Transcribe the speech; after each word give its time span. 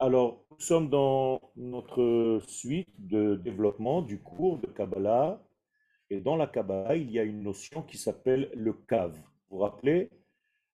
Alors, 0.00 0.44
nous 0.52 0.60
sommes 0.60 0.90
dans 0.90 1.40
notre 1.56 2.40
suite 2.46 2.88
de 2.98 3.34
développement 3.34 4.00
du 4.00 4.22
cours 4.22 4.60
de 4.60 4.68
Kabbalah. 4.68 5.42
Et 6.08 6.20
dans 6.20 6.36
la 6.36 6.46
Kabbalah, 6.46 6.94
il 6.94 7.10
y 7.10 7.18
a 7.18 7.24
une 7.24 7.42
notion 7.42 7.82
qui 7.82 7.98
s'appelle 7.98 8.48
le 8.54 8.74
cave. 8.74 9.16
Vous 9.16 9.56
vous 9.56 9.58
rappelez, 9.58 10.08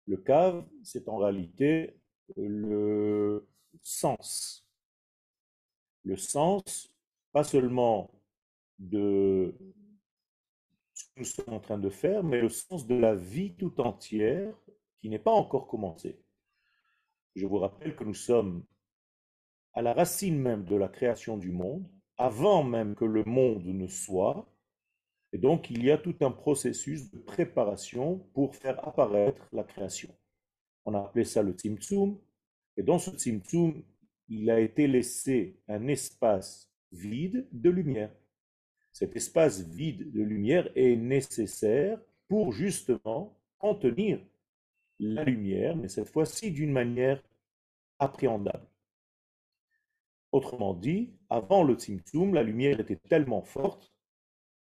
le 0.07 0.17
cave, 0.17 0.65
c'est 0.81 1.07
en 1.07 1.17
réalité 1.17 1.95
le 2.35 3.47
sens. 3.83 4.67
Le 6.03 6.17
sens, 6.17 6.91
pas 7.31 7.43
seulement 7.43 8.09
de 8.79 9.55
ce 10.95 11.03
que 11.05 11.19
nous 11.19 11.25
sommes 11.25 11.53
en 11.53 11.59
train 11.59 11.77
de 11.77 11.91
faire, 11.91 12.23
mais 12.23 12.41
le 12.41 12.49
sens 12.49 12.87
de 12.87 12.95
la 12.95 13.13
vie 13.13 13.53
tout 13.55 13.79
entière 13.81 14.51
qui 14.99 15.09
n'est 15.09 15.19
pas 15.19 15.31
encore 15.31 15.67
commencée. 15.67 16.19
Je 17.35 17.45
vous 17.45 17.59
rappelle 17.59 17.95
que 17.95 18.03
nous 18.03 18.15
sommes 18.15 18.65
à 19.73 19.81
la 19.81 19.93
racine 19.93 20.39
même 20.39 20.65
de 20.65 20.75
la 20.75 20.87
création 20.87 21.37
du 21.37 21.51
monde, 21.51 21.87
avant 22.17 22.63
même 22.63 22.95
que 22.95 23.05
le 23.05 23.23
monde 23.23 23.65
ne 23.65 23.87
soit, 23.87 24.47
et 25.33 25.37
donc 25.37 25.69
il 25.69 25.83
y 25.83 25.91
a 25.91 25.97
tout 25.97 26.15
un 26.21 26.31
processus 26.31 27.09
de 27.11 27.19
préparation 27.19 28.19
pour 28.33 28.55
faire 28.55 28.85
apparaître 28.87 29.47
la 29.53 29.63
création. 29.63 30.09
On 30.85 30.93
a 30.93 30.99
appelé 30.99 31.23
ça 31.23 31.41
le 31.41 31.53
Tzimtzum, 31.53 32.19
et 32.77 32.83
dans 32.83 32.99
ce 32.99 33.11
Tzimtzum, 33.11 33.83
il 34.27 34.49
a 34.49 34.59
été 34.59 34.87
laissé 34.87 35.59
un 35.67 35.87
espace 35.87 36.71
vide 36.91 37.47
de 37.51 37.69
lumière. 37.69 38.11
Cet 38.91 39.15
espace 39.15 39.61
vide 39.61 40.11
de 40.11 40.21
lumière 40.21 40.69
est 40.75 40.95
nécessaire 40.95 41.99
pour 42.27 42.51
justement 42.51 43.37
contenir 43.57 44.19
la 44.99 45.23
lumière, 45.23 45.75
mais 45.75 45.87
cette 45.87 46.09
fois-ci 46.09 46.51
d'une 46.51 46.71
manière 46.71 47.21
appréhendable. 47.99 48.70
Autrement 50.31 50.73
dit, 50.73 51.13
avant 51.29 51.63
le 51.63 51.75
Tzimtzum, 51.75 52.33
la 52.33 52.43
lumière 52.43 52.79
était 52.79 52.95
tellement 53.09 53.41
forte 53.41 53.93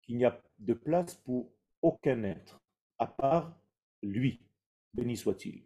qu'il 0.01 0.17
n'y 0.17 0.25
a 0.25 0.41
de 0.59 0.73
place 0.73 1.15
pour 1.15 1.53
aucun 1.81 2.23
être, 2.23 2.61
à 2.97 3.07
part 3.07 3.57
lui, 4.03 4.41
béni 4.93 5.15
soit-il. 5.15 5.65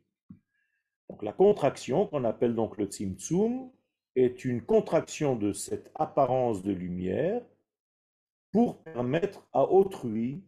Donc 1.09 1.23
la 1.23 1.33
contraction, 1.33 2.07
qu'on 2.07 2.23
appelle 2.23 2.55
donc 2.55 2.77
le 2.77 2.85
Tzimtzum, 2.85 3.71
est 4.15 4.45
une 4.45 4.61
contraction 4.61 5.35
de 5.35 5.51
cette 5.53 5.91
apparence 5.95 6.61
de 6.61 6.71
lumière 6.71 7.45
pour 8.51 8.81
permettre 8.83 9.45
à 9.51 9.63
autrui 9.63 10.43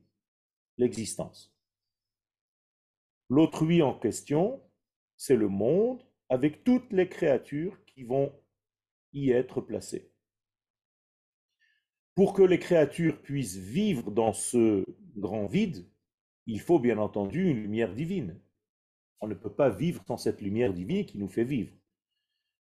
l'existence. 0.77 1.53
L'autrui 3.29 3.81
en 3.81 3.93
question, 3.97 4.61
c'est 5.17 5.35
le 5.35 5.49
monde 5.49 6.01
avec 6.29 6.63
toutes 6.63 6.91
les 6.93 7.09
créatures 7.09 7.83
qui 7.85 8.03
vont 8.03 8.31
y 9.13 9.31
être 9.31 9.61
placées. 9.61 10.11
Pour 12.15 12.33
que 12.33 12.41
les 12.41 12.59
créatures 12.59 13.21
puissent 13.21 13.57
vivre 13.57 14.11
dans 14.11 14.33
ce 14.33 14.85
grand 15.15 15.45
vide, 15.45 15.85
il 16.47 16.59
faut 16.59 16.79
bien 16.79 16.97
entendu 16.97 17.49
une 17.49 17.61
lumière 17.61 17.93
divine. 17.93 18.39
On 19.19 19.27
ne 19.27 19.33
peut 19.33 19.53
pas 19.53 19.69
vivre 19.69 20.03
sans 20.07 20.17
cette 20.17 20.41
lumière 20.41 20.73
divine 20.73 21.05
qui 21.05 21.17
nous 21.17 21.27
fait 21.27 21.43
vivre. 21.43 21.73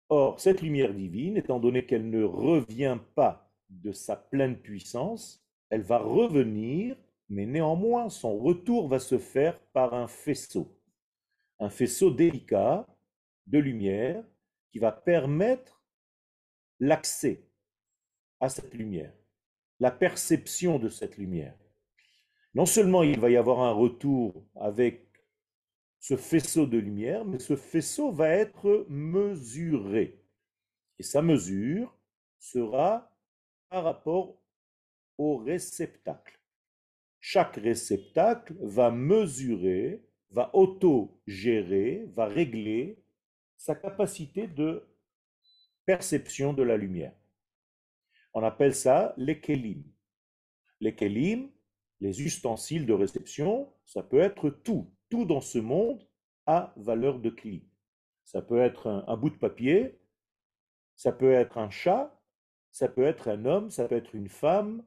Or, 0.10 0.40
cette 0.40 0.62
lumière 0.62 0.94
divine, 0.94 1.38
étant 1.38 1.60
donné 1.60 1.86
qu'elle 1.86 2.10
ne 2.10 2.24
revient 2.24 2.98
pas 3.14 3.52
de 3.70 3.92
sa 3.92 4.16
pleine 4.16 4.58
puissance, 4.58 5.46
elle 5.70 5.82
va 5.82 5.98
revenir, 5.98 6.96
mais 7.30 7.46
néanmoins 7.46 8.10
son 8.10 8.38
retour 8.38 8.88
va 8.88 9.00
se 9.00 9.18
faire 9.18 9.60
par 9.74 9.94
un 9.94 10.08
faisceau, 10.08 10.80
un 11.60 11.70
faisceau 11.70 12.10
délicat 12.10 12.88
de 13.48 13.60
lumière 13.60 14.24
qui 14.72 14.80
va 14.80 14.92
permettre 14.92 15.77
l'accès 16.80 17.44
à 18.40 18.50
cette 18.50 18.74
lumière, 18.74 19.14
la 19.80 19.92
perception 19.92 20.80
de 20.80 20.90
cette 20.90 21.18
lumière. 21.18 21.58
Non 22.54 22.66
seulement 22.66 23.04
il 23.04 23.20
va 23.20 23.30
y 23.30 23.38
avoir 23.38 23.62
un 23.62 23.72
retour 23.72 24.46
avec 24.56 25.08
ce 26.00 26.16
faisceau 26.16 26.66
de 26.66 26.78
lumière, 26.78 27.26
mais 27.26 27.40
ce 27.40 27.56
faisceau 27.56 28.12
va 28.12 28.30
être 28.30 28.86
mesuré. 28.90 30.24
Et 31.00 31.04
sa 31.04 31.22
mesure 31.22 31.96
sera 32.40 33.12
par 33.70 33.84
rapport 33.84 34.42
au 35.18 35.38
réceptacle. 35.38 36.40
Chaque 37.20 37.56
réceptacle 37.56 38.56
va 38.62 38.92
mesurer, 38.92 40.04
va 40.32 40.50
auto-gérer, 40.54 42.06
va 42.16 42.26
régler 42.26 43.04
sa 43.58 43.76
capacité 43.76 44.48
de 44.48 44.88
perception 45.88 46.54
de 46.54 46.64
la 46.64 46.76
lumière. 46.76 47.14
On 48.34 48.44
appelle 48.44 48.76
ça 48.76 49.14
les 49.18 49.40
kelim. 49.40 49.84
Les 50.82 50.94
kelim, 50.94 51.50
les 52.02 52.22
ustensiles 52.22 52.86
de 52.86 52.94
réception, 52.94 53.74
ça 53.86 54.04
peut 54.04 54.20
être 54.20 54.50
tout. 54.50 54.94
Tout 55.10 55.24
dans 55.26 55.42
ce 55.42 55.58
monde 55.58 56.06
a 56.46 56.74
valeur 56.76 57.20
de 57.20 57.30
kli. 57.30 57.64
Ça 58.26 58.42
peut 58.42 58.60
être 58.60 58.88
un, 58.88 59.06
un 59.08 59.16
bout 59.16 59.30
de 59.30 59.38
papier, 59.38 59.98
ça 60.98 61.14
peut 61.14 61.32
être 61.32 61.58
un 61.58 61.70
chat, 61.70 62.14
ça 62.72 62.90
peut 62.90 63.06
être 63.06 63.30
un 63.30 63.46
homme, 63.46 63.70
ça 63.70 63.88
peut 63.88 63.96
être 63.96 64.14
une 64.14 64.30
femme, 64.30 64.84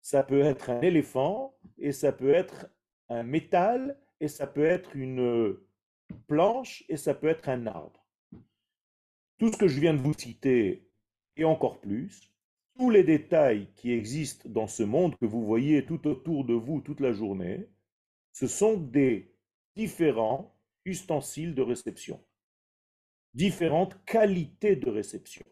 ça 0.00 0.22
peut 0.22 0.40
être 0.40 0.70
un 0.70 0.80
éléphant, 0.80 1.54
et 1.76 1.92
ça 1.92 2.12
peut 2.12 2.32
être 2.32 2.66
un 3.10 3.24
métal, 3.24 4.00
et 4.20 4.28
ça 4.28 4.46
peut 4.46 4.64
être 4.64 4.96
une 4.96 5.58
planche, 6.26 6.82
et 6.88 6.96
ça 6.96 7.14
peut 7.14 7.28
être 7.28 7.50
un 7.50 7.66
arbre. 7.66 7.99
Tout 9.40 9.50
ce 9.50 9.56
que 9.56 9.68
je 9.68 9.80
viens 9.80 9.94
de 9.94 10.02
vous 10.02 10.12
citer, 10.12 10.86
et 11.38 11.44
encore 11.44 11.80
plus, 11.80 12.30
tous 12.76 12.90
les 12.90 13.04
détails 13.04 13.72
qui 13.74 13.90
existent 13.90 14.46
dans 14.50 14.66
ce 14.66 14.82
monde 14.82 15.16
que 15.16 15.24
vous 15.24 15.46
voyez 15.46 15.86
tout 15.86 16.06
autour 16.06 16.44
de 16.44 16.52
vous 16.52 16.82
toute 16.82 17.00
la 17.00 17.12
journée, 17.12 17.66
ce 18.34 18.46
sont 18.46 18.76
des 18.76 19.34
différents 19.76 20.54
ustensiles 20.84 21.54
de 21.54 21.62
réception, 21.62 22.22
différentes 23.32 24.04
qualités 24.04 24.76
de 24.76 24.90
réception. 24.90 25.46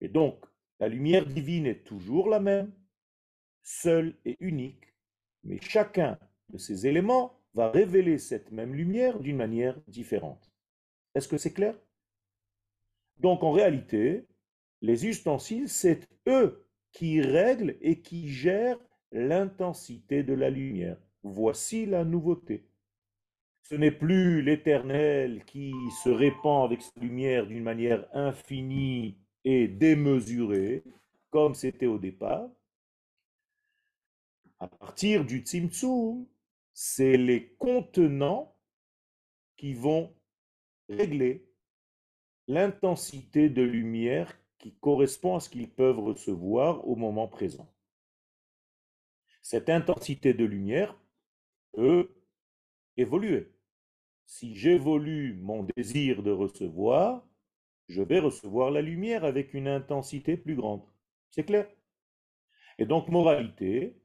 Et 0.00 0.08
donc, 0.08 0.44
la 0.80 0.88
lumière 0.88 1.24
divine 1.24 1.66
est 1.66 1.84
toujours 1.84 2.28
la 2.28 2.40
même, 2.40 2.72
seule 3.62 4.16
et 4.24 4.36
unique, 4.40 4.92
mais 5.44 5.60
chacun 5.60 6.18
de 6.48 6.58
ces 6.58 6.88
éléments 6.88 7.38
va 7.54 7.70
révéler 7.70 8.18
cette 8.18 8.50
même 8.50 8.74
lumière 8.74 9.20
d'une 9.20 9.36
manière 9.36 9.80
différente. 9.86 10.50
Est-ce 11.14 11.28
que 11.28 11.38
c'est 11.38 11.52
clair? 11.52 11.76
Donc 13.18 13.42
en 13.42 13.50
réalité, 13.50 14.26
les 14.82 15.06
ustensiles, 15.06 15.68
c'est 15.68 16.08
eux 16.28 16.66
qui 16.92 17.20
règlent 17.20 17.76
et 17.80 18.00
qui 18.00 18.28
gèrent 18.28 18.78
l'intensité 19.12 20.22
de 20.22 20.34
la 20.34 20.50
lumière. 20.50 20.98
Voici 21.22 21.86
la 21.86 22.04
nouveauté. 22.04 22.66
Ce 23.62 23.74
n'est 23.74 23.90
plus 23.90 24.42
l'Éternel 24.42 25.44
qui 25.44 25.72
se 26.04 26.08
répand 26.08 26.64
avec 26.64 26.82
sa 26.82 27.00
lumière 27.00 27.46
d'une 27.46 27.64
manière 27.64 28.06
infinie 28.14 29.18
et 29.44 29.66
démesuré, 29.66 30.84
comme 31.30 31.54
c'était 31.54 31.86
au 31.86 31.98
départ. 31.98 32.48
À 34.58 34.68
partir 34.68 35.24
du 35.24 35.40
Tzimtzum, 35.40 36.26
c'est 36.72 37.16
les 37.16 37.48
contenants 37.58 38.56
qui 39.56 39.74
vont 39.74 40.14
régler 40.88 41.45
l'intensité 42.48 43.48
de 43.48 43.62
lumière 43.62 44.38
qui 44.58 44.74
correspond 44.74 45.36
à 45.36 45.40
ce 45.40 45.50
qu'ils 45.50 45.70
peuvent 45.70 45.98
recevoir 45.98 46.86
au 46.88 46.96
moment 46.96 47.28
présent. 47.28 47.72
Cette 49.42 49.68
intensité 49.68 50.34
de 50.34 50.44
lumière 50.44 50.98
peut 51.72 52.10
évoluer. 52.96 53.52
Si 54.24 54.56
j'évolue 54.56 55.34
mon 55.40 55.66
désir 55.76 56.22
de 56.22 56.32
recevoir, 56.32 57.24
je 57.88 58.02
vais 58.02 58.18
recevoir 58.18 58.70
la 58.70 58.82
lumière 58.82 59.24
avec 59.24 59.54
une 59.54 59.68
intensité 59.68 60.36
plus 60.36 60.56
grande. 60.56 60.82
C'est 61.30 61.44
clair? 61.44 61.68
Et 62.78 62.86
donc, 62.86 63.08
moralité, 63.08 63.96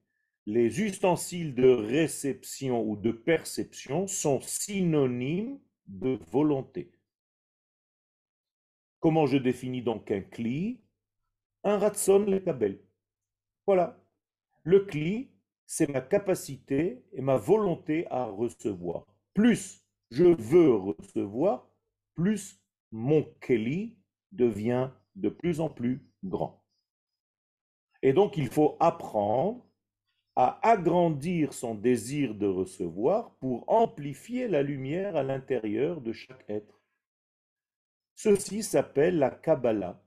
les 0.46 0.82
ustensiles 0.82 1.56
de 1.56 1.70
réception 1.70 2.84
ou 2.84 2.96
de 2.96 3.12
perception 3.12 4.08
sont 4.08 4.42
synonymes 4.42 5.60
de 5.88 6.20
volonté. 6.32 6.92
Comment 9.02 9.26
je 9.26 9.38
définis 9.38 9.82
donc 9.82 10.10
un 10.12 10.22
cli? 10.22 10.80
Un 11.64 11.78
ratson 11.78 12.20
le 12.20 12.40
kabel. 12.40 12.80
Voilà. 13.66 14.00
Le 14.64 14.82
cli, 14.82 15.32
c'est 15.66 15.90
ma 15.90 16.02
capacité 16.02 17.04
et 17.12 17.22
ma 17.22 17.36
volonté 17.36 18.06
à 18.12 18.26
recevoir. 18.26 19.06
Plus 19.34 19.84
je 20.12 20.26
veux 20.26 20.76
recevoir, 20.76 21.68
plus 22.14 22.62
mon 22.92 23.24
Kelly 23.42 23.98
devient 24.32 24.90
de 25.16 25.30
plus 25.30 25.62
en 25.62 25.70
plus 25.70 26.06
grand. 26.24 26.64
Et 28.04 28.14
donc, 28.14 28.38
il 28.38 28.50
faut 28.50 28.78
apprendre 28.80 29.66
à 30.36 30.60
agrandir 30.68 31.54
son 31.54 31.76
désir 31.76 32.36
de 32.36 32.48
recevoir 32.48 33.36
pour 33.36 33.64
amplifier 33.72 34.48
la 34.48 34.62
lumière 34.62 35.16
à 35.16 35.24
l'intérieur 35.24 36.02
de 36.02 36.14
chaque 36.14 36.44
être. 36.50 36.81
Ceci 38.24 38.62
s'appelle 38.62 39.18
la 39.18 39.32
Kabbalah. 39.32 40.00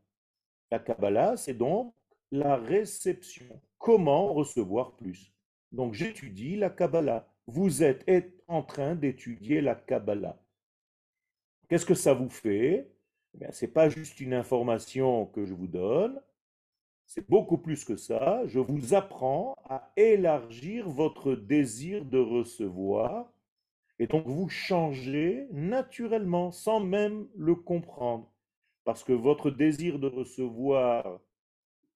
La 0.70 0.78
Kabbalah, 0.78 1.36
c'est 1.36 1.54
donc 1.54 1.96
la 2.30 2.54
réception. 2.54 3.60
Comment 3.76 4.32
recevoir 4.32 4.94
plus? 4.94 5.34
Donc 5.72 5.94
j'étudie 5.94 6.54
la 6.54 6.70
Kabbalah. 6.70 7.28
Vous 7.48 7.82
êtes 7.82 8.04
en 8.46 8.62
train 8.62 8.94
d'étudier 8.94 9.60
la 9.60 9.74
Kabbalah. 9.74 10.40
Qu'est-ce 11.68 11.84
que 11.84 11.96
ça 11.96 12.14
vous 12.14 12.30
fait? 12.30 12.88
Eh 13.40 13.50
Ce 13.50 13.64
n'est 13.64 13.72
pas 13.72 13.88
juste 13.88 14.20
une 14.20 14.34
information 14.34 15.26
que 15.26 15.44
je 15.44 15.52
vous 15.52 15.66
donne, 15.66 16.22
c'est 17.06 17.28
beaucoup 17.28 17.58
plus 17.58 17.84
que 17.84 17.96
ça. 17.96 18.46
Je 18.46 18.60
vous 18.60 18.94
apprends 18.94 19.56
à 19.64 19.90
élargir 19.96 20.88
votre 20.88 21.34
désir 21.34 22.04
de 22.04 22.18
recevoir 22.18 23.33
et 23.98 24.06
donc 24.06 24.26
vous 24.26 24.48
changez 24.48 25.46
naturellement 25.52 26.50
sans 26.50 26.80
même 26.80 27.28
le 27.36 27.54
comprendre. 27.54 28.32
Parce 28.84 29.04
que 29.04 29.12
votre 29.12 29.50
désir 29.50 29.98
de 29.98 30.08
recevoir, 30.08 31.20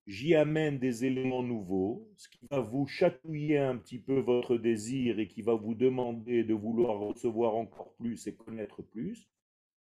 j'y 0.07 0.35
amène 0.35 0.79
des 0.79 1.05
éléments 1.05 1.43
nouveaux, 1.43 2.09
ce 2.17 2.29
qui 2.29 2.47
va 2.51 2.61
vous 2.61 2.87
chatouiller 2.87 3.59
un 3.59 3.77
petit 3.77 3.99
peu 3.99 4.21
votre 4.21 4.57
désir 4.57 5.19
et 5.19 5.29
qui 5.29 5.43
va 5.43 5.55
vous 5.55 5.75
demander 5.75 6.45
de 6.45 6.55
vouloir 6.55 6.99
recevoir 6.99 7.57
encore 7.57 7.95
plus 7.95 8.27
et 8.27 8.35
connaître 8.35 8.83
plus. 8.83 9.29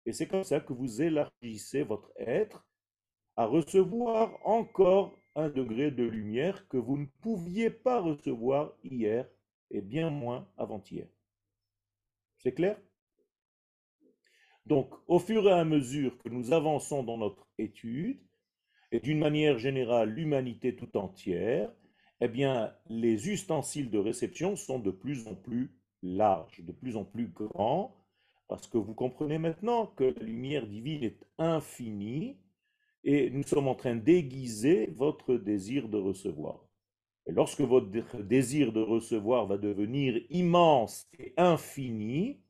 Et 0.05 0.13
c'est 0.13 0.27
comme 0.27 0.43
ça 0.43 0.59
que 0.59 0.73
vous 0.73 1.01
élargissez 1.01 1.83
votre 1.83 2.11
être 2.17 2.65
à 3.35 3.45
recevoir 3.45 4.37
encore 4.45 5.19
un 5.35 5.49
degré 5.49 5.91
de 5.91 6.03
lumière 6.03 6.67
que 6.67 6.77
vous 6.77 6.97
ne 6.97 7.07
pouviez 7.21 7.69
pas 7.69 7.99
recevoir 7.99 8.73
hier 8.83 9.27
et 9.71 9.81
bien 9.81 10.09
moins 10.09 10.47
avant-hier. 10.57 11.07
C'est 12.43 12.53
clair? 12.53 12.77
Donc, 14.65 14.93
au 15.07 15.19
fur 15.19 15.47
et 15.47 15.51
à 15.51 15.65
mesure 15.65 16.17
que 16.17 16.29
nous 16.29 16.53
avançons 16.53 17.03
dans 17.03 17.17
notre 17.17 17.47
étude, 17.57 18.19
et 18.91 18.99
d'une 18.99 19.19
manière 19.19 19.57
générale 19.57 20.09
l'humanité 20.09 20.75
tout 20.75 20.95
entière, 20.97 21.71
eh 22.21 22.27
bien, 22.27 22.73
les 22.89 23.29
ustensiles 23.29 23.89
de 23.89 23.97
réception 23.97 24.55
sont 24.55 24.79
de 24.79 24.91
plus 24.91 25.27
en 25.27 25.35
plus 25.35 25.75
larges, 26.01 26.61
de 26.61 26.71
plus 26.71 26.95
en 26.95 27.03
plus 27.03 27.27
grands, 27.27 27.95
parce 28.47 28.67
que 28.67 28.77
vous 28.77 28.93
comprenez 28.93 29.37
maintenant 29.39 29.87
que 29.87 30.03
la 30.03 30.23
lumière 30.23 30.67
divine 30.67 31.03
est 31.03 31.25
infinie 31.37 32.37
et 33.03 33.29
nous 33.29 33.43
sommes 33.43 33.67
en 33.67 33.75
train 33.75 33.95
d'aiguiser 33.95 34.87
votre 34.95 35.35
désir 35.35 35.89
de 35.89 35.97
recevoir. 35.97 36.62
Et 37.25 37.31
lorsque 37.31 37.61
votre 37.61 38.17
désir 38.21 38.73
de 38.73 38.81
recevoir 38.81 39.47
va 39.47 39.57
devenir 39.57 40.21
immense 40.29 41.07
et 41.17 41.33
infini, 41.37 42.41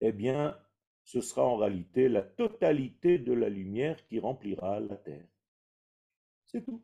eh 0.00 0.12
bien, 0.12 0.56
ce 1.04 1.20
sera 1.20 1.44
en 1.44 1.56
réalité 1.56 2.08
la 2.08 2.22
totalité 2.22 3.18
de 3.18 3.32
la 3.32 3.48
lumière 3.48 4.04
qui 4.06 4.18
remplira 4.18 4.80
la 4.80 4.96
terre. 4.96 5.28
C'est 6.46 6.64
tout. 6.64 6.82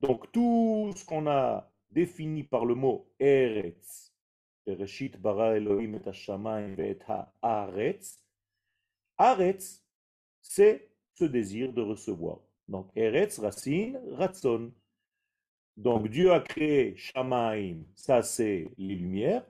Donc 0.00 0.30
tout 0.32 0.92
ce 0.96 1.04
qu'on 1.04 1.28
a 1.28 1.70
défini 1.90 2.42
par 2.42 2.64
le 2.64 2.74
mot 2.74 3.12
Eretz, 3.20 4.12
Bereshit 4.66 5.20
bara 5.20 5.56
Elohim 5.56 5.94
et 5.94 6.08
Hashamayim 6.08 6.74
et 6.78 6.98
Haaretz, 7.42 8.22
Haaretz, 9.18 9.84
c'est 10.40 10.90
ce 11.14 11.24
désir 11.24 11.72
de 11.72 11.82
recevoir. 11.82 12.40
Donc, 12.68 12.90
Eretz, 12.96 13.38
racine, 13.38 14.00
Ratson. 14.12 14.72
Donc, 15.76 16.08
Dieu 16.08 16.32
a 16.32 16.40
créé 16.40 16.96
Shamaim, 16.96 17.84
ça 17.94 18.22
c'est 18.22 18.70
les 18.76 18.94
lumières, 18.94 19.44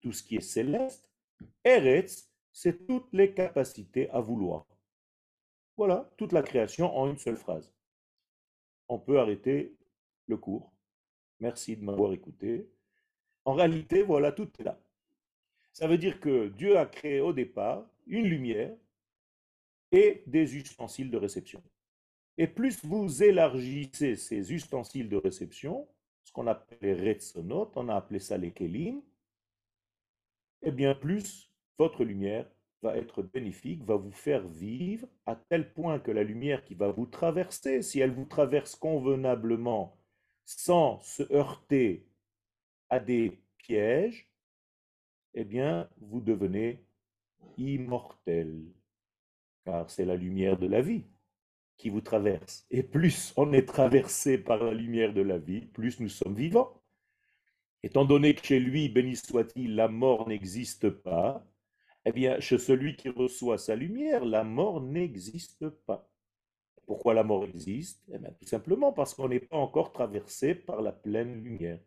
tout 0.00 0.12
ce 0.12 0.22
qui 0.22 0.36
est 0.36 0.40
céleste. 0.40 1.10
Eretz, 1.64 2.30
c'est 2.52 2.86
toutes 2.86 3.12
les 3.12 3.34
capacités 3.34 4.08
à 4.10 4.20
vouloir. 4.20 4.66
Voilà, 5.76 6.10
toute 6.16 6.32
la 6.32 6.42
création 6.42 6.96
en 6.96 7.10
une 7.10 7.18
seule 7.18 7.36
phrase. 7.36 7.70
On 8.88 8.98
peut 8.98 9.18
arrêter 9.18 9.76
le 10.26 10.36
cours. 10.36 10.72
Merci 11.40 11.76
de 11.76 11.84
m'avoir 11.84 12.12
écouté. 12.12 12.70
En 13.44 13.54
réalité, 13.54 14.02
voilà, 14.02 14.32
tout 14.32 14.48
est 14.58 14.64
là. 14.64 14.80
Ça 15.72 15.86
veut 15.86 15.98
dire 15.98 16.20
que 16.20 16.48
Dieu 16.48 16.78
a 16.78 16.86
créé 16.86 17.20
au 17.20 17.32
départ 17.32 17.86
une 18.06 18.26
lumière 18.26 18.74
et 19.92 20.22
des 20.26 20.56
ustensiles 20.56 21.10
de 21.10 21.18
réception. 21.18 21.62
Et 22.38 22.46
plus 22.46 22.84
vous 22.84 23.22
élargissez 23.22 24.16
ces 24.16 24.52
ustensiles 24.52 25.08
de 25.08 25.16
réception, 25.16 25.88
ce 26.24 26.32
qu'on 26.32 26.46
appelle 26.46 26.78
les 26.82 26.94
retsonot, 26.94 27.72
on 27.76 27.88
a 27.88 27.96
appelé 27.96 28.18
ça 28.18 28.36
les 28.36 28.52
kelim, 28.52 28.98
et 30.62 30.68
eh 30.68 30.72
bien 30.72 30.94
plus 30.94 31.50
votre 31.78 32.04
lumière 32.04 32.50
va 32.82 32.96
être 32.96 33.22
bénéfique, 33.22 33.82
va 33.84 33.96
vous 33.96 34.12
faire 34.12 34.46
vivre 34.48 35.06
à 35.24 35.36
tel 35.36 35.72
point 35.72 35.98
que 35.98 36.10
la 36.10 36.24
lumière 36.24 36.64
qui 36.64 36.74
va 36.74 36.90
vous 36.90 37.06
traverser, 37.06 37.82
si 37.82 38.00
elle 38.00 38.12
vous 38.12 38.24
traverse 38.24 38.74
convenablement, 38.76 39.98
sans 40.44 41.00
se 41.00 41.22
heurter 41.32 42.06
à 42.90 43.00
des 43.00 43.40
pièges, 43.58 44.30
eh 45.34 45.44
bien, 45.44 45.88
vous 45.98 46.20
devenez 46.20 46.84
immortel 47.58 48.62
car 49.64 49.90
c'est 49.90 50.04
la 50.04 50.16
lumière 50.16 50.58
de 50.58 50.66
la 50.66 50.80
vie 50.80 51.04
qui 51.76 51.90
vous 51.90 52.00
traverse. 52.00 52.66
Et 52.70 52.82
plus 52.82 53.32
on 53.36 53.52
est 53.52 53.66
traversé 53.66 54.38
par 54.38 54.62
la 54.62 54.72
lumière 54.72 55.12
de 55.12 55.22
la 55.22 55.38
vie, 55.38 55.66
plus 55.66 56.00
nous 56.00 56.08
sommes 56.08 56.34
vivants. 56.34 56.82
Étant 57.82 58.04
donné 58.04 58.34
que 58.34 58.44
chez 58.44 58.58
lui, 58.60 58.88
béni 58.88 59.16
soit-il, 59.16 59.76
la 59.76 59.88
mort 59.88 60.28
n'existe 60.28 60.90
pas, 60.90 61.46
eh 62.04 62.12
bien, 62.12 62.38
chez 62.40 62.58
celui 62.58 62.96
qui 62.96 63.08
reçoit 63.08 63.58
sa 63.58 63.74
lumière, 63.74 64.24
la 64.24 64.44
mort 64.44 64.80
n'existe 64.80 65.68
pas. 65.68 66.08
Pourquoi 66.86 67.14
la 67.14 67.24
mort 67.24 67.44
existe? 67.44 68.02
Eh 68.12 68.18
bien, 68.18 68.30
Tout 68.38 68.46
simplement 68.46 68.92
parce 68.92 69.12
qu'on 69.14 69.28
n'est 69.28 69.40
pas 69.40 69.56
encore 69.56 69.92
traversé 69.92 70.54
par 70.54 70.82
la 70.82 70.92
pleine 70.92 71.42
lumière. 71.42 71.80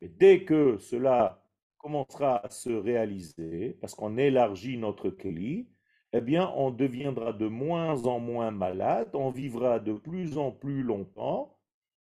Mais 0.00 0.08
dès 0.08 0.44
que 0.44 0.78
cela 0.78 1.44
commencera 1.78 2.44
à 2.44 2.50
se 2.50 2.70
réaliser, 2.70 3.76
parce 3.80 3.94
qu'on 3.94 4.16
élargit 4.18 4.76
notre 4.76 5.10
Kéli, 5.10 5.68
eh 6.16 6.20
bien, 6.20 6.52
on 6.54 6.70
deviendra 6.70 7.32
de 7.32 7.48
moins 7.48 8.06
en 8.06 8.20
moins 8.20 8.52
malade, 8.52 9.10
on 9.14 9.30
vivra 9.30 9.80
de 9.80 9.94
plus 9.94 10.38
en 10.38 10.52
plus 10.52 10.84
longtemps, 10.84 11.58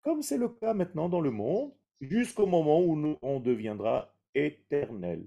comme 0.01 0.21
c'est 0.21 0.38
le 0.38 0.50
cas 0.50 0.73
maintenant 0.73 1.07
dans 1.07 1.21
le 1.21 1.31
monde, 1.31 1.71
jusqu'au 2.01 2.45
moment 2.45 2.81
où 2.81 3.17
on 3.21 3.39
deviendra 3.39 4.13
éternel. 4.35 5.25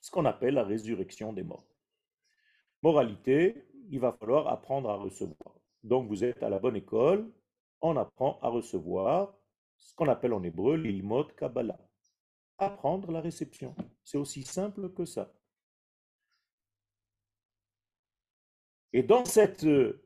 Ce 0.00 0.10
qu'on 0.10 0.24
appelle 0.24 0.54
la 0.54 0.64
résurrection 0.64 1.32
des 1.32 1.44
morts. 1.44 1.68
Moralité, 2.82 3.68
il 3.88 4.00
va 4.00 4.12
falloir 4.12 4.48
apprendre 4.48 4.90
à 4.90 4.96
recevoir. 4.96 5.54
Donc 5.84 6.08
vous 6.08 6.24
êtes 6.24 6.42
à 6.42 6.48
la 6.48 6.58
bonne 6.58 6.74
école, 6.74 7.30
on 7.80 7.96
apprend 7.96 8.40
à 8.42 8.48
recevoir 8.48 9.32
ce 9.76 9.94
qu'on 9.94 10.08
appelle 10.08 10.32
en 10.32 10.42
hébreu 10.42 10.74
l'ilmot 10.74 11.22
Kabbalah. 11.36 11.78
Apprendre 12.58 13.12
la 13.12 13.20
réception. 13.20 13.76
C'est 14.02 14.18
aussi 14.18 14.42
simple 14.42 14.92
que 14.92 15.04
ça. 15.04 15.32
Et 18.92 19.02
dans 19.02 19.24
cette 19.24 19.64
euh, 19.64 20.02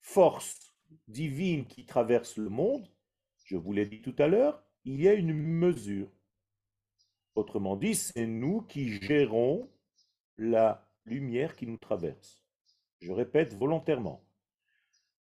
force 0.00 0.72
divine 1.08 1.66
qui 1.66 1.84
traverse 1.86 2.36
le 2.36 2.48
monde, 2.48 2.88
je 3.44 3.56
vous 3.56 3.72
l'ai 3.72 3.86
dit 3.86 4.00
tout 4.00 4.14
à 4.18 4.28
l'heure, 4.28 4.62
il 4.84 5.00
y 5.00 5.08
a 5.08 5.14
une 5.14 5.32
mesure. 5.32 6.08
Autrement 7.34 7.76
dit, 7.76 7.96
c'est 7.96 8.26
nous 8.26 8.62
qui 8.62 9.00
gérons 9.02 9.68
la 10.38 10.88
lumière 11.04 11.56
qui 11.56 11.66
nous 11.66 11.78
traverse. 11.78 12.44
Je 13.00 13.12
répète 13.12 13.54
volontairement. 13.54 14.24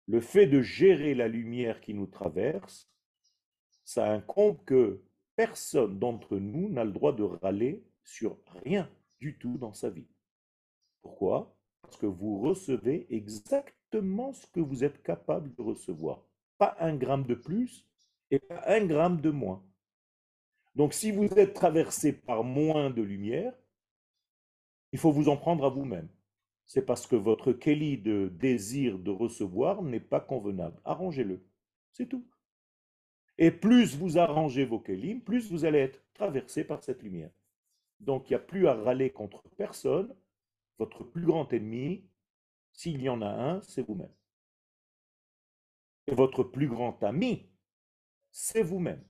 Le 0.06 0.20
fait 0.20 0.46
de 0.46 0.60
gérer 0.60 1.14
la 1.14 1.28
lumière 1.28 1.80
qui 1.80 1.94
nous 1.94 2.06
traverse, 2.06 2.90
ça 3.84 4.12
incombe 4.12 4.62
que 4.64 5.02
personne 5.36 5.98
d'entre 5.98 6.36
nous 6.36 6.68
n'a 6.68 6.84
le 6.84 6.92
droit 6.92 7.14
de 7.14 7.22
râler 7.22 7.82
sur 8.04 8.36
rien 8.62 8.90
du 9.22 9.38
tout 9.38 9.56
dans 9.56 9.72
sa 9.72 9.88
vie. 9.88 10.08
Pourquoi? 11.00 11.56
Parce 11.80 11.96
que 11.96 12.06
vous 12.06 12.40
recevez 12.40 13.06
exactement 13.08 14.32
ce 14.32 14.46
que 14.48 14.58
vous 14.58 14.82
êtes 14.82 15.00
capable 15.02 15.54
de 15.54 15.62
recevoir. 15.62 16.26
Pas 16.58 16.76
un 16.80 16.96
gramme 16.96 17.24
de 17.24 17.36
plus 17.36 17.86
et 18.32 18.40
pas 18.40 18.62
un 18.66 18.84
gramme 18.84 19.20
de 19.20 19.30
moins. 19.30 19.62
Donc 20.74 20.92
si 20.92 21.12
vous 21.12 21.26
êtes 21.38 21.54
traversé 21.54 22.12
par 22.12 22.42
moins 22.42 22.90
de 22.90 23.02
lumière, 23.02 23.54
il 24.90 24.98
faut 24.98 25.12
vous 25.12 25.28
en 25.28 25.36
prendre 25.36 25.64
à 25.64 25.70
vous-même. 25.70 26.08
C'est 26.66 26.84
parce 26.84 27.06
que 27.06 27.16
votre 27.16 27.52
Kelly 27.52 27.98
de 27.98 28.28
désir 28.34 28.98
de 28.98 29.10
recevoir 29.10 29.82
n'est 29.82 30.00
pas 30.00 30.20
convenable. 30.20 30.80
Arrangez-le. 30.84 31.44
C'est 31.92 32.06
tout. 32.06 32.26
Et 33.38 33.52
plus 33.52 33.96
vous 33.96 34.18
arrangez 34.18 34.64
vos 34.64 34.80
Kélim, 34.80 35.20
plus 35.20 35.50
vous 35.50 35.64
allez 35.64 35.78
être 35.78 36.02
traversé 36.14 36.64
par 36.64 36.82
cette 36.82 37.02
lumière. 37.02 37.30
Donc 38.02 38.28
il 38.28 38.32
n'y 38.32 38.36
a 38.36 38.40
plus 38.40 38.68
à 38.68 38.74
râler 38.74 39.10
contre 39.10 39.42
personne. 39.56 40.14
Votre 40.78 41.04
plus 41.04 41.24
grand 41.24 41.52
ennemi, 41.52 42.04
s'il 42.72 43.00
y 43.00 43.08
en 43.08 43.22
a 43.22 43.28
un, 43.28 43.62
c'est 43.62 43.82
vous-même. 43.82 44.12
Et 46.08 46.14
votre 46.14 46.42
plus 46.42 46.68
grand 46.68 47.00
ami, 47.04 47.48
c'est 48.32 48.62
vous-même. 48.62 49.04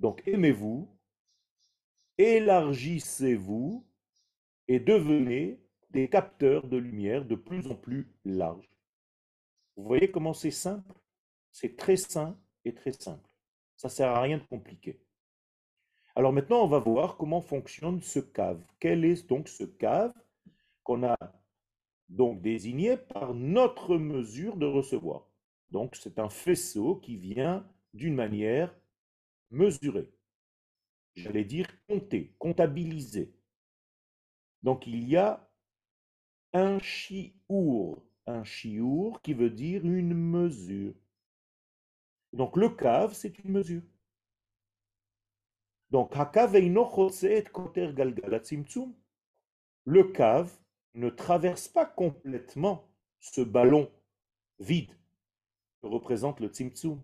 Donc 0.00 0.22
aimez-vous, 0.26 0.92
élargissez-vous 2.18 3.86
et 4.66 4.80
devenez 4.80 5.62
des 5.90 6.08
capteurs 6.08 6.66
de 6.66 6.76
lumière 6.76 7.24
de 7.24 7.36
plus 7.36 7.66
en 7.68 7.76
plus 7.76 8.12
larges. 8.24 8.70
Vous 9.76 9.84
voyez 9.84 10.10
comment 10.10 10.34
c'est 10.34 10.50
simple? 10.50 10.94
C'est 11.52 11.76
très 11.76 11.96
simple 11.96 12.38
et 12.64 12.74
très 12.74 12.92
simple. 12.92 13.30
Ça 13.76 13.88
ne 13.88 13.92
sert 13.92 14.10
à 14.10 14.20
rien 14.20 14.38
de 14.38 14.44
compliqué. 14.44 15.00
Alors 16.20 16.34
maintenant, 16.34 16.62
on 16.62 16.68
va 16.68 16.80
voir 16.80 17.16
comment 17.16 17.40
fonctionne 17.40 18.02
ce 18.02 18.18
cave. 18.18 18.62
Quel 18.78 19.06
est 19.06 19.26
donc 19.26 19.48
ce 19.48 19.64
cave 19.64 20.12
qu'on 20.82 21.02
a 21.02 21.16
donc 22.10 22.42
désigné 22.42 22.98
par 22.98 23.32
notre 23.32 23.96
mesure 23.96 24.58
de 24.58 24.66
recevoir? 24.66 25.26
Donc 25.70 25.96
c'est 25.96 26.18
un 26.18 26.28
faisceau 26.28 26.96
qui 26.96 27.16
vient 27.16 27.66
d'une 27.94 28.14
manière 28.14 28.78
mesurée. 29.50 30.12
J'allais 31.14 31.46
dire 31.46 31.68
compter, 31.88 32.34
comptabiliser. 32.38 33.32
Donc 34.62 34.86
il 34.86 35.08
y 35.08 35.16
a 35.16 35.50
un 36.52 36.80
chiour, 36.80 38.04
un 38.26 38.44
chiour 38.44 39.22
qui 39.22 39.32
veut 39.32 39.48
dire 39.48 39.86
une 39.86 40.12
mesure. 40.12 40.92
Donc 42.34 42.58
le 42.58 42.68
cave, 42.68 43.14
c'est 43.14 43.38
une 43.38 43.52
mesure. 43.52 43.80
Donc, 45.90 46.14
le 49.84 50.02
cave 50.12 50.58
ne 50.94 51.08
traverse 51.08 51.68
pas 51.68 51.86
complètement 51.86 52.88
ce 53.18 53.40
ballon 53.40 53.90
vide 54.58 54.92
que 55.80 55.86
représente 55.86 56.40
le 56.40 56.48
tzimtzum. 56.48 57.02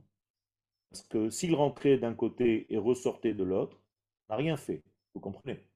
Parce 0.90 1.02
que 1.08 1.30
s'il 1.30 1.54
rentrait 1.54 1.98
d'un 1.98 2.14
côté 2.14 2.72
et 2.72 2.78
ressortait 2.78 3.34
de 3.34 3.44
l'autre, 3.44 3.80
n'a 4.28 4.36
rien 4.36 4.56
fait. 4.56 4.82
Vous 5.14 5.20
comprenez? 5.20 5.68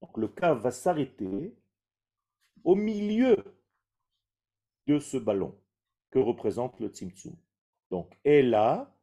Donc 0.00 0.16
le 0.18 0.28
cave 0.28 0.60
va 0.60 0.70
s'arrêter 0.70 1.56
au 2.64 2.74
milieu 2.74 3.36
de 4.86 4.98
ce 4.98 5.16
ballon 5.16 5.58
que 6.10 6.18
représente 6.18 6.78
le 6.80 6.88
tzimtzum. 6.88 7.34
Donc, 7.90 8.18
et 8.24 8.42
là, 8.42 8.95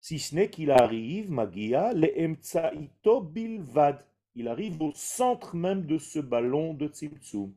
si 0.00 0.18
ce 0.18 0.34
n'est 0.34 0.50
qu'il 0.50 0.70
arrive, 0.70 1.30
Magia, 1.30 1.92
le 1.92 3.20
bilvad. 3.20 4.04
Il 4.34 4.48
arrive 4.48 4.80
au 4.80 4.92
centre 4.94 5.54
même 5.56 5.86
de 5.86 5.98
ce 5.98 6.18
ballon 6.18 6.72
de 6.72 6.88
Tzimtzum. 6.88 7.52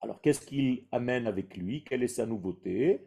Alors, 0.00 0.20
qu'est-ce 0.20 0.46
qu'il 0.46 0.86
amène 0.92 1.26
avec 1.26 1.56
lui? 1.56 1.82
Quelle 1.82 2.04
est 2.04 2.08
sa 2.08 2.26
nouveauté? 2.26 3.04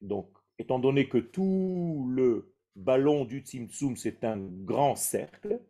Donc, 0.00 0.30
étant 0.58 0.78
donné 0.78 1.08
que 1.08 1.18
tout 1.18 2.06
le 2.08 2.54
ballon 2.74 3.24
du 3.26 3.40
Tzimtzum, 3.40 3.96
c'est 3.96 4.24
un 4.24 4.38
grand 4.38 4.96
cercle, 4.96 5.60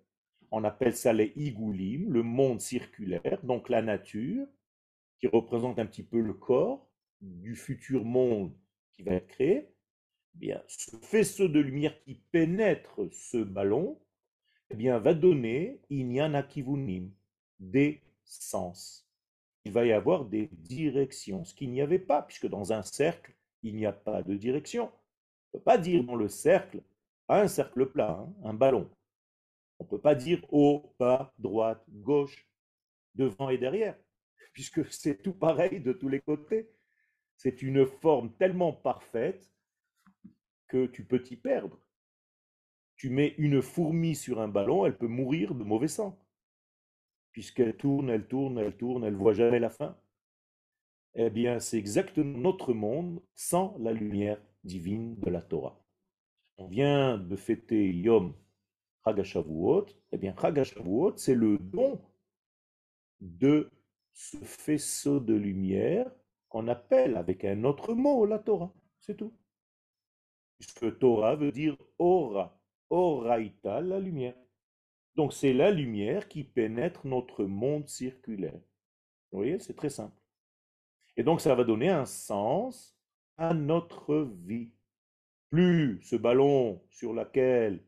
on 0.52 0.62
appelle 0.62 0.95
ça 0.95 1.12
les 1.12 1.33
Igoulim, 1.37 2.12
le 2.12 2.23
monde 2.23 2.61
circulaire, 2.61 3.40
donc 3.42 3.69
la 3.69 3.83
nature, 3.83 4.47
qui 5.19 5.26
représente 5.26 5.78
un 5.78 5.87
petit 5.87 6.04
peu 6.04 6.21
le 6.21 6.35
corps 6.35 6.88
du 7.21 7.57
futur 7.57 8.04
monde 8.04 8.52
va 9.04 9.14
être 9.14 9.28
créé, 9.28 9.69
eh 10.40 10.54
ce 10.69 10.97
faisceau 10.97 11.49
de 11.49 11.61
lumière 11.61 11.99
qui 12.02 12.14
pénètre 12.33 13.00
ce 13.12 13.38
ballon 13.38 13.99
eh 14.71 14.76
bien, 14.76 14.99
va 14.99 15.14
donner 15.14 15.80
Inyan 15.90 16.42
des 17.59 18.00
sens. 18.25 19.07
Il 19.64 19.73
va 19.73 19.85
y 19.85 19.92
avoir 19.92 20.25
des 20.25 20.49
directions, 20.52 21.45
ce 21.45 21.54
qu'il 21.54 21.73
n'y 21.73 21.83
avait 21.83 21.99
pas, 21.99 22.23
puisque 22.23 22.47
dans 22.47 22.73
un 22.73 22.83
cercle, 22.83 23.35
il 23.62 23.76
n'y 23.76 23.85
a 23.85 23.92
pas 23.92 24.23
de 24.23 24.35
direction. 24.35 24.85
On 25.52 25.57
ne 25.57 25.59
peut 25.59 25.64
pas 25.64 25.78
dire 25.78 26.04
dans 26.04 26.14
le 26.14 26.28
cercle, 26.28 26.83
un 27.28 27.49
cercle 27.49 27.87
plat, 27.87 28.12
hein, 28.21 28.33
un 28.45 28.54
ballon. 28.54 28.88
On 29.78 29.85
ne 29.85 29.88
peut 29.88 30.00
pas 30.00 30.14
dire 30.14 30.40
haut, 30.50 30.95
bas, 30.99 31.35
droite, 31.38 31.85
gauche, 31.88 32.49
devant 33.14 33.50
et 33.50 33.59
derrière, 33.59 33.99
puisque 34.52 34.85
c'est 34.92 35.23
tout 35.23 35.35
pareil 35.35 35.80
de 35.80 35.92
tous 35.92 36.09
les 36.09 36.21
côtés. 36.21 36.71
C'est 37.42 37.62
une 37.62 37.87
forme 37.87 38.30
tellement 38.35 38.70
parfaite 38.70 39.50
que 40.68 40.85
tu 40.85 41.06
peux 41.06 41.23
t'y 41.23 41.37
perdre. 41.37 41.80
Tu 42.97 43.09
mets 43.09 43.35
une 43.38 43.62
fourmi 43.62 44.14
sur 44.14 44.42
un 44.42 44.49
ballon, 44.49 44.85
elle 44.85 44.99
peut 44.99 45.06
mourir 45.06 45.54
de 45.54 45.64
mauvais 45.64 45.88
sang. 45.88 46.23
Puisqu'elle 47.32 47.78
tourne, 47.78 48.11
elle 48.11 48.28
tourne, 48.28 48.59
elle 48.59 48.76
tourne, 48.76 49.04
elle 49.04 49.14
ne 49.14 49.18
voit 49.18 49.32
jamais 49.32 49.59
la 49.59 49.70
fin. 49.70 49.97
Eh 51.14 51.30
bien, 51.30 51.61
c'est 51.61 51.78
exactement 51.78 52.37
notre 52.37 52.75
monde 52.75 53.23
sans 53.35 53.75
la 53.78 53.94
lumière 53.94 54.38
divine 54.62 55.18
de 55.18 55.30
la 55.30 55.40
Torah. 55.40 55.82
On 56.59 56.66
vient 56.66 57.16
de 57.16 57.37
fêter 57.37 57.90
Yom 57.90 58.35
Chagashavuot. 59.02 59.87
Eh 60.12 60.18
bien, 60.18 60.35
Chagashavuot, 60.38 61.16
c'est 61.16 61.35
le 61.35 61.56
don 61.56 62.02
de 63.23 63.70
ce 64.12 64.37
faisceau 64.37 65.20
de 65.20 65.32
lumière 65.32 66.11
qu'on 66.50 66.69
appelle 66.69 67.16
avec 67.16 67.45
un 67.45 67.64
autre 67.64 67.95
mot 67.95 68.26
la 68.26 68.38
Torah. 68.38 68.75
C'est 68.99 69.16
tout. 69.16 69.33
Puisque 70.59 70.99
Torah 70.99 71.37
veut 71.37 71.52
dire 71.52 71.76
aura, 71.99 72.61
oraita, 72.90 73.80
la 73.80 73.99
lumière. 73.99 74.37
Donc 75.14 75.33
c'est 75.33 75.54
la 75.54 75.71
lumière 75.71 76.28
qui 76.28 76.45
pénètre 76.45 77.07
notre 77.07 77.45
monde 77.45 77.88
circulaire. 77.88 78.61
Vous 79.33 79.38
voyez, 79.38 79.59
c'est 79.61 79.76
très 79.76 79.90
simple. 79.90 80.21
Et 81.16 81.23
donc 81.23 81.40
ça 81.40 81.54
va 81.54 81.64
donner 81.64 81.88
un 81.88 82.04
sens 82.04 82.97
à 83.38 83.54
notre 83.54 84.28
vie. 84.45 84.73
Plus 85.50 86.00
ce 86.02 86.16
ballon 86.16 86.83
sur 86.90 87.12
lequel 87.12 87.83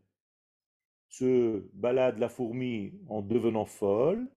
se 1.09 1.69
balade 1.75 2.19
la 2.19 2.29
fourmi 2.29 2.95
en 3.09 3.23
devenant 3.23 3.67
folle, 3.67 4.31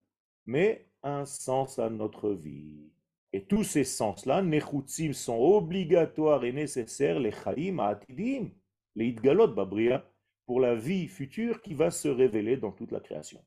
mais 0.46 0.90
un 1.04 1.26
sens 1.26 1.80
à 1.80 1.90
notre 1.90 2.32
vie. 2.32 2.92
Et 3.36 3.44
tous 3.44 3.66
ces 3.66 3.84
sens-là, 3.84 4.42
nechutzim, 4.42 5.12
sont 5.12 5.38
obligatoires 5.38 6.46
et 6.46 6.54
nécessaires, 6.54 7.20
les 7.20 7.34
chaim 7.34 7.80
atidim, 7.80 8.50
les 8.96 9.08
idgalot 9.08 9.50
babria, 9.50 10.10
pour 10.46 10.62
la 10.62 10.74
vie 10.74 11.10
future 11.10 11.62
qui 11.62 11.74
va 11.74 11.92
se 11.92 12.08
révéler 12.08 12.56
dans 12.56 12.72
toute 12.72 12.94
la 12.94 13.02
création. 13.02 13.44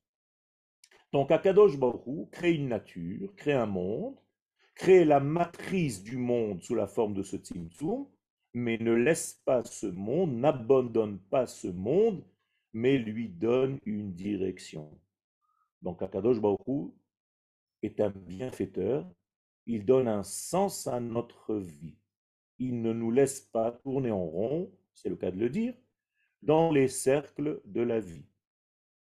Donc 1.11 1.31
Akadosh 1.31 1.79
Baruch 1.79 2.29
crée 2.31 2.53
une 2.53 2.69
nature, 2.69 3.35
crée 3.35 3.55
un 3.55 3.65
monde, 3.65 4.15
crée 4.75 5.07
la 5.07 5.21
matrice 5.21 6.03
du 6.03 6.19
monde 6.19 6.63
sous 6.63 6.75
la 6.75 6.87
forme 6.87 7.15
de 7.15 7.23
ce 7.23 7.39
tzimtzum, 7.39 8.07
mais 8.53 8.77
ne 8.77 8.93
laisse 8.93 9.41
pas 9.47 9.65
ce 9.65 9.87
monde, 9.87 10.35
n'abandonne 10.35 11.19
pas 11.19 11.47
ce 11.47 11.69
monde, 11.69 12.23
mais 12.75 12.99
lui 12.99 13.31
donne 13.31 13.79
une 13.87 14.13
direction. 14.13 14.91
Donc 15.81 16.03
Akadosh 16.03 16.41
Baruch 16.43 16.93
est 17.83 18.01
un 18.01 18.11
bienfaiteur 18.11 19.11
il 19.69 19.85
donne 19.85 20.09
un 20.09 20.23
sens 20.23 20.87
à 20.87 20.99
notre 20.99 21.55
vie. 21.55 21.99
Il 22.59 22.81
ne 22.81 22.95
nous 22.95 23.11
laisse 23.11 23.41
pas 23.41 23.71
tourner 23.71 24.11
en 24.11 24.25
rond, 24.25 24.73
c'est 24.95 25.11
le 25.11 25.17
cas 25.17 25.31
de 25.31 25.39
le 25.39 25.51
dire, 25.51 25.75
dans 26.43 26.73
les 26.73 26.89
cercles 26.89 27.61
de 27.67 27.83
la 27.83 28.01
vie. 28.01 28.25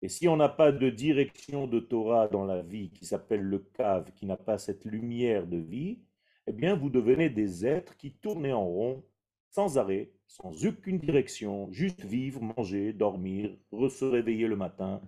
Et 0.03 0.09
si 0.09 0.27
on 0.27 0.37
n'a 0.37 0.49
pas 0.49 0.73
de 0.73 0.91
direction 0.91 1.69
de 1.69 1.79
Torah 1.79 2.27
dans 2.27 2.45
la 2.45 2.63
vie 2.63 2.91
qui 2.91 3.07
s'appelle 3.07 3.43
le 3.43 3.61
cave, 3.61 4.13
qui 4.15 4.27
n'a 4.27 4.37
pas 4.37 4.59
cette 4.59 4.85
lumière 4.85 5.47
de 5.47 5.59
vie, 5.59 6.01
eh 6.49 6.53
bien 6.53 6.75
vous 6.75 6.91
devenez 6.91 7.31
des 7.31 7.65
êtres 7.65 7.97
qui 7.97 8.15
tournent 8.15 8.53
en 8.53 8.67
rond, 8.67 9.05
sans 9.51 9.79
arrêt, 9.79 10.11
sans 10.27 10.67
aucune 10.67 10.99
direction, 10.99 11.71
juste 11.71 12.05
vivre, 12.05 12.43
manger, 12.43 12.93
dormir, 12.93 13.57
se 13.91 14.05
réveiller 14.05 14.49
le 14.49 14.57
matin, 14.57 15.01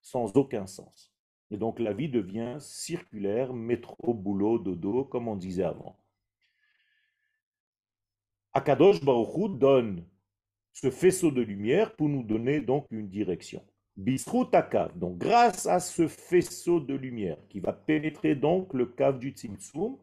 sans 0.00 0.34
aucun 0.36 0.66
sens. 0.66 1.13
Et 1.50 1.56
donc 1.56 1.78
la 1.78 1.92
vie 1.92 2.08
devient 2.08 2.56
circulaire, 2.58 3.52
métro, 3.52 4.14
boulot, 4.14 4.58
dodo, 4.58 5.04
comme 5.04 5.28
on 5.28 5.36
disait 5.36 5.64
avant. 5.64 5.98
Akadosh 8.52 9.04
Baruch 9.04 9.58
donne 9.58 10.06
ce 10.72 10.90
faisceau 10.90 11.30
de 11.30 11.42
lumière 11.42 11.94
pour 11.96 12.08
nous 12.08 12.22
donner 12.22 12.60
donc 12.60 12.86
une 12.90 13.08
direction. 13.08 13.64
Bisrut 13.96 14.50
donc 14.96 15.18
grâce 15.18 15.66
à 15.66 15.78
ce 15.78 16.08
faisceau 16.08 16.80
de 16.80 16.94
lumière 16.94 17.38
qui 17.48 17.60
va 17.60 17.72
pénétrer 17.72 18.34
donc 18.34 18.74
le 18.74 18.86
cave 18.86 19.20
du 19.20 19.30
Tzimtzum, 19.30 19.96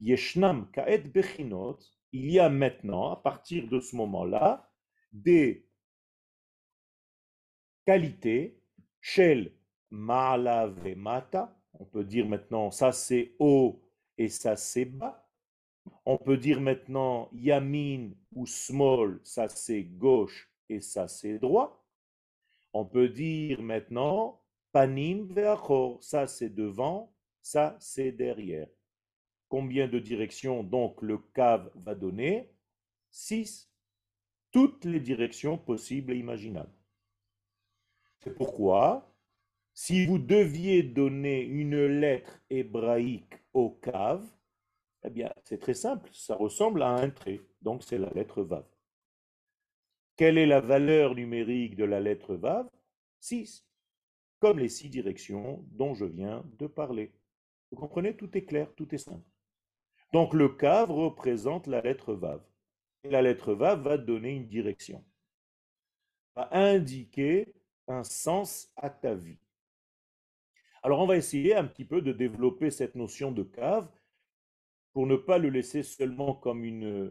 Yeshnam 0.00 0.68
Kaet 0.72 1.04
Bechinot, 1.12 1.78
il 2.12 2.30
y 2.30 2.38
a 2.40 2.48
maintenant, 2.48 3.12
à 3.12 3.16
partir 3.16 3.68
de 3.68 3.80
ce 3.80 3.94
moment-là, 3.96 4.70
des 5.12 5.68
qualités, 7.86 8.60
Shel 9.00 9.52
Mala 9.90 10.72
mata. 10.96 11.56
On 11.72 11.84
peut 11.84 12.04
dire 12.04 12.26
maintenant 12.26 12.70
ça 12.70 12.92
c'est 12.92 13.34
haut 13.38 13.82
et 14.16 14.28
ça 14.28 14.56
c'est 14.56 14.84
bas. 14.84 15.28
On 16.04 16.16
peut 16.18 16.36
dire 16.36 16.60
maintenant 16.60 17.28
yamin 17.32 18.10
ou 18.32 18.46
small, 18.46 19.20
ça 19.22 19.48
c'est 19.48 19.82
gauche 19.82 20.50
et 20.68 20.80
ça 20.80 21.08
c'est 21.08 21.38
droit. 21.38 21.84
On 22.72 22.84
peut 22.84 23.08
dire 23.08 23.62
maintenant 23.62 24.40
panim 24.72 25.26
ve'achor, 25.32 26.02
ça 26.02 26.26
c'est 26.26 26.50
devant, 26.50 27.14
ça 27.42 27.76
c'est 27.80 28.12
derrière. 28.12 28.68
Combien 29.48 29.86
de 29.86 29.98
directions 29.98 30.64
donc 30.64 31.00
le 31.02 31.18
cave 31.18 31.70
va 31.76 31.94
donner? 31.94 32.50
Six. 33.10 33.70
Toutes 34.50 34.84
les 34.84 35.00
directions 35.00 35.58
possibles 35.58 36.12
et 36.12 36.18
imaginables. 36.18 36.72
C'est 38.20 38.34
pourquoi 38.34 39.13
Si 39.74 40.06
vous 40.06 40.18
deviez 40.18 40.84
donner 40.84 41.42
une 41.42 41.84
lettre 41.84 42.40
hébraïque 42.48 43.42
au 43.52 43.70
cave, 43.70 44.24
eh 45.02 45.10
bien, 45.10 45.32
c'est 45.42 45.58
très 45.58 45.74
simple, 45.74 46.08
ça 46.12 46.36
ressemble 46.36 46.80
à 46.82 46.90
un 46.90 47.10
trait, 47.10 47.40
donc 47.60 47.82
c'est 47.82 47.98
la 47.98 48.10
lettre 48.10 48.42
Vav. 48.42 48.64
Quelle 50.16 50.38
est 50.38 50.46
la 50.46 50.60
valeur 50.60 51.16
numérique 51.16 51.74
de 51.74 51.84
la 51.84 52.00
lettre 52.00 52.36
Vav? 52.36 52.70
6, 53.18 53.66
comme 54.38 54.60
les 54.60 54.68
six 54.68 54.88
directions 54.88 55.64
dont 55.72 55.94
je 55.94 56.04
viens 56.04 56.44
de 56.58 56.68
parler. 56.68 57.12
Vous 57.70 57.76
comprenez, 57.76 58.16
tout 58.16 58.36
est 58.38 58.44
clair, 58.44 58.72
tout 58.76 58.94
est 58.94 58.98
simple. 58.98 59.28
Donc 60.12 60.34
le 60.34 60.50
cave 60.50 60.92
représente 60.92 61.66
la 61.66 61.80
lettre 61.80 62.14
Vav. 62.14 62.40
Et 63.02 63.10
la 63.10 63.22
lettre 63.22 63.54
Vav 63.54 63.82
va 63.82 63.98
donner 63.98 64.30
une 64.30 64.46
direction, 64.46 65.04
va 66.36 66.48
indiquer 66.52 67.52
un 67.88 68.04
sens 68.04 68.72
à 68.76 68.88
ta 68.88 69.14
vie. 69.14 69.36
Alors 70.84 71.00
on 71.00 71.06
va 71.06 71.16
essayer 71.16 71.54
un 71.54 71.64
petit 71.64 71.86
peu 71.86 72.02
de 72.02 72.12
développer 72.12 72.70
cette 72.70 72.94
notion 72.94 73.32
de 73.32 73.42
cave 73.42 73.88
pour 74.92 75.06
ne 75.06 75.16
pas 75.16 75.38
le 75.38 75.48
laisser 75.48 75.82
seulement 75.82 76.34
comme 76.34 76.62
une 76.62 77.10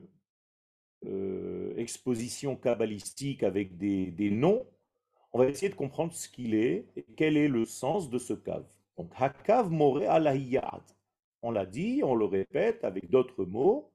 euh, 1.08 1.74
exposition 1.76 2.56
kabbalistique 2.56 3.42
avec 3.42 3.76
des, 3.78 4.12
des, 4.12 4.30
noms, 4.30 4.66
on 5.34 5.40
va 5.40 5.48
essayer 5.48 5.70
de 5.70 5.76
comprendre 5.76 6.14
ce 6.14 6.30
qu'il 6.30 6.54
est 6.54 6.86
et 6.96 7.04
quel 7.18 7.36
est 7.36 7.48
le 7.48 7.66
sens 7.66 8.12
de 8.12 8.20
ce 8.20 8.34
cave. 8.34 8.66
Donc, 8.96 9.12
Hakav 9.18 9.74
Alayad. 10.08 10.84
On 11.42 11.50
l'a 11.50 11.66
dit, 11.66 12.02
on 12.04 12.14
le 12.14 12.26
répète 12.26 12.84
avec 12.84 13.10
d'autres 13.10 13.44
mots. 13.44 13.92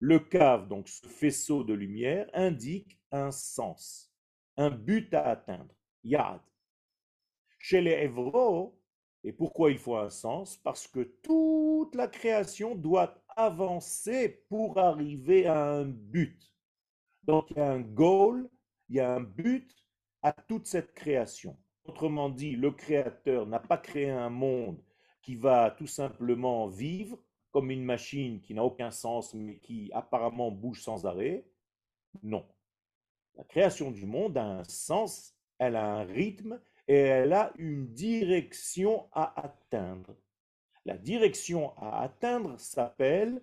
Le 0.00 0.18
cave, 0.18 0.66
donc 0.66 0.88
ce 0.88 1.06
faisceau 1.06 1.62
de 1.62 1.72
lumière, 1.72 2.28
indique 2.34 2.98
un 3.12 3.30
sens, 3.30 4.12
un 4.56 4.70
but 4.70 5.14
à 5.14 5.28
atteindre. 5.28 5.72
Yad. 6.02 6.40
Chez 7.58 7.80
les 7.80 7.92
Hévros, 7.92 8.79
et 9.22 9.32
pourquoi 9.32 9.70
il 9.70 9.78
faut 9.78 9.96
un 9.96 10.10
sens? 10.10 10.56
Parce 10.56 10.86
que 10.88 11.00
toute 11.22 11.94
la 11.94 12.08
création 12.08 12.74
doit 12.74 13.22
avancer 13.36 14.44
pour 14.48 14.78
arriver 14.78 15.46
à 15.46 15.72
un 15.72 15.84
but. 15.84 16.54
Donc 17.24 17.50
il 17.50 17.56
y 17.58 17.60
a 17.60 17.70
un 17.70 17.80
goal, 17.80 18.48
il 18.88 18.96
y 18.96 19.00
a 19.00 19.14
un 19.14 19.20
but 19.20 19.70
à 20.22 20.32
toute 20.32 20.66
cette 20.66 20.94
création. 20.94 21.56
Autrement 21.84 22.28
dit, 22.28 22.56
le 22.56 22.70
Créateur 22.70 23.46
n'a 23.46 23.58
pas 23.58 23.78
créé 23.78 24.10
un 24.10 24.30
monde 24.30 24.82
qui 25.22 25.34
va 25.34 25.70
tout 25.70 25.86
simplement 25.86 26.68
vivre 26.68 27.18
comme 27.50 27.70
une 27.70 27.84
machine 27.84 28.40
qui 28.40 28.54
n'a 28.54 28.64
aucun 28.64 28.90
sens 28.90 29.34
mais 29.34 29.58
qui 29.58 29.90
apparemment 29.92 30.50
bouge 30.50 30.82
sans 30.82 31.04
arrêt. 31.06 31.44
Non. 32.22 32.46
La 33.36 33.44
création 33.44 33.90
du 33.90 34.06
monde 34.06 34.36
a 34.36 34.44
un 34.44 34.64
sens, 34.64 35.34
elle 35.58 35.76
a 35.76 35.84
un 35.84 36.04
rythme 36.04 36.60
et 36.90 37.02
elle 37.02 37.34
a 37.34 37.52
une 37.56 37.86
direction 37.94 39.08
à 39.12 39.40
atteindre. 39.40 40.16
La 40.84 40.98
direction 40.98 41.72
à 41.78 42.02
atteindre 42.02 42.58
s'appelle 42.58 43.40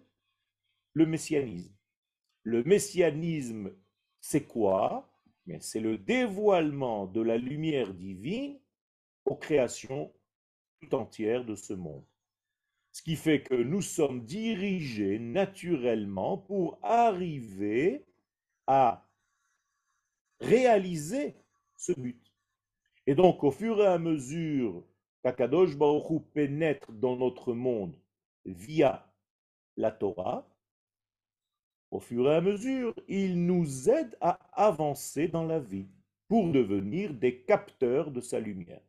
le 0.92 1.06
messianisme. 1.06 1.74
Le 2.44 2.62
messianisme, 2.66 3.74
c'est 4.20 4.44
quoi? 4.44 5.10
C'est 5.62 5.80
le 5.80 5.98
dévoilement 5.98 7.08
de 7.08 7.22
la 7.22 7.38
lumière 7.38 7.94
divine 7.94 8.60
aux 9.24 9.38
créations 9.38 10.12
tout 10.82 10.94
entières 10.94 11.46
de 11.46 11.56
ce 11.56 11.72
monde. 11.72 12.04
Ce 12.92 13.02
qui 13.02 13.16
fait 13.16 13.44
que 13.44 13.56
nous 13.56 13.82
sommes 13.82 14.26
dirigés 14.26 15.20
naturellement 15.20 16.38
pour 16.38 16.80
arriver 16.84 18.06
à 18.66 19.08
réaliser 20.42 21.38
ce 21.78 21.94
but. 21.94 22.27
Et 23.08 23.16
donc, 23.16 23.44
au 23.46 23.52
fur 23.52 23.80
et 23.82 23.88
à 23.88 23.98
mesure 23.98 24.84
qu'Akadosh 25.24 25.78
Baruch 25.78 26.22
pénètre 26.34 26.92
dans 26.92 27.16
notre 27.16 27.54
monde 27.54 27.96
via 28.46 29.10
la 29.78 29.92
Torah, 29.92 30.46
au 31.90 32.02
fur 32.02 32.30
et 32.30 32.36
à 32.36 32.42
mesure, 32.42 32.94
il 33.08 33.46
nous 33.46 33.90
aide 33.90 34.18
à 34.20 34.40
avancer 34.52 35.30
dans 35.30 35.46
la 35.46 35.60
vie 35.60 35.88
pour 36.28 36.52
devenir 36.52 37.14
des 37.14 37.40
capteurs 37.44 38.12
de 38.12 38.20
sa 38.20 38.42
lumière. 38.42 38.82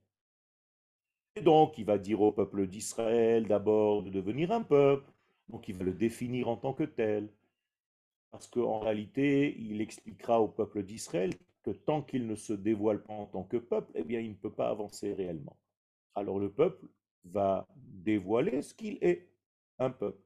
Et 1.36 1.40
donc, 1.40 1.78
il 1.78 1.84
va 1.84 1.96
dire 1.96 2.20
au 2.20 2.32
peuple 2.32 2.66
d'Israël 2.66 3.46
d'abord 3.46 4.02
de 4.02 4.10
devenir 4.10 4.50
un 4.50 4.62
peuple, 4.62 5.08
donc 5.48 5.68
il 5.68 5.76
va 5.76 5.84
le 5.84 5.92
définir 5.92 6.48
en 6.48 6.56
tant 6.56 6.72
que 6.72 6.82
tel, 6.82 7.28
parce 8.32 8.48
qu'en 8.48 8.80
réalité, 8.80 9.56
il 9.60 9.80
expliquera 9.80 10.40
au 10.40 10.48
peuple 10.48 10.82
d'Israël 10.82 11.30
tant 11.70 12.02
qu'il 12.02 12.26
ne 12.26 12.34
se 12.34 12.52
dévoile 12.52 13.02
pas 13.02 13.14
en 13.14 13.26
tant 13.26 13.44
que 13.44 13.56
peuple, 13.56 13.92
eh 13.94 14.04
bien, 14.04 14.20
il 14.20 14.30
ne 14.30 14.36
peut 14.36 14.52
pas 14.52 14.68
avancer 14.68 15.12
réellement. 15.12 15.56
Alors 16.14 16.38
le 16.38 16.50
peuple 16.50 16.86
va 17.24 17.66
dévoiler 17.76 18.62
ce 18.62 18.74
qu'il 18.74 18.98
est, 19.00 19.28
un 19.78 19.90
peuple. 19.90 20.22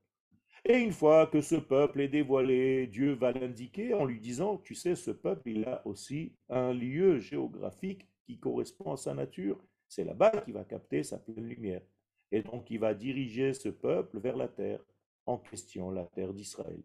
Et 0.64 0.78
une 0.78 0.92
fois 0.92 1.26
que 1.26 1.40
ce 1.40 1.56
peuple 1.56 2.00
est 2.00 2.08
dévoilé, 2.08 2.86
Dieu 2.86 3.14
va 3.14 3.32
l'indiquer 3.32 3.94
en 3.94 4.04
lui 4.04 4.20
disant, 4.20 4.58
tu 4.58 4.74
sais, 4.74 4.94
ce 4.94 5.10
peuple, 5.10 5.50
il 5.50 5.64
a 5.64 5.84
aussi 5.86 6.36
un 6.48 6.72
lieu 6.72 7.18
géographique 7.18 8.06
qui 8.24 8.38
correspond 8.38 8.92
à 8.92 8.96
sa 8.96 9.12
nature. 9.12 9.58
C'est 9.88 10.04
là-bas 10.04 10.30
qu'il 10.42 10.54
va 10.54 10.64
capter 10.64 11.02
sa 11.02 11.18
pleine 11.18 11.48
lumière. 11.48 11.82
Et 12.30 12.42
donc 12.42 12.70
il 12.70 12.78
va 12.78 12.94
diriger 12.94 13.52
ce 13.52 13.68
peuple 13.68 14.18
vers 14.18 14.36
la 14.36 14.48
terre 14.48 14.80
en 15.26 15.36
question, 15.36 15.90
la 15.90 16.06
terre 16.06 16.32
d'Israël. 16.32 16.82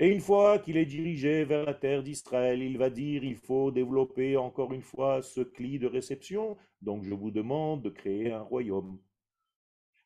Et 0.00 0.08
une 0.08 0.20
fois 0.20 0.60
qu'il 0.60 0.76
est 0.76 0.86
dirigé 0.86 1.44
vers 1.44 1.64
la 1.64 1.74
terre 1.74 2.04
d'Israël, 2.04 2.62
il 2.62 2.78
va 2.78 2.88
dire, 2.88 3.24
il 3.24 3.36
faut 3.36 3.72
développer 3.72 4.36
encore 4.36 4.72
une 4.72 4.82
fois 4.82 5.22
ce 5.22 5.40
cli 5.40 5.80
de 5.80 5.88
réception, 5.88 6.56
donc 6.82 7.02
je 7.04 7.14
vous 7.14 7.32
demande 7.32 7.82
de 7.82 7.90
créer 7.90 8.30
un 8.30 8.42
royaume. 8.42 9.00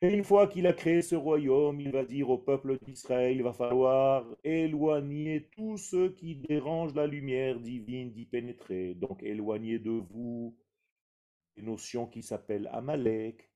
Et 0.01 0.09
une 0.13 0.25
fois 0.25 0.49
qu'il 0.49 0.67
a 0.67 0.73
créé 0.73 1.01
ce 1.03 1.15
royaume, 1.15 1.81
il 1.81 1.93
va 1.93 2.05
dire 2.05 2.31
au 2.31 2.39
peuple 2.39 2.79
d'Israël, 2.81 3.37
il 3.37 3.43
va 3.43 3.53
falloir 3.53 4.27
éloigner 4.43 5.49
tous 5.55 5.77
ceux 5.77 6.09
qui 6.09 6.35
dérangent 6.37 6.95
la 6.95 7.07
lumière 7.07 7.61
divine 7.61 8.11
d'y 8.13 8.25
pénétrer. 8.25 8.95
Donc 8.95 9.23
éloigner 9.23 9.79
de 9.79 9.91
vous 9.91 10.57
des 11.55 11.63
notions 11.63 12.07
qui 12.07 12.23
s'appellent 12.23 12.69
Amalek, 12.73 13.49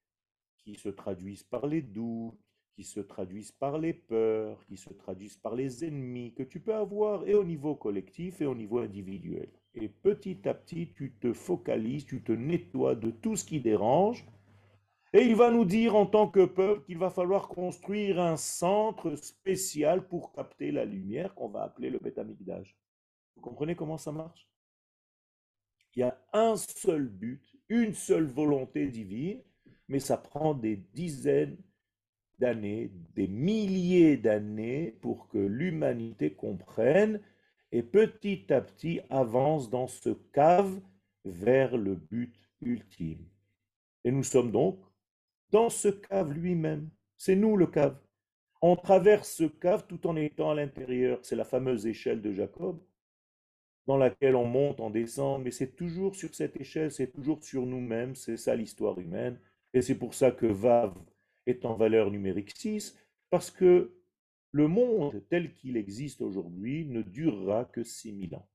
qui 0.58 0.76
se 0.76 0.88
traduisent 0.88 1.42
par 1.42 1.66
les 1.66 1.82
doutes, 1.82 2.38
qui 2.76 2.84
se 2.84 3.00
traduisent 3.00 3.52
par 3.52 3.78
les 3.78 3.94
peurs, 3.94 4.62
qui 4.66 4.76
se 4.76 4.92
traduisent 4.92 5.38
par 5.38 5.54
les 5.54 5.82
ennemis 5.82 6.34
que 6.34 6.42
tu 6.42 6.60
peux 6.60 6.74
avoir 6.74 7.26
et 7.26 7.34
au 7.34 7.42
niveau 7.42 7.74
collectif 7.74 8.42
et 8.42 8.46
au 8.46 8.54
niveau 8.54 8.80
individuel. 8.80 9.48
Et 9.74 9.88
petit 9.88 10.46
à 10.46 10.52
petit, 10.52 10.92
tu 10.94 11.14
te 11.14 11.32
focalises, 11.32 12.04
tu 12.04 12.22
te 12.22 12.32
nettoies 12.32 12.94
de 12.94 13.10
tout 13.10 13.34
ce 13.34 13.46
qui 13.46 13.60
dérange. 13.60 14.26
Et 15.14 15.22
il 15.22 15.34
va 15.36 15.50
nous 15.50 15.64
dire 15.64 15.96
en 15.96 16.04
tant 16.04 16.28
que 16.28 16.44
peuple 16.44 16.84
qu'il 16.84 16.98
va 16.98 17.08
falloir 17.08 17.48
construire 17.48 18.20
un 18.20 18.36
centre 18.36 19.16
spécial 19.16 20.06
pour 20.06 20.32
capter 20.32 20.70
la 20.70 20.84
lumière 20.84 21.34
qu'on 21.34 21.48
va 21.48 21.62
appeler 21.62 21.88
le 21.88 21.98
Beth 21.98 22.20
Vous 23.36 23.40
comprenez 23.40 23.74
comment 23.74 23.96
ça 23.96 24.12
marche? 24.12 24.46
Il 25.94 26.00
y 26.00 26.02
a 26.02 26.18
un 26.34 26.56
seul 26.56 27.08
but, 27.08 27.42
une 27.70 27.94
seule 27.94 28.26
volonté 28.26 28.88
divine, 28.88 29.40
mais 29.88 30.00
ça 30.00 30.18
prend 30.18 30.52
des 30.52 30.76
dizaines 30.76 31.56
d'années, 32.38 32.90
des 33.14 33.28
milliers 33.28 34.16
d'années 34.16 34.96
pour 35.00 35.28
que 35.28 35.38
l'humanité 35.38 36.34
comprenne 36.34 37.20
et 37.72 37.82
petit 37.82 38.52
à 38.52 38.60
petit 38.60 39.00
avance 39.10 39.70
dans 39.70 39.86
ce 39.86 40.10
cave 40.32 40.80
vers 41.24 41.76
le 41.76 41.94
but 41.94 42.34
ultime. 42.60 43.26
Et 44.04 44.12
nous 44.12 44.22
sommes 44.22 44.52
donc 44.52 44.78
dans 45.50 45.70
ce 45.70 45.88
cave 45.88 46.32
lui-même. 46.32 46.90
C'est 47.16 47.36
nous 47.36 47.56
le 47.56 47.66
cave. 47.66 47.98
On 48.62 48.76
traverse 48.76 49.32
ce 49.32 49.44
cave 49.44 49.86
tout 49.86 50.06
en 50.06 50.16
étant 50.16 50.50
à 50.50 50.54
l'intérieur. 50.54 51.18
C'est 51.22 51.36
la 51.36 51.44
fameuse 51.44 51.86
échelle 51.86 52.22
de 52.22 52.32
Jacob 52.32 52.80
dans 53.86 53.96
laquelle 53.96 54.34
on 54.34 54.46
monte, 54.46 54.80
on 54.80 54.90
descend, 54.90 55.42
mais 55.42 55.52
c'est 55.52 55.76
toujours 55.76 56.16
sur 56.16 56.34
cette 56.34 56.60
échelle, 56.60 56.90
c'est 56.90 57.12
toujours 57.12 57.42
sur 57.44 57.64
nous-mêmes, 57.64 58.16
c'est 58.16 58.36
ça 58.36 58.56
l'histoire 58.56 58.98
humaine. 58.98 59.38
Et 59.72 59.80
c'est 59.80 59.94
pour 59.94 60.14
ça 60.14 60.32
que 60.32 60.46
Vav 60.46 60.94
est 61.46 61.64
en 61.64 61.74
valeur 61.74 62.10
numérique 62.10 62.56
6, 62.56 62.98
parce 63.30 63.50
que 63.50 63.94
le 64.52 64.68
monde 64.68 65.22
tel 65.28 65.52
qu'il 65.52 65.76
existe 65.76 66.20
aujourd'hui 66.22 66.86
ne 66.86 67.02
durera 67.02 67.64
que 67.64 67.82
6000 67.82 68.34
ans. 68.36 68.48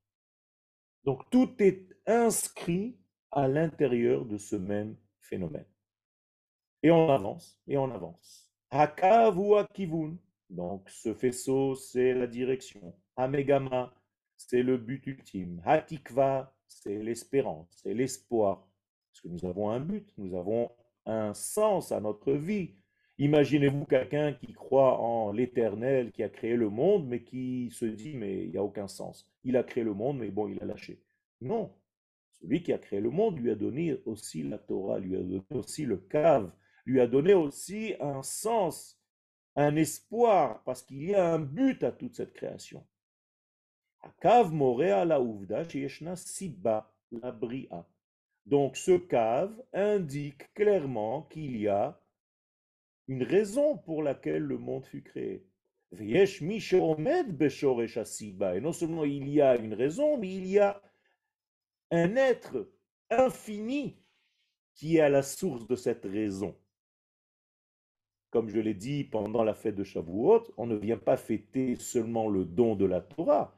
Donc 1.03 1.29
tout 1.29 1.51
est 1.59 1.87
inscrit 2.05 2.97
à 3.31 3.47
l'intérieur 3.47 4.25
de 4.25 4.37
ce 4.37 4.55
même 4.55 4.95
phénomène. 5.19 5.65
Et 6.83 6.91
on 6.91 7.09
avance, 7.09 7.61
et 7.67 7.77
on 7.77 7.91
avance. 7.91 8.49
Hakav 8.69 9.37
ou 9.37 9.55
Akivun, 9.55 10.17
donc 10.49 10.89
ce 10.89 11.13
faisceau, 11.13 11.75
c'est 11.75 12.13
la 12.13 12.27
direction. 12.27 12.95
Amegama, 13.15 13.93
c'est 14.35 14.63
le 14.63 14.77
but 14.77 15.05
ultime. 15.07 15.61
Hatikva, 15.65 16.53
c'est 16.67 16.97
l'espérance, 17.01 17.67
c'est 17.83 17.93
l'espoir. 17.93 18.67
Parce 19.11 19.21
que 19.21 19.27
nous 19.27 19.45
avons 19.45 19.69
un 19.69 19.79
but, 19.79 20.11
nous 20.17 20.37
avons 20.37 20.71
un 21.05 21.33
sens 21.33 21.91
à 21.91 21.99
notre 21.99 22.33
vie. 22.33 22.75
Imaginez-vous 23.21 23.85
quelqu'un 23.85 24.33
qui 24.33 24.51
croit 24.51 24.99
en 24.99 25.31
l'éternel, 25.31 26.11
qui 26.11 26.23
a 26.23 26.29
créé 26.29 26.55
le 26.55 26.71
monde, 26.71 27.07
mais 27.07 27.21
qui 27.21 27.69
se 27.69 27.85
dit, 27.85 28.15
mais 28.15 28.45
il 28.45 28.49
n'y 28.49 28.57
a 28.57 28.63
aucun 28.63 28.87
sens. 28.87 29.29
Il 29.43 29.55
a 29.57 29.63
créé 29.63 29.83
le 29.83 29.93
monde, 29.93 30.17
mais 30.17 30.31
bon, 30.31 30.47
il 30.47 30.59
a 30.59 30.65
lâché. 30.65 30.99
Non. 31.39 31.71
Celui 32.31 32.63
qui 32.63 32.73
a 32.73 32.79
créé 32.79 32.99
le 32.99 33.11
monde 33.11 33.37
lui 33.37 33.51
a 33.51 33.55
donné 33.55 34.01
aussi 34.07 34.41
la 34.41 34.57
Torah, 34.57 34.97
lui 34.97 35.15
a 35.15 35.19
donné 35.19 35.43
aussi 35.51 35.85
le 35.85 35.97
cave, 35.97 36.51
lui 36.83 36.99
a 36.99 37.05
donné 37.05 37.35
aussi 37.35 37.93
un 37.99 38.23
sens, 38.23 38.99
un 39.55 39.75
espoir, 39.75 40.63
parce 40.63 40.81
qu'il 40.81 41.03
y 41.03 41.13
a 41.13 41.31
un 41.31 41.37
but 41.37 41.83
à 41.83 41.91
toute 41.91 42.15
cette 42.15 42.33
création. 42.33 42.83
Morea 44.23 45.05
la 45.05 45.21
siba 46.15 46.91
la. 47.11 47.37
Donc 48.47 48.75
ce 48.75 48.97
cave 48.97 49.53
indique 49.73 50.51
clairement 50.55 51.21
qu'il 51.29 51.55
y 51.57 51.67
a 51.67 52.00
une 53.11 53.23
raison 53.23 53.77
pour 53.77 54.03
laquelle 54.03 54.43
le 54.43 54.57
monde 54.57 54.85
fut 54.85 55.03
créé. 55.03 55.45
Et 55.99 56.25
non 58.61 58.71
seulement 58.71 59.03
il 59.03 59.27
y 59.27 59.41
a 59.41 59.57
une 59.57 59.73
raison, 59.73 60.17
mais 60.17 60.33
il 60.33 60.47
y 60.47 60.59
a 60.59 60.81
un 61.91 62.15
être 62.15 62.71
infini 63.09 64.01
qui 64.75 64.95
est 64.95 65.01
à 65.01 65.09
la 65.09 65.23
source 65.23 65.67
de 65.67 65.75
cette 65.75 66.05
raison. 66.05 66.55
Comme 68.29 68.47
je 68.47 68.61
l'ai 68.61 68.75
dit 68.75 69.03
pendant 69.03 69.43
la 69.43 69.55
fête 69.55 69.75
de 69.75 69.83
Shavuot, 69.83 70.53
on 70.55 70.65
ne 70.65 70.77
vient 70.77 70.97
pas 70.97 71.17
fêter 71.17 71.75
seulement 71.75 72.29
le 72.29 72.45
don 72.45 72.77
de 72.77 72.85
la 72.85 73.01
Torah, 73.01 73.53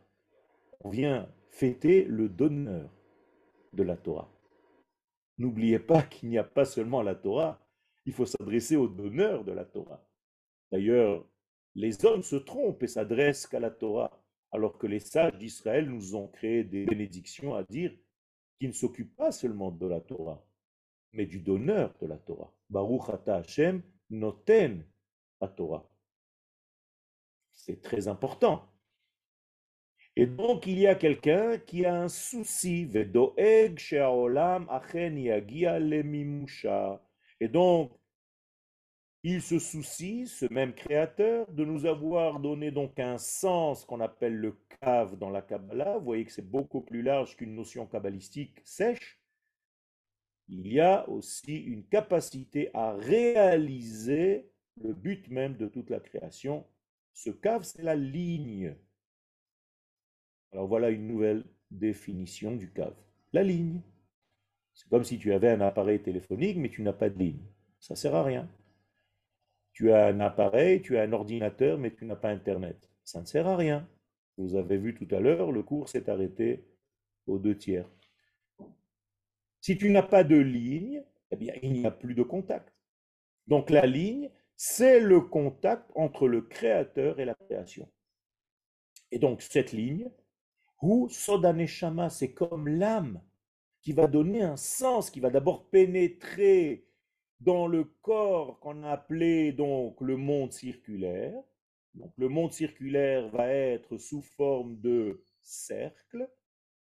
on 0.80 0.90
vient 0.90 1.32
fêter 1.52 2.06
le 2.06 2.28
donneur 2.28 2.90
de 3.74 3.84
la 3.84 3.98
Torah. 3.98 4.32
N'oubliez 5.38 5.78
pas 5.78 6.02
qu'il 6.02 6.30
n'y 6.30 6.40
a 6.40 6.44
pas 6.44 6.66
seulement 6.66 7.04
la 7.04 7.14
Torah, 7.14 7.63
il 8.06 8.14
faut 8.14 8.26
s'adresser 8.26 8.76
au 8.76 8.88
donneur 8.88 9.44
de 9.44 9.52
la 9.52 9.66
Torah. 9.66 10.06
D'ailleurs, 10.72 11.26
les 11.76 12.06
hommes 12.06 12.24
se 12.24 12.36
trompent 12.36 12.84
et 12.84 12.88
s'adressent 12.88 13.48
qu'à 13.48 13.60
la 13.60 13.72
Torah, 13.72 14.24
alors 14.52 14.78
que 14.78 14.88
les 14.88 15.00
sages 15.00 15.38
d'Israël 15.38 15.90
nous 15.90 16.16
ont 16.16 16.28
créé 16.28 16.64
des 16.64 16.86
bénédictions 16.86 17.56
à 17.56 17.64
dire 17.64 17.92
qui 18.60 18.68
ne 18.68 18.74
s'occupent 18.74 19.16
pas 19.16 19.32
seulement 19.32 19.72
de 19.72 19.88
la 19.88 20.02
Torah, 20.02 20.46
mais 21.12 21.26
du 21.26 21.40
donneur 21.40 21.94
de 22.00 22.08
la 22.08 22.18
Torah. 22.18 22.54
Baruch 22.70 23.10
ata 23.10 23.38
Hashem 23.38 23.82
noten 24.10 24.86
la 25.42 25.48
Torah. 25.48 25.90
C'est 27.54 27.82
très 27.82 28.08
important. 28.08 28.70
Et 30.16 30.28
donc, 30.28 30.68
il 30.68 30.78
y 30.78 30.86
a 30.86 30.96
quelqu'un 30.96 31.58
qui 31.58 31.86
a 31.86 31.96
un 31.96 32.08
souci. 32.08 32.86
Et 37.40 37.48
donc, 37.48 37.92
il 39.24 39.42
se 39.42 39.58
soucie, 39.58 40.28
ce 40.28 40.46
même 40.52 40.74
créateur, 40.74 41.50
de 41.52 41.64
nous 41.64 41.86
avoir 41.86 42.42
donné 42.42 42.72
donc 42.72 43.00
un 43.00 43.18
sens 43.18 43.86
qu'on 43.86 44.02
appelle 44.02 44.36
le 44.36 44.60
cave 44.82 45.18
dans 45.18 45.30
la 45.30 45.42
Kabbalah. 45.42 45.98
Vous 45.98 46.06
voyez 46.06 46.26
que 46.26 46.32
c'est 46.32 46.50
beaucoup 46.50 46.82
plus 46.82 47.02
large 47.02 47.38
qu'une 47.38 47.56
notion 47.56 47.88
kabbalistique 47.88 48.60
sèche. 48.66 49.22
Il 50.50 50.68
y 50.68 50.82
a 50.82 51.08
aussi 51.08 51.56
une 51.56 51.88
capacité 51.88 52.70
à 52.74 52.92
réaliser 52.94 54.50
le 54.82 54.94
but 54.94 55.30
même 55.30 55.56
de 55.56 55.68
toute 55.68 55.90
la 55.90 56.02
création. 56.02 56.68
Ce 57.14 57.30
cave, 57.30 57.64
c'est 57.64 57.82
la 57.84 57.96
ligne. 57.96 58.76
Alors 60.52 60.68
voilà 60.68 60.90
une 60.90 61.08
nouvelle 61.08 61.46
définition 61.72 62.56
du 62.56 62.74
cave. 62.74 62.96
La 63.32 63.44
ligne. 63.44 63.82
C'est 64.74 64.90
comme 64.90 65.04
si 65.04 65.20
tu 65.20 65.34
avais 65.34 65.50
un 65.50 65.62
appareil 65.62 66.02
téléphonique, 66.02 66.58
mais 66.58 66.70
tu 66.70 66.82
n'as 66.82 66.94
pas 66.94 67.10
de 67.10 67.18
ligne. 67.18 67.46
Ça 67.80 67.94
ne 67.94 67.98
sert 67.98 68.16
à 68.16 68.24
rien. 68.24 68.50
Tu 69.72 69.92
as 69.92 70.08
un 70.08 70.20
appareil, 70.20 70.82
tu 70.82 70.98
as 70.98 71.04
un 71.04 71.14
ordinateur, 71.14 71.78
mais 71.78 71.94
tu 71.94 72.06
n'as 72.06 72.16
pas 72.16 72.30
Internet. 72.30 72.90
Ça 73.04 73.22
ne 73.22 73.26
sert 73.26 73.48
à 73.48 73.58
rien. 73.58 73.88
Vous 74.38 74.56
avez 74.56 74.78
vu 74.78 74.96
tout 74.96 75.14
à 75.14 75.20
l'heure, 75.20 75.52
le 75.52 75.64
cours 75.64 75.90
s'est 75.90 76.10
arrêté 76.10 76.64
aux 77.28 77.40
deux 77.40 77.58
tiers. 77.58 77.90
Si 79.62 79.78
tu 79.78 79.90
n'as 79.92 80.04
pas 80.04 80.24
de 80.24 80.36
ligne, 80.36 81.04
eh 81.32 81.36
bien, 81.36 81.54
il 81.62 81.74
n'y 81.74 81.86
a 81.86 81.92
plus 81.92 82.16
de 82.16 82.24
contact. 82.24 82.74
Donc 83.48 83.70
la 83.70 83.86
ligne, 83.86 84.30
c'est 84.56 85.00
le 85.00 85.22
contact 85.22 85.90
entre 85.96 86.28
le 86.28 86.42
créateur 86.42 87.20
et 87.20 87.26
la 87.26 87.36
création. 87.36 87.90
Et 89.12 89.20
donc 89.20 89.42
cette 89.42 89.72
ligne, 89.72 90.10
ou 90.82 91.08
Sodaneshama, 91.10 92.10
c'est 92.10 92.34
comme 92.34 92.68
l'âme 92.68 93.22
qui 93.84 93.92
va 93.92 94.08
donner 94.08 94.42
un 94.42 94.56
sens, 94.56 95.12
qui 95.12 95.20
va 95.20 95.30
d'abord 95.30 95.70
pénétrer 95.70 96.88
dans 97.42 97.68
le 97.68 97.84
corps 97.84 98.60
qu'on 98.62 98.82
a 98.84 98.92
appelé 98.92 99.52
donc 99.52 100.00
le 100.00 100.16
monde 100.16 100.54
circulaire. 100.54 101.44
Donc 101.94 102.14
le 102.18 102.30
monde 102.30 102.54
circulaire 102.54 103.30
va 103.30 103.50
être 103.50 103.98
sous 103.98 104.22
forme 104.22 104.80
de 104.80 105.22
cercle. 105.42 106.30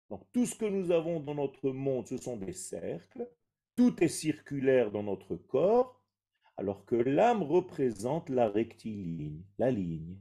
Donc 0.10 0.26
tout 0.32 0.46
ce 0.46 0.56
que 0.56 0.66
nous 0.66 0.92
avons 0.92 1.20
dans 1.20 1.34
notre 1.36 1.72
monde, 1.72 2.08
ce 2.08 2.18
sont 2.18 2.38
des 2.38 2.54
cercles. 2.54 3.28
Tout 3.76 4.04
est 4.04 4.08
circulaire 4.08 4.92
dans 4.92 5.04
notre 5.04 5.36
corps, 5.36 6.00
alors 6.56 6.86
que 6.86 6.96
l'âme 6.96 7.42
représente 7.42 8.30
la 8.30 8.48
rectiligne, 8.48 9.42
la 9.58 9.72
ligne. 9.72 10.20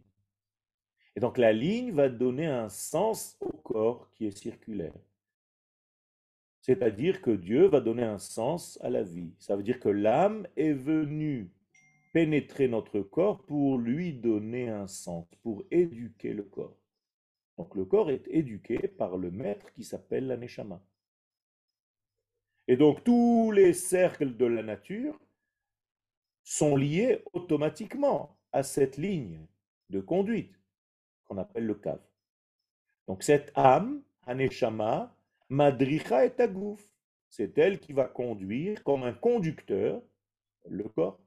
Et 1.15 1.21
donc 1.21 1.37
la 1.37 1.53
ligne 1.53 1.93
va 1.93 2.09
donner 2.09 2.47
un 2.47 2.71
sens 2.71 3.37
au 3.41 3.53
corps 3.53 4.11
qui 4.13 4.27
est 4.27 4.39
circulaire. 4.39 4.95
C'est-à-dire 6.71 7.21
que 7.21 7.33
Dieu 7.33 7.67
va 7.67 7.81
donner 7.81 8.05
un 8.05 8.21
sens 8.21 8.79
à 8.81 8.91
la 8.91 9.03
vie. 9.03 9.35
Ça 9.41 9.57
veut 9.57 9.65
dire 9.65 9.81
que 9.81 9.89
l'âme 9.89 10.47
est 10.57 10.73
venue 10.73 11.51
pénétrer 12.13 12.69
notre 12.69 13.01
corps 13.01 13.45
pour 13.45 13.77
lui 13.77 14.13
donner 14.13 14.69
un 14.69 14.87
sens, 14.87 15.27
pour 15.43 15.65
éduquer 15.73 16.33
le 16.33 16.45
corps. 16.45 16.77
Donc 17.59 17.75
le 17.75 17.85
corps 17.85 18.13
est 18.13 18.23
éduqué 18.29 18.87
par 18.87 19.17
le 19.17 19.33
maître 19.33 19.73
qui 19.73 19.83
s'appelle 19.83 20.29
la 20.29 20.37
Neshama. 20.37 20.81
Et 22.69 22.77
donc 22.77 23.03
tous 23.03 23.51
les 23.51 23.73
cercles 23.73 24.37
de 24.37 24.47
la 24.47 24.63
nature 24.63 25.19
sont 26.45 26.77
liés 26.77 27.25
automatiquement 27.33 28.39
à 28.53 28.63
cette 28.63 28.97
ligne 28.97 29.45
de 29.89 29.99
conduite 29.99 30.55
qu'on 31.25 31.39
appelle 31.39 31.67
le 31.67 31.75
cave. 31.75 32.07
Donc 33.09 33.25
cette 33.25 33.51
âme, 33.57 34.05
Aneshama, 34.25 35.13
Madricha 35.51 36.25
et 36.25 36.31
Tagouf. 36.31 36.81
C'est 37.29 37.59
elle 37.59 37.81
qui 37.81 37.93
va 37.93 38.07
conduire 38.07 38.83
comme 38.85 39.03
un 39.03 39.13
conducteur 39.13 40.03
le 40.69 40.85
corps. 40.85 41.21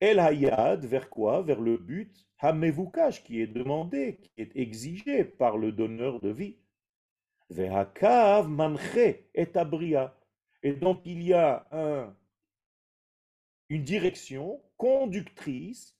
El 0.00 0.18
Hayad, 0.18 0.84
vers 0.84 1.08
quoi? 1.08 1.42
Vers 1.42 1.60
le 1.60 1.76
but 1.76 2.26
Hamevukash, 2.38 3.22
qui 3.22 3.40
est 3.40 3.46
demandé, 3.46 4.16
qui 4.16 4.30
est 4.38 4.56
exigé 4.56 5.24
par 5.24 5.56
le 5.56 5.72
donneur 5.72 6.20
de 6.20 6.30
vie. 6.30 6.56
Vehakav 7.50 8.48
manche 8.48 8.96
et 8.96 9.50
abria. 9.54 10.16
Et 10.62 10.72
donc 10.72 11.00
il 11.04 11.22
y 11.22 11.34
a 11.34 11.66
un, 11.72 12.16
une 13.68 13.84
direction 13.84 14.62
conductrice 14.76 15.96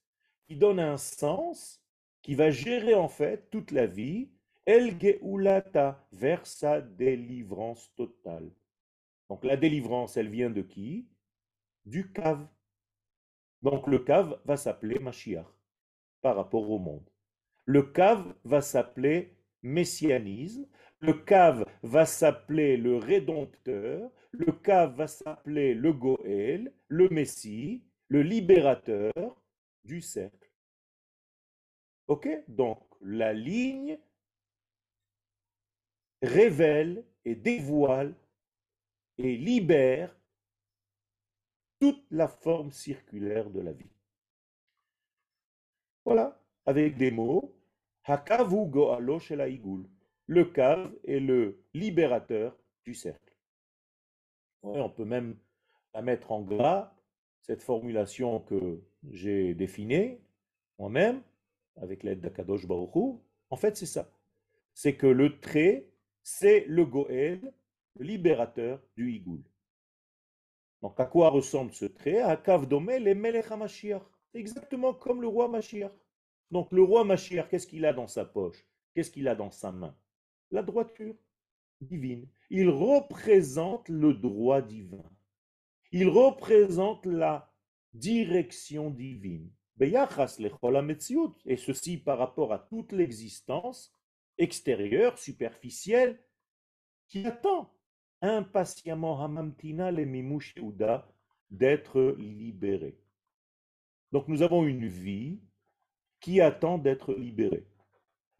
qui 0.47 0.57
donne 0.57 0.81
un 0.81 0.97
sens, 0.97 1.83
qui 2.23 2.35
va 2.35 2.51
gérer 2.51 2.95
en 2.95 3.09
fait 3.09 3.51
toute 3.51 3.71
la 3.71 3.87
vie 3.87 4.31
El 4.66 4.98
Geulata, 4.98 6.07
vers 6.12 6.46
sa 6.46 6.81
délivrance 6.81 7.94
totale. 7.94 8.50
Donc 9.29 9.44
la 9.44 9.57
délivrance, 9.57 10.16
elle 10.16 10.31
vient 10.31 10.50
de 10.50 10.62
qui? 10.62 11.07
Du 11.85 12.11
cave. 12.12 12.46
Donc 13.62 13.87
le 13.87 13.98
cave 13.98 14.40
va 14.44 14.57
s'appeler 14.57 14.98
Mashiach 14.98 15.46
par 16.22 16.37
rapport 16.37 16.70
au 16.70 16.79
monde. 16.79 17.09
Le 17.66 17.83
cave 17.83 18.35
va 18.44 18.61
s'appeler 18.61 19.37
messianisme. 19.62 20.66
Le 21.00 21.12
cave 21.12 21.66
va 21.83 22.07
s'appeler 22.07 22.79
le 22.79 22.96
rédempteur. 22.96 24.11
Le 24.33 24.53
cave 24.53 24.96
va 24.96 25.07
s'appeler 25.07 25.74
le 25.74 25.92
Goël, 25.92 26.72
le 26.88 27.09
Messie, 27.11 27.85
le 28.09 28.22
libérateur 28.22 29.12
du 29.85 30.00
cercle. 30.00 30.50
Ok? 32.07 32.29
Donc 32.48 32.83
la 33.00 33.33
ligne 33.35 33.98
révèle 36.25 37.05
et 37.25 37.35
dévoile 37.35 38.15
et 39.19 39.37
libère 39.37 40.15
toute 41.79 42.05
la 42.11 42.29
forme 42.29 42.73
circulaire 42.73 43.51
de 43.51 43.61
la 43.61 43.73
vie. 43.73 43.91
Voilà, 46.05 46.41
avec 46.67 46.97
des 46.97 47.11
mots, 47.11 47.55
Hakavu 48.05 48.67
Goalo 48.67 49.19
Le 50.27 50.45
cave 50.45 50.95
est 51.05 51.21
le 51.21 51.63
libérateur 51.73 52.57
du 52.85 52.95
cercle. 52.95 53.35
on 54.63 54.91
peut 54.91 55.05
même 55.05 55.37
la 55.95 56.03
mettre 56.03 56.33
en 56.33 56.43
gras, 56.43 56.95
cette 57.43 57.63
formulation 57.63 58.41
que 58.41 58.83
j'ai 59.11 59.55
définie 59.55 60.19
moi-même, 60.79 61.23
avec 61.77 62.03
l'aide 62.03 62.21
d'Akadosh 62.21 62.67
Baruch 62.67 63.19
En 63.51 63.57
fait, 63.57 63.77
c'est 63.77 63.87
ça. 63.87 64.11
C'est 64.75 64.97
que 64.97 65.07
le 65.07 65.39
trait 65.41 65.89
c'est 66.25 66.65
le 66.67 66.85
Goël, 66.85 67.53
le 67.97 68.05
libérateur 68.05 68.83
du 68.97 69.13
Higoul. 69.13 69.45
Donc 70.83 70.99
à 70.99 71.05
quoi 71.05 71.29
ressemble 71.29 71.73
ce 71.73 71.85
trait? 71.85 72.21
À 72.21 72.37
Kavdomel 72.37 73.07
et 73.07 73.15
Melech. 73.15 73.47
Exactement 74.33 74.95
comme 74.95 75.21
le 75.21 75.29
roi 75.29 75.49
Mashiach. 75.49 75.93
Donc 76.51 76.73
le 76.73 76.83
roi 76.83 77.05
Mashiach, 77.05 77.49
qu'est-ce 77.49 77.67
qu'il 77.67 77.85
a 77.85 77.93
dans 77.93 78.09
sa 78.09 78.25
poche? 78.25 78.67
Qu'est-ce 78.95 79.11
qu'il 79.11 79.29
a 79.29 79.35
dans 79.37 79.51
sa 79.51 79.71
main? 79.71 79.97
La 80.51 80.63
droiture. 80.63 81.15
divine. 81.81 82.27
Il 82.51 82.69
représente 82.69 83.89
le 83.89 84.15
droit 84.15 84.63
divin. 84.63 85.05
Il 85.93 86.09
représente 86.09 87.07
la 87.07 87.53
direction 87.93 88.91
divine. 88.91 89.51
Et 89.81 91.57
ceci 91.57 91.97
par 91.99 92.19
rapport 92.19 92.53
à 92.53 92.59
toute 92.59 92.93
l'existence 92.93 93.93
extérieure, 94.38 95.18
superficielle, 95.18 96.18
qui 97.09 97.27
attend 97.27 97.73
impatiemment 98.23 99.23
Hamamtina 99.23 99.90
le 99.90 100.07
d'être 101.51 102.16
libéré. 102.18 102.99
Donc 104.12 104.29
nous 104.29 104.42
avons 104.42 104.64
une 104.64 104.87
vie 104.87 105.40
qui 106.20 106.40
attend 106.40 106.79
d'être 106.79 107.14
libérée. 107.14 107.66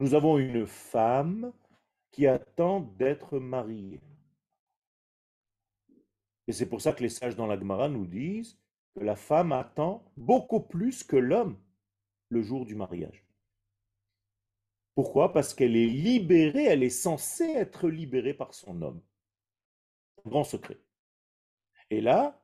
Nous 0.01 0.15
avons 0.15 0.39
une 0.39 0.67
femme 0.67 1.53
qui 2.11 2.27
attend 2.27 2.81
d'être 2.81 3.39
mariée. 3.39 4.01
Et 6.47 6.53
c'est 6.53 6.69
pour 6.69 6.81
ça 6.81 6.93
que 6.93 7.03
les 7.03 7.09
sages 7.09 7.37
dans 7.37 7.47
la 7.47 7.59
Gemara 7.59 7.89
nous 7.89 8.07
disent 8.07 8.59
que 8.95 9.01
la 9.03 9.17
femme 9.17 9.53
attend 9.53 10.05
beaucoup 10.17 10.61
plus 10.61 11.03
que 11.03 11.17
l'homme 11.17 11.59
le 12.29 12.43
jour 12.43 12.65
du 12.67 12.75
mariage. 12.75 13.24
Pourquoi? 14.95 15.33
Parce 15.33 15.55
qu'elle 15.55 15.77
est 15.77 15.87
libérée, 15.87 16.65
elle 16.65 16.83
est 16.83 16.91
censée 16.91 17.51
être 17.51 17.89
libérée 17.89 18.35
par 18.35 18.55
son 18.55 18.81
homme. 18.83 19.03
Grand 20.25 20.45
secret. 20.45 20.79
Et 21.91 22.01
là, 22.01 22.41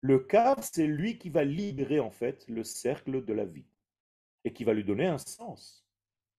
le 0.00 0.20
cave, 0.20 0.66
c'est 0.72 0.86
lui 0.86 1.18
qui 1.18 1.30
va 1.30 1.44
libérer 1.44 1.98
en 1.98 2.10
fait 2.10 2.46
le 2.48 2.62
cercle 2.62 3.24
de 3.24 3.32
la 3.32 3.44
vie 3.44 3.66
et 4.44 4.52
qui 4.52 4.62
va 4.62 4.72
lui 4.72 4.84
donner 4.84 5.06
un 5.06 5.18
sens, 5.18 5.84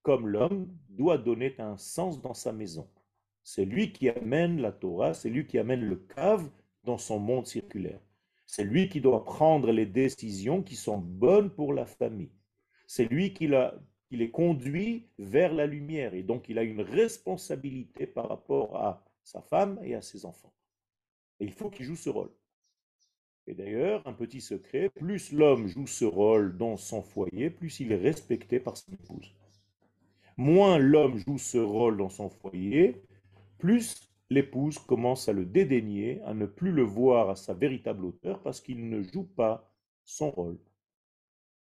comme 0.02 0.26
l'homme 0.26 0.74
doit 0.88 1.18
donner 1.18 1.54
un 1.58 1.76
sens 1.76 2.20
dans 2.22 2.34
sa 2.34 2.52
maison. 2.52 2.88
C'est 3.42 3.66
lui 3.66 3.92
qui 3.92 4.08
amène 4.08 4.60
la 4.60 4.72
Torah, 4.72 5.14
c'est 5.14 5.28
lui 5.28 5.46
qui 5.46 5.58
amène 5.58 5.84
le 5.84 5.96
cave 5.96 6.50
dans 6.84 6.98
son 6.98 7.18
monde 7.18 7.46
circulaire. 7.46 8.00
C'est 8.46 8.64
lui 8.64 8.88
qui 8.88 9.02
doit 9.02 9.24
prendre 9.24 9.70
les 9.72 9.84
décisions 9.84 10.62
qui 10.62 10.74
sont 10.74 10.98
bonnes 10.98 11.50
pour 11.50 11.74
la 11.74 11.84
famille. 11.84 12.32
C'est 12.86 13.04
lui 13.04 13.34
qui, 13.34 13.50
qui 14.08 14.16
les 14.16 14.30
conduit 14.30 15.06
vers 15.18 15.52
la 15.52 15.66
lumière 15.66 16.14
et 16.14 16.22
donc 16.22 16.48
il 16.48 16.58
a 16.58 16.62
une 16.62 16.80
responsabilité 16.80 18.06
par 18.06 18.28
rapport 18.28 18.76
à 18.76 19.04
sa 19.22 19.42
femme 19.42 19.78
et 19.82 19.94
à 19.94 20.02
ses 20.02 20.24
enfants. 20.24 20.52
Et 21.40 21.44
il 21.44 21.52
faut 21.52 21.70
qu'il 21.70 21.84
joue 21.84 21.96
ce 21.96 22.08
rôle. 22.08 22.30
Et 23.46 23.54
d'ailleurs, 23.54 24.06
un 24.06 24.12
petit 24.12 24.40
secret, 24.40 24.90
plus 24.90 25.32
l'homme 25.32 25.68
joue 25.68 25.86
ce 25.86 26.04
rôle 26.04 26.56
dans 26.56 26.76
son 26.76 27.02
foyer, 27.02 27.48
plus 27.50 27.80
il 27.80 27.92
est 27.92 27.96
respecté 27.96 28.60
par 28.60 28.76
son 28.76 28.92
épouse. 28.92 29.34
Moins 30.36 30.78
l'homme 30.78 31.16
joue 31.16 31.38
ce 31.38 31.58
rôle 31.58 31.96
dans 31.96 32.10
son 32.10 32.28
foyer, 32.28 33.02
plus 33.58 34.08
l'épouse 34.30 34.78
commence 34.78 35.28
à 35.28 35.32
le 35.32 35.44
dédaigner, 35.44 36.20
à 36.22 36.34
ne 36.34 36.46
plus 36.46 36.72
le 36.72 36.82
voir 36.82 37.30
à 37.30 37.36
sa 37.36 37.54
véritable 37.54 38.04
hauteur 38.04 38.42
parce 38.42 38.60
qu'il 38.60 38.88
ne 38.88 39.02
joue 39.02 39.24
pas 39.24 39.72
son 40.04 40.30
rôle. 40.30 40.58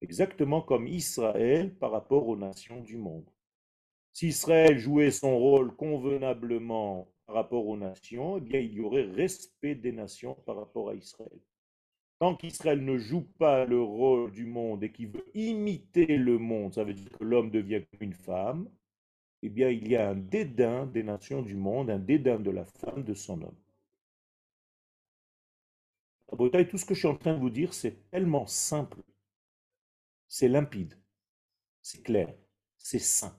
Exactement 0.01 0.61
comme 0.61 0.87
Israël 0.87 1.73
par 1.75 1.91
rapport 1.91 2.27
aux 2.27 2.37
nations 2.37 2.81
du 2.81 2.97
monde. 2.97 3.29
Si 4.13 4.27
Israël 4.27 4.77
jouait 4.77 5.11
son 5.11 5.37
rôle 5.37 5.75
convenablement 5.75 7.07
par 7.25 7.35
rapport 7.35 7.67
aux 7.67 7.77
nations, 7.77 8.37
eh 8.51 8.63
il 8.63 8.73
y 8.73 8.79
aurait 8.79 9.03
respect 9.03 9.75
des 9.75 9.91
nations 9.91 10.35
par 10.45 10.55
rapport 10.55 10.89
à 10.89 10.95
Israël. 10.95 11.39
Tant 12.19 12.35
qu'Israël 12.35 12.83
ne 12.83 12.97
joue 12.97 13.27
pas 13.37 13.65
le 13.65 13.79
rôle 13.79 14.31
du 14.31 14.45
monde 14.45 14.83
et 14.83 14.91
qu'il 14.91 15.09
veut 15.09 15.25
imiter 15.35 16.17
le 16.17 16.39
monde, 16.39 16.73
ça 16.73 16.83
veut 16.83 16.95
dire 16.95 17.11
que 17.11 17.23
l'homme 17.23 17.51
devient 17.51 17.83
une 17.99 18.13
femme, 18.13 18.67
eh 19.43 19.49
bien, 19.49 19.69
il 19.69 19.87
y 19.87 19.95
a 19.95 20.09
un 20.09 20.15
dédain 20.15 20.87
des 20.87 21.03
nations 21.03 21.43
du 21.43 21.55
monde, 21.55 21.91
un 21.91 21.99
dédain 21.99 22.39
de 22.39 22.49
la 22.49 22.65
femme 22.65 23.03
de 23.03 23.13
son 23.13 23.41
homme. 23.43 23.55
tout 26.69 26.77
ce 26.77 26.85
que 26.85 26.95
je 26.95 26.99
suis 26.99 27.07
en 27.07 27.15
train 27.15 27.33
de 27.35 27.39
vous 27.39 27.51
dire, 27.51 27.73
c'est 27.73 28.09
tellement 28.09 28.47
simple, 28.47 28.97
c'est 30.27 30.47
limpide, 30.47 30.93
c'est 31.81 32.03
clair, 32.03 32.33
c'est 32.77 32.99
sain. 32.99 33.37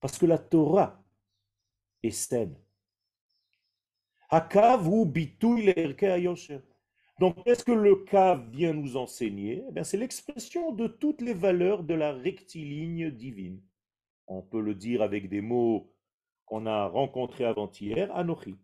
Parce 0.00 0.18
que 0.18 0.26
la 0.26 0.38
Torah 0.38 1.02
est 2.02 2.10
saine. 2.10 2.56
Hakavu 4.30 5.04
bitul 5.06 5.74
donc, 7.20 7.44
qu'est-ce 7.44 7.64
que 7.64 7.72
le 7.72 7.96
cas 7.96 8.34
vient 8.50 8.72
nous 8.72 8.96
enseigner? 8.96 9.62
Eh 9.76 9.84
C'est 9.84 9.98
l'expression 9.98 10.72
de 10.72 10.86
toutes 10.86 11.20
les 11.20 11.34
valeurs 11.34 11.84
de 11.84 11.92
la 11.92 12.14
rectiligne 12.14 13.10
divine. 13.10 13.60
On 14.26 14.40
peut 14.40 14.62
le 14.62 14.74
dire 14.74 15.02
avec 15.02 15.28
des 15.28 15.42
mots 15.42 15.92
qu'on 16.46 16.64
a 16.64 16.86
rencontrés 16.86 17.44
avant-hier, 17.44 18.10
Anochi. 18.16 18.56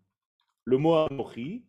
Le 0.65 0.79
mot 0.79 0.95
Anochi, 0.95 1.67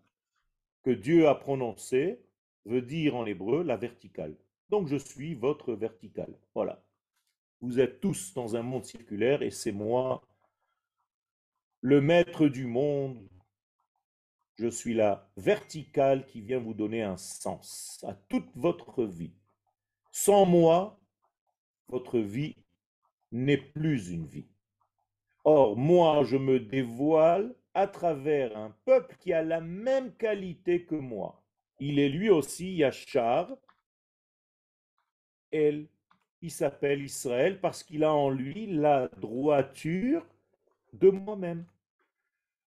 que 0.84 0.91
Dieu 0.91 1.27
a 1.27 1.36
prononcé, 1.36 2.21
veut 2.63 2.82
dire 2.82 3.17
en 3.17 3.25
hébreu 3.25 3.63
la 3.63 3.75
verticale. 3.75 4.38
Donc, 4.69 4.88
je 4.88 4.97
suis 4.97 5.36
votre 5.36 5.73
verticale. 5.73 6.38
Voilà. 6.53 6.84
Vous 7.62 7.80
êtes 7.80 7.99
tous 8.01 8.34
dans 8.34 8.56
un 8.56 8.62
monde 8.62 8.86
circulaire 8.86 9.41
et 9.41 9.51
c'est 9.51 9.71
moi, 9.71 10.27
le 11.82 12.01
maître 12.01 12.47
du 12.47 12.65
monde, 12.65 13.27
je 14.58 14.67
suis 14.67 14.93
la 14.93 15.30
verticale 15.38 16.25
qui 16.25 16.41
vient 16.41 16.60
vous 16.60 16.73
donner 16.73 17.03
un 17.03 17.17
sens 17.17 18.03
à 18.08 18.13
toute 18.13 18.49
votre 18.56 19.06
vie. 19.06 19.34
Sans 20.12 20.45
moi, 20.45 20.99
votre 21.88 22.19
vie 22.19 22.56
n'est 23.32 23.58
plus 23.58 24.10
une 24.10 24.25
vie. 24.25 24.47
Or, 25.43 25.77
moi, 25.77 26.23
je 26.23 26.38
me 26.38 26.60
dévoile 26.60 27.56
à 27.73 27.88
travers 27.88 28.58
un 28.58 28.75
peuple 28.86 29.15
qui 29.19 29.32
a 29.32 29.43
la 29.43 29.62
même 29.62 30.13
qualité 30.15 30.86
que 30.86 30.95
moi. 30.95 31.43
Il 31.80 31.99
est 31.99 32.10
lui 32.10 32.30
aussi 32.30 32.73
Yachar. 32.73 33.56
Il 35.51 36.51
s'appelle 36.51 37.01
Israël 37.01 37.60
parce 37.60 37.83
qu'il 37.83 38.03
a 38.03 38.13
en 38.13 38.29
lui 38.29 38.67
la 38.67 39.07
droiture 39.19 40.25
de 40.93 41.10
moi-même. 41.10 41.65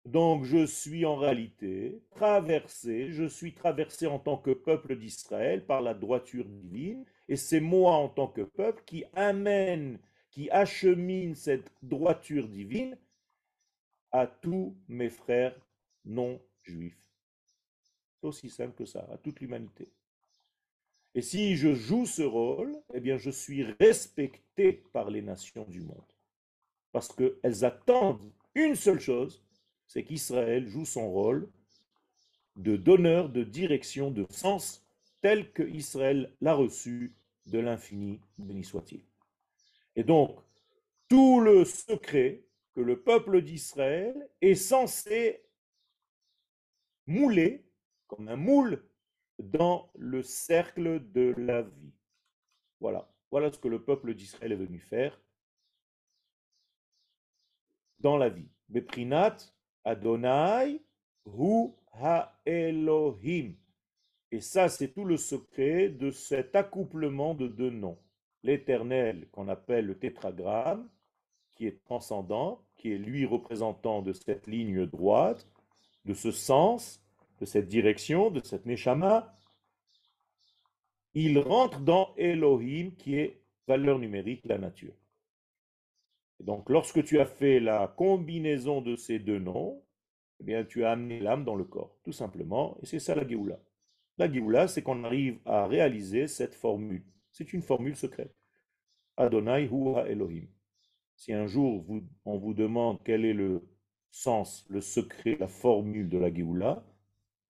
Donc 0.06 0.44
je 0.44 0.64
suis 0.64 1.04
en 1.04 1.16
réalité 1.16 2.00
traversé, 2.10 3.12
je 3.12 3.24
suis 3.24 3.52
traversé 3.52 4.06
en 4.06 4.18
tant 4.18 4.38
que 4.38 4.50
peuple 4.50 4.96
d'Israël 4.96 5.64
par 5.64 5.82
la 5.82 5.92
droiture 5.92 6.46
divine, 6.46 7.04
et 7.28 7.36
c'est 7.36 7.60
moi 7.60 7.92
en 7.92 8.08
tant 8.08 8.26
que 8.26 8.40
peuple 8.40 8.82
qui 8.86 9.04
amène, 9.14 9.98
qui 10.30 10.48
achemine 10.50 11.34
cette 11.34 11.70
droiture 11.82 12.48
divine 12.48 12.96
à 14.10 14.26
tous 14.26 14.74
mes 14.88 15.10
frères 15.10 15.54
non 16.04 16.40
juifs. 16.62 17.06
C'est 18.20 18.26
aussi 18.26 18.50
simple 18.50 18.74
que 18.74 18.86
ça, 18.86 19.06
à 19.12 19.18
toute 19.18 19.40
l'humanité. 19.40 19.92
Et 21.14 21.22
si 21.22 21.56
je 21.56 21.74
joue 21.74 22.06
ce 22.06 22.22
rôle, 22.22 22.76
eh 22.94 23.00
bien 23.00 23.18
je 23.18 23.30
suis 23.30 23.64
respecté 23.64 24.84
par 24.92 25.10
les 25.10 25.22
nations 25.22 25.64
du 25.64 25.80
monde. 25.80 26.12
Parce 26.92 27.08
qu'elles 27.12 27.64
attendent 27.64 28.32
une 28.54 28.76
seule 28.76 29.00
chose, 29.00 29.42
c'est 29.86 30.04
qu'Israël 30.04 30.68
joue 30.68 30.84
son 30.84 31.10
rôle 31.10 31.50
de 32.56 32.76
donneur 32.76 33.28
de 33.28 33.42
direction, 33.42 34.10
de 34.10 34.26
sens, 34.30 34.86
tel 35.20 35.52
que 35.52 35.62
Israël 35.62 36.32
l'a 36.40 36.54
reçu 36.54 37.12
de 37.46 37.58
l'infini, 37.58 38.20
béni 38.38 38.64
soit-il. 38.64 39.00
Et 39.96 40.04
donc, 40.04 40.38
tout 41.08 41.40
le 41.40 41.64
secret 41.64 42.44
que 42.74 42.80
le 42.80 43.00
peuple 43.00 43.42
d'Israël 43.42 44.28
est 44.40 44.54
censé 44.54 45.42
mouler, 47.06 47.64
comme 48.06 48.28
un 48.28 48.36
moule, 48.36 48.84
dans 49.42 49.90
le 49.96 50.22
cercle 50.22 51.10
de 51.12 51.34
la 51.36 51.62
vie. 51.62 51.92
Voilà. 52.80 53.08
Voilà 53.30 53.52
ce 53.52 53.58
que 53.58 53.68
le 53.68 53.82
peuple 53.82 54.14
d'Israël 54.14 54.52
est 54.52 54.56
venu 54.56 54.80
faire 54.80 55.20
dans 58.00 58.16
la 58.16 58.28
vie. 58.28 58.48
Beprinat, 58.68 59.36
Adonai 59.84 60.82
hu 61.26 61.68
ha-Elohim. 61.92 63.54
Et 64.32 64.40
ça, 64.40 64.68
c'est 64.68 64.88
tout 64.88 65.04
le 65.04 65.16
secret 65.16 65.88
de 65.88 66.10
cet 66.10 66.54
accouplement 66.54 67.34
de 67.34 67.48
deux 67.48 67.70
noms. 67.70 67.98
L'éternel, 68.42 69.28
qu'on 69.32 69.48
appelle 69.48 69.86
le 69.86 69.98
tétragramme, 69.98 70.88
qui 71.52 71.66
est 71.66 71.82
transcendant, 71.84 72.64
qui 72.76 72.92
est 72.92 72.98
lui 72.98 73.26
représentant 73.26 74.02
de 74.02 74.12
cette 74.12 74.46
ligne 74.46 74.86
droite, 74.86 75.46
de 76.04 76.14
ce 76.14 76.30
sens, 76.30 77.02
de 77.40 77.44
cette 77.46 77.68
direction, 77.68 78.30
de 78.30 78.44
cette 78.44 78.66
neshama, 78.66 79.36
il 81.14 81.38
rentre 81.38 81.80
dans 81.80 82.14
Elohim, 82.16 82.92
qui 82.96 83.16
est 83.16 83.42
valeur 83.66 83.98
numérique, 83.98 84.42
la 84.44 84.58
nature 84.58 84.94
donc, 86.40 86.70
lorsque 86.70 87.04
tu 87.04 87.20
as 87.20 87.26
fait 87.26 87.60
la 87.60 87.86
combinaison 87.86 88.80
de 88.80 88.96
ces 88.96 89.18
deux 89.18 89.38
noms, 89.38 89.82
eh 90.40 90.44
bien, 90.44 90.64
tu 90.64 90.84
as 90.84 90.92
amené 90.92 91.20
l'âme 91.20 91.44
dans 91.44 91.54
le 91.54 91.64
corps, 91.64 91.98
tout 92.02 92.12
simplement, 92.12 92.78
et 92.82 92.86
c'est 92.86 92.98
ça 92.98 93.14
la 93.14 93.28
Géoula. 93.28 93.60
La 94.16 94.30
Géoula, 94.32 94.66
c'est 94.66 94.82
qu'on 94.82 95.04
arrive 95.04 95.38
à 95.44 95.66
réaliser 95.66 96.26
cette 96.28 96.54
formule. 96.54 97.04
C'est 97.30 97.52
une 97.52 97.62
formule 97.62 97.94
secrète. 97.94 98.34
Adonai 99.16 99.68
Hua 99.70 100.08
Elohim. 100.08 100.46
Si 101.14 101.34
un 101.34 101.46
jour 101.46 101.84
on 102.24 102.38
vous 102.38 102.54
demande 102.54 102.98
quel 103.04 103.26
est 103.26 103.34
le 103.34 103.68
sens, 104.10 104.64
le 104.70 104.80
secret, 104.80 105.36
la 105.38 105.48
formule 105.48 106.08
de 106.08 106.16
la 106.16 106.32
Géoula, 106.32 106.82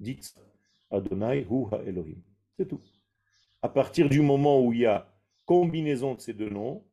dites 0.00 0.34
Adonai 0.90 1.46
Hu 1.48 1.66
Elohim. 1.86 2.20
C'est 2.56 2.66
tout. 2.66 2.80
À 3.62 3.68
partir 3.68 4.08
du 4.08 4.20
moment 4.20 4.64
où 4.64 4.72
il 4.72 4.80
y 4.80 4.86
a 4.86 5.06
combinaison 5.46 6.14
de 6.14 6.20
ces 6.20 6.34
deux 6.34 6.50
noms, 6.50 6.84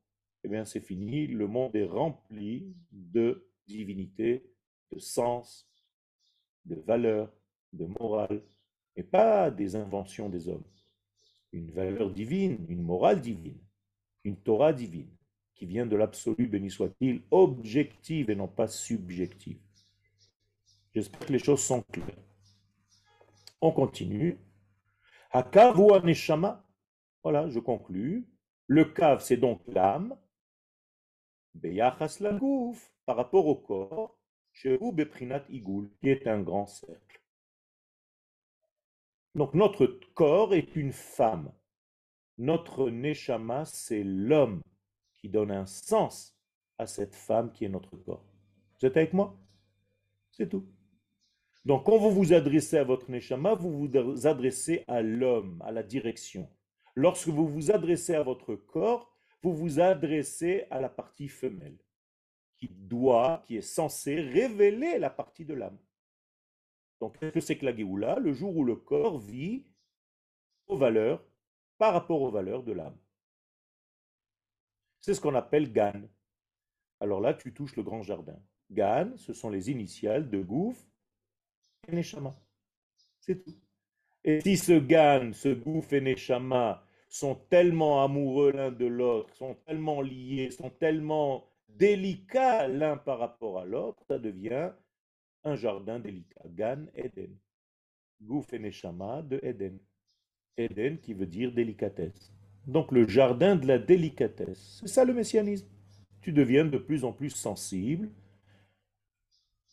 eh 0.43 0.50
bien 0.50 0.65
c'est 0.65 0.82
fini, 0.82 1.28
le 1.28 1.48
monde 1.48 1.76
est 1.76 1.86
rempli 1.86 2.76
de 2.91 3.50
divinité, 3.65 4.43
de 4.91 5.00
sens, 5.00 5.67
de 6.65 6.76
valeur, 6.76 7.32
de 7.74 7.86
morale, 8.00 8.41
et 8.96 9.04
pas 9.04 9.52
des 9.52 9.76
inventions 9.76 10.30
des 10.30 10.48
hommes. 10.48 10.63
Une 11.54 11.72
valeur 11.72 12.12
divine, 12.12 12.65
une 12.67 12.82
morale 12.82 13.22
divine, 13.22 13.60
une 14.24 14.38
Torah 14.38 14.74
divine, 14.74 15.10
qui 15.56 15.65
vient 15.65 15.86
de 15.86 15.96
l'absolu, 15.96 16.48
béni 16.48 16.70
soit-il, 16.70 17.22
objective 17.32 18.30
et 18.30 18.36
non 18.36 18.48
pas 18.48 18.67
subjective. 18.67 19.60
J'espère 20.93 21.20
que 21.22 21.34
les 21.34 21.39
choses 21.39 21.62
sont 21.62 21.82
claires. 21.82 22.17
On 23.62 23.72
continue. 23.72 24.39
Hakavu 25.32 25.88
neshama. 26.04 26.63
Voilà, 27.24 27.50
je 27.50 27.60
conclus. 27.60 28.28
Le 28.67 28.86
kav, 28.86 29.22
c'est 29.22 29.38
donc 29.38 29.62
l'âme. 29.67 30.17
Beyachas 31.54 32.17
la 32.20 32.38
par 33.06 33.15
rapport 33.15 33.48
au 33.48 33.56
corps. 33.56 34.17
Chez 34.52 34.78
Beprinat 34.78 35.43
Igul, 35.50 35.91
qui 36.00 36.10
est 36.10 36.26
un 36.26 36.41
grand 36.41 36.65
cercle. 36.65 37.22
Donc 39.36 39.54
notre 39.54 39.86
corps 40.15 40.56
est 40.56 40.76
une 40.76 40.91
femme. 40.91 41.54
Notre 42.39 42.89
neshama, 42.89 43.65
c'est 43.65 44.04
l'homme 44.04 44.62
qui 45.17 45.30
donne 45.30 45.52
un 45.52 45.67
sens 45.67 46.36
à 46.78 46.88
cette 46.88 47.15
femme 47.15 47.52
qui 47.52 47.65
est 47.65 47.70
notre 47.70 47.96
corps. 47.98 48.26
Vous 48.80 48.88
êtes 48.88 48.98
avec 48.98 49.13
moi? 49.13 49.38
C'est 50.32 50.50
tout. 50.50 50.67
Donc 51.67 51.84
quand 51.84 51.97
vous 51.97 52.12
vous 52.12 52.32
adressez 52.32 52.77
à 52.77 52.86
votre 52.86 53.12
neshama, 53.12 53.53
vous 53.53 53.77
vous 53.77 54.25
adressez 54.25 54.86
à 54.88 55.01
l'homme, 55.01 55.62
à 55.65 55.73
la 55.73 55.84
direction. 55.84 56.49
Lorsque 56.95 57.27
vous 57.27 57.45
vous 57.45 57.71
adressez 57.71 58.15
à 58.15 58.23
votre 58.23 58.56
corps, 58.56 59.13
vous 59.43 59.53
vous 59.53 59.82
adressez 59.82 60.63
à 60.71 60.80
la 60.80 60.88
partie 60.88 61.27
femelle, 61.27 61.77
qui 62.56 62.69
doit, 62.69 63.43
qui 63.47 63.58
est 63.58 63.62
censée 63.62 64.15
révéler 64.15 64.97
la 64.97 65.10
partie 65.10 65.43
de 65.43 65.56
l'âme. 65.56 65.77
Donc, 67.01 67.19
qu'est-ce 67.19 67.34
que 67.34 67.39
c'est 67.41 67.58
que 67.58 67.65
la 67.65 67.75
Géoula 67.75 68.17
Le 68.17 68.32
jour 68.32 68.56
où 68.56 68.63
le 68.63 68.77
corps 68.77 69.19
vit 69.19 69.65
aux 70.67 70.77
valeurs, 70.77 71.21
par 71.77 71.91
rapport 71.91 72.21
aux 72.21 72.32
valeurs 72.32 72.63
de 72.63 72.71
l'âme. 72.71 72.97
C'est 75.01 75.13
ce 75.13 75.19
qu'on 75.19 75.36
appelle 75.36 75.73
Gan. 75.73 76.01
Alors 77.01 77.19
là, 77.19 77.34
tu 77.34 77.53
touches 77.53 77.75
le 77.75 77.84
grand 77.84 78.03
jardin. 78.03 78.39
Gan, 78.71 79.12
ce 79.17 79.34
sont 79.34 79.49
les 79.49 79.69
initiales 79.69 80.30
de 80.30 80.41
Gouf 80.41 80.88
et. 81.88 82.36
C'est 83.20 83.44
tout. 83.44 83.56
Et 84.24 84.42
si 84.42 84.58
ce 84.58 84.74
Gan, 84.74 85.32
ce 85.34 85.50
Gouf 85.50 85.94
et 85.94 86.02
Neshama 86.02 86.84
sont 87.08 87.36
tellement 87.50 88.04
amoureux 88.04 88.52
l'un 88.52 88.72
de 88.72 88.86
l'autre, 88.86 89.34
sont 89.36 89.56
tellement 89.66 90.02
liés, 90.02 90.52
sont 90.52 90.70
tellement 90.70 91.50
délicats 91.70 92.68
l'un 92.68 92.98
par 92.98 93.20
rapport 93.20 93.60
à 93.60 93.66
l'autre, 93.66 94.04
ça 94.08 94.20
devient 94.20 94.72
un 95.44 95.56
jardin 95.56 96.00
délicat. 96.00 96.44
Gan 96.50 96.86
Eden. 96.96 97.38
Gouf 98.22 98.52
et 98.54 98.60
de 98.60 99.40
Eden. 99.44 99.80
Eden 100.58 101.00
qui 101.00 101.13
veut 101.13 101.28
dire 101.28 101.52
délicatesse. 101.54 102.34
Donc 102.66 102.92
le 102.92 103.08
jardin 103.08 103.56
de 103.56 103.68
la 103.68 103.78
délicatesse. 103.78 104.80
C'est 104.82 104.88
ça 104.88 105.06
le 105.06 105.13
messianisme. 105.13 105.68
Tu 106.22 106.34
deviens 106.34 106.66
de 106.66 106.78
plus 106.78 107.06
en 107.06 107.13
plus 107.13 107.30
sensible 107.30 108.10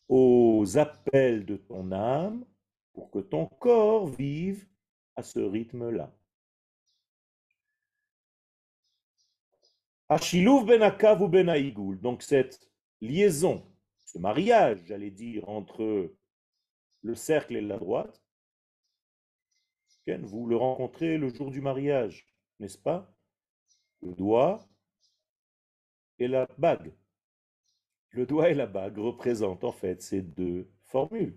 aux 0.08 0.78
appels 0.78 1.44
de 1.44 1.56
ton 1.56 1.92
âme 1.92 2.44
pour 2.92 3.10
que 3.10 3.18
ton 3.18 3.46
corps 3.46 4.06
vive 4.06 4.66
à 5.16 5.22
ce 5.22 5.40
rythme-là. 5.40 6.12
Achilou 10.08 10.64
ben 10.64 10.82
ou 11.20 11.28
ben 11.28 11.96
Donc 11.96 12.22
cette 12.22 12.70
liaison 13.00 13.64
ce 14.14 14.18
mariage, 14.20 14.78
j'allais 14.86 15.10
dire, 15.10 15.48
entre 15.48 16.14
le 17.02 17.14
cercle 17.16 17.56
et 17.56 17.60
la 17.60 17.78
droite, 17.78 18.22
vous 20.06 20.46
le 20.46 20.56
rencontrez 20.56 21.18
le 21.18 21.30
jour 21.30 21.50
du 21.50 21.60
mariage, 21.60 22.24
n'est-ce 22.60 22.78
pas? 22.78 23.12
Le 24.02 24.12
doigt 24.12 24.64
et 26.20 26.28
la 26.28 26.46
bague. 26.58 26.92
Le 28.14 28.26
doigt 28.26 28.48
et 28.48 28.54
la 28.54 28.66
bague 28.66 28.96
représentent 28.98 29.64
en 29.64 29.72
fait 29.72 30.00
ces 30.00 30.22
deux 30.22 30.70
formules. 30.84 31.36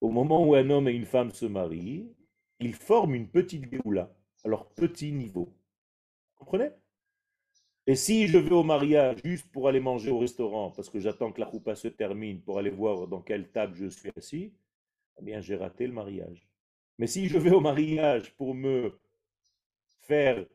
Au 0.00 0.10
moment 0.10 0.46
où 0.46 0.54
un 0.54 0.70
homme 0.70 0.86
et 0.86 0.92
une 0.92 1.04
femme 1.04 1.32
se 1.32 1.46
marient, 1.46 2.08
ils 2.60 2.74
forment 2.74 3.16
une 3.16 3.28
petite 3.28 3.68
géoula, 3.68 4.14
à 4.44 4.48
leur 4.48 4.68
petit 4.68 5.10
niveau. 5.10 5.46
Vous 5.46 6.44
comprenez? 6.44 6.70
Et 7.88 7.96
si 7.96 8.28
je 8.28 8.38
vais 8.38 8.54
au 8.54 8.62
mariage 8.62 9.18
juste 9.24 9.50
pour 9.50 9.66
aller 9.66 9.80
manger 9.80 10.12
au 10.12 10.18
restaurant, 10.20 10.70
parce 10.70 10.88
que 10.88 11.00
j'attends 11.00 11.32
que 11.32 11.40
la 11.40 11.46
roupa 11.48 11.74
se 11.74 11.88
termine 11.88 12.40
pour 12.40 12.60
aller 12.60 12.70
voir 12.70 13.08
dans 13.08 13.20
quelle 13.20 13.50
table 13.50 13.74
je 13.74 13.88
suis 13.88 14.10
assis, 14.16 14.52
eh 15.18 15.24
bien 15.24 15.40
j'ai 15.40 15.56
raté 15.56 15.88
le 15.88 15.92
mariage. 15.92 16.46
Mais 16.98 17.08
si 17.08 17.26
je 17.26 17.36
vais 17.36 17.50
au 17.50 17.60
mariage 17.60 18.32
pour 18.36 18.54
me 18.54 18.96
faire 20.02 20.46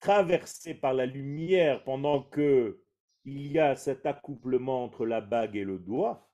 traverser 0.00 0.74
par 0.74 0.94
la 0.94 1.06
lumière 1.06 1.84
pendant 1.84 2.24
que 2.24 2.82
il 3.24 3.52
y 3.52 3.58
a 3.58 3.76
cet 3.76 4.06
accouplement 4.06 4.84
entre 4.84 5.06
la 5.06 5.20
bague 5.20 5.56
et 5.56 5.64
le 5.64 5.78
doigt, 5.78 6.30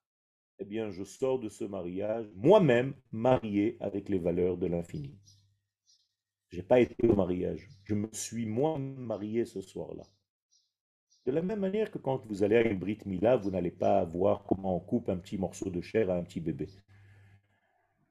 eh 0.59 0.65
bien 0.65 0.91
je 0.91 1.05
sors 1.05 1.39
de 1.39 1.49
ce 1.49 1.65
mariage 1.65 2.27
moi-même 2.37 2.95
marié 3.11 3.77
avec 3.81 4.09
les 4.09 4.19
valeurs 4.19 4.57
de 4.57 4.67
l'infini. 4.67 5.19
Je 6.51 6.59
n'ai 6.59 6.63
pas 6.63 6.81
été 6.81 7.09
au 7.09 7.17
mariage. 7.17 7.69
Je 7.85 7.95
me 7.95 8.09
suis 8.13 8.47
moi 8.47 8.79
marié 8.79 9.45
ce 9.45 9.61
soir-là. 9.61 10.05
De 11.27 11.33
la 11.33 11.43
même 11.43 11.61
manière 11.61 11.91
que 11.91 11.99
quand 11.99 12.25
vous 12.27 12.43
allez 12.43 12.57
à 12.57 12.63
une 12.63 12.79
Brit 12.79 12.99
Mila, 13.07 13.37
vous 13.37 13.51
n'allez 13.51 13.71
pas 13.71 14.05
voir 14.05 14.45
comment 14.45 14.77
on 14.77 14.81
coupe 14.81 15.09
un 15.09 15.17
petit 15.17 15.39
morceau 15.39 15.71
de 15.71 15.81
chair 15.81 16.11
à 16.11 16.17
un 16.17 16.23
petit 16.23 16.41
bébé. 16.41 16.69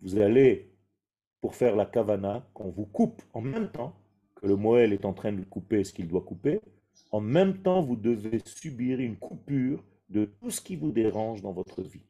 Vous 0.02 0.18
allez, 0.18 0.76
pour 1.40 1.56
faire 1.56 1.76
la 1.76 1.86
kavana, 1.86 2.50
qu'on 2.54 2.70
vous 2.70 2.88
coupe 2.88 3.22
en 3.34 3.42
même 3.42 3.72
temps 3.72 3.96
que 4.36 4.48
le 4.48 4.58
Moël 4.58 4.92
est 4.92 5.06
en 5.06 5.14
train 5.14 5.32
de 5.32 5.44
couper 5.44 5.84
ce 5.84 5.94
qu'il 5.94 6.08
doit 6.08 6.24
couper, 6.24 6.60
en 7.12 7.22
même 7.22 7.62
temps 7.62 7.82
vous 7.82 7.96
devez 7.96 8.40
subir 8.46 9.00
une 9.00 9.18
coupure 9.18 9.84
de 10.10 10.26
tout 10.26 10.52
ce 10.52 10.62
qui 10.62 10.76
vous 10.76 10.92
dérange 10.92 11.42
dans 11.42 11.54
votre 11.54 11.82
vie. 11.82 12.06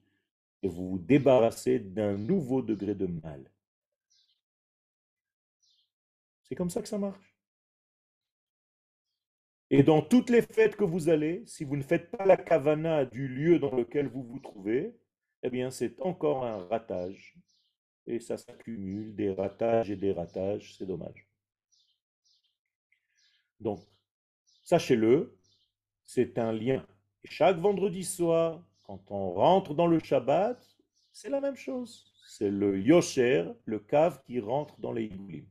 Et 0.62 0.68
vous 0.68 0.92
vous 0.92 1.00
débarrassez 1.00 1.80
d'un 1.80 2.18
nouveau 2.18 2.62
degré 2.62 2.96
de 2.96 3.08
mal. 3.08 3.44
C'est 6.44 6.56
comme 6.56 6.70
ça 6.70 6.82
que 6.82 6.88
ça 6.88 6.98
marche. 6.98 7.34
Et 9.70 9.82
dans 9.82 10.02
toutes 10.02 10.30
les 10.30 10.42
fêtes 10.42 10.76
que 10.76 10.84
vous 10.84 11.10
allez, 11.10 11.44
si 11.48 11.64
vous 11.64 11.76
ne 11.76 11.82
faites 11.82 12.12
pas 12.12 12.26
la 12.26 12.38
kavana 12.38 13.06
du 13.06 13.28
lieu 13.28 13.60
dans 13.60 13.76
lequel 13.76 14.08
vous 14.08 14.24
vous 14.24 14.40
trouvez, 14.40 14.96
eh 15.42 15.50
bien 15.50 15.72
c'est 15.72 16.00
encore 16.00 16.46
un 16.46 16.66
ratage. 16.68 17.36
Et 18.06 18.20
ça 18.20 18.38
s'accumule, 18.38 19.16
des 19.16 19.32
ratages 19.32 19.90
et 19.90 19.96
des 19.96 20.12
ratages, 20.12 20.76
c'est 20.78 20.86
dommage. 20.86 21.28
Donc, 23.60 23.80
sachez-le, 24.64 25.38
c'est 26.06 26.38
un 26.38 26.52
lien. 26.52 26.86
Et 27.24 27.30
chaque 27.30 27.58
vendredi 27.58 28.04
soir, 28.04 28.64
quand 28.84 29.12
on 29.12 29.34
rentre 29.34 29.74
dans 29.74 29.88
le 29.88 30.00
Shabbat, 30.00 30.62
c'est 31.12 31.30
la 31.30 31.40
même 31.40 31.56
chose. 31.56 32.12
C'est 32.28 32.50
le 32.50 32.80
yosher, 32.80 33.52
le 33.66 33.80
cave 33.80 34.22
qui 34.24 34.40
rentre 34.40 34.80
dans 34.80 34.92
les 34.92 35.06
Igoulim. 35.06 35.46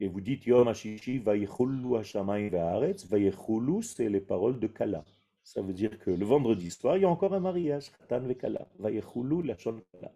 Et 0.00 0.08
vous 0.08 0.20
dites 0.20 0.46
Yom 0.46 0.66
Hashishi, 0.66 1.18
Vayichulu 1.18 1.96
Hashamayim 1.96 2.48
Ve'aretz, 2.48 3.06
Vayichulu, 3.06 3.82
c'est 3.82 4.08
les 4.08 4.20
paroles 4.20 4.58
de 4.58 4.66
Kala. 4.66 5.04
Ça 5.42 5.60
veut 5.60 5.74
dire 5.74 5.98
que 5.98 6.10
le 6.10 6.24
vendredi 6.24 6.70
soir, 6.70 6.96
il 6.96 7.02
y 7.02 7.04
a 7.04 7.08
encore 7.08 7.34
un 7.34 7.40
mariage, 7.40 7.90
Khatan 7.92 8.20
Ve'Kala. 8.20 8.66
Vayichulu 8.78 9.42
Lashon 9.42 9.82
Kala. 9.92 10.12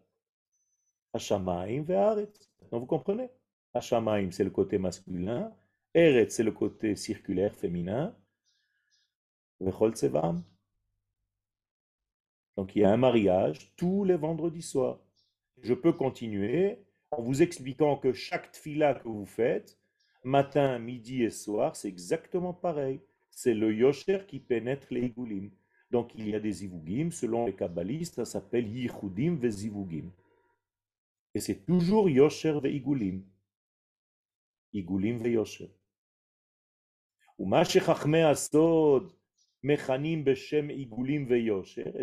Hashamayim 1.12 1.84
Ve'aretz. 1.84 2.50
Donc 2.70 2.80
vous 2.80 2.86
comprenez? 2.86 3.28
Hashamayim, 3.74 4.30
c'est 4.30 4.44
le 4.44 4.50
côté 4.50 4.78
masculin. 4.78 5.52
Eretz, 5.92 6.34
c'est 6.36 6.44
le 6.44 6.52
côté 6.52 6.96
circulaire 6.96 7.54
féminin. 7.54 8.14
Donc 12.56 12.76
il 12.76 12.82
y 12.82 12.84
a 12.84 12.92
un 12.92 12.96
mariage 12.96 13.72
tous 13.76 14.04
les 14.04 14.16
vendredis 14.16 14.62
soirs. 14.62 15.00
Je 15.62 15.74
peux 15.74 15.92
continuer 15.92 16.78
en 17.10 17.22
vous 17.22 17.42
expliquant 17.42 17.96
que 17.96 18.12
chaque 18.12 18.52
tfila 18.52 18.94
que 18.94 19.08
vous 19.08 19.26
faites, 19.26 19.78
matin, 20.24 20.78
midi 20.78 21.22
et 21.22 21.30
soir, 21.30 21.76
c'est 21.76 21.88
exactement 21.88 22.52
pareil. 22.52 23.00
C'est 23.30 23.54
le 23.54 23.72
yosher 23.72 24.20
qui 24.26 24.38
pénètre 24.40 24.86
les 24.90 25.06
igoulim. 25.06 25.50
Donc 25.90 26.12
il 26.14 26.28
y 26.28 26.34
a 26.34 26.40
des 26.40 26.64
ivugim, 26.64 27.10
selon 27.10 27.46
les 27.46 27.54
kabbalistes, 27.54 28.16
ça 28.16 28.24
s'appelle 28.24 28.68
yichudim 28.68 29.36
vezivugim. 29.36 30.10
Et 31.34 31.40
c'est 31.40 31.64
toujours 31.66 32.08
yosher 32.08 32.58
ve 32.60 32.66
igulim. 32.66 33.22
Et 34.74 34.82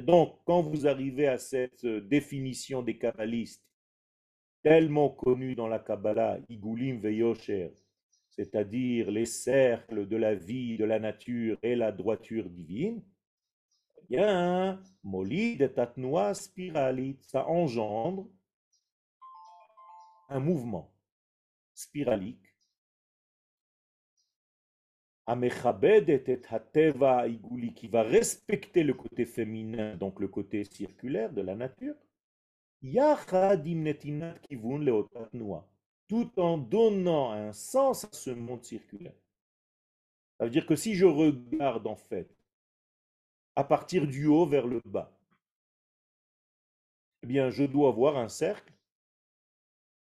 donc, 0.02 0.40
quand 0.46 0.62
vous 0.62 0.88
arrivez 0.88 1.28
à 1.28 1.38
cette 1.38 1.86
définition 1.86 2.82
des 2.82 2.98
kabbalistes, 2.98 3.64
tellement 4.64 5.10
connue 5.10 5.56
dans 5.56 5.68
la 5.68 5.80
Kabbalah, 5.80 6.40
Igulim 6.50 7.00
Veyosher, 7.00 7.74
c'est-à-dire 8.30 9.12
les 9.12 9.26
cercles 9.26 10.08
de 10.08 10.16
la 10.16 10.34
vie, 10.36 10.78
de 10.78 10.86
la 10.86 11.00
nature 11.00 11.58
et 11.62 11.76
la 11.76 11.92
droiture 11.92 12.50
divine, 12.50 13.04
eh 13.98 14.06
bien, 14.10 14.82
Molid 15.04 15.74
Tatnoa 15.74 16.34
spiralit, 16.34 17.18
ça 17.22 17.48
engendre 17.48 18.30
un 20.30 20.40
mouvement 20.40 20.94
spiralique 21.74 22.51
qui 27.74 27.88
va 27.88 28.04
respecter 28.04 28.84
le 28.84 28.94
côté 28.94 29.26
féminin, 29.26 29.96
donc 29.96 30.20
le 30.20 30.28
côté 30.28 30.64
circulaire 30.64 31.32
de 31.32 31.42
la 31.42 31.56
nature, 31.56 31.96
tout 36.08 36.40
en 36.40 36.58
donnant 36.58 37.32
un 37.32 37.54
sens 37.54 38.06
à 38.06 38.10
ce 38.12 38.32
monde 38.32 38.64
circulaire. 38.64 39.14
Ça 40.38 40.46
veut 40.46 40.52
dire 40.52 40.66
que 40.66 40.76
si 40.76 40.96
je 40.96 41.06
regarde 41.06 41.88
en 41.88 41.96
fait 41.96 42.36
à 43.56 43.64
partir 43.64 44.08
du 44.08 44.26
haut 44.26 44.46
vers 44.46 44.66
le 44.66 44.82
bas, 44.86 45.12
eh 47.24 47.28
bien 47.28 47.50
je 47.50 47.64
dois 47.64 47.92
voir 47.92 48.18
un 48.18 48.30
cercle 48.30 48.74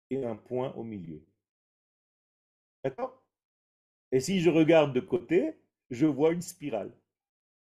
et 0.09 0.26
un 0.26 0.36
point 0.36 0.74
au 0.74 0.84
milieu. 0.84 1.24
D'accord? 2.84 3.20
Et 4.12 4.20
si 4.20 4.41
je 4.41 4.49
regarde 4.49 4.93
de 4.93 4.99
côté, 4.99 5.53
je 5.89 6.05
vois 6.05 6.32
une 6.32 6.41
spirale, 6.41 6.91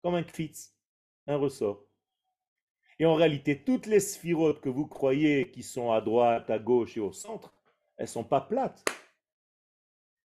comme 0.02 0.14
un 0.14 0.22
kvitz, 0.22 0.74
un 1.26 1.36
ressort. 1.36 1.84
Et 2.98 3.06
en 3.06 3.14
réalité, 3.14 3.62
toutes 3.64 3.86
les 3.86 4.00
sphirotes 4.00 4.60
que 4.60 4.68
vous 4.68 4.86
croyez 4.86 5.50
qui 5.50 5.62
sont 5.62 5.90
à 5.90 6.00
droite, 6.00 6.50
à 6.50 6.58
gauche 6.58 6.96
et 6.96 7.00
au 7.00 7.12
centre, 7.12 7.54
elles 7.96 8.04
ne 8.04 8.10
sont 8.10 8.24
pas 8.24 8.40
plates. 8.40 8.84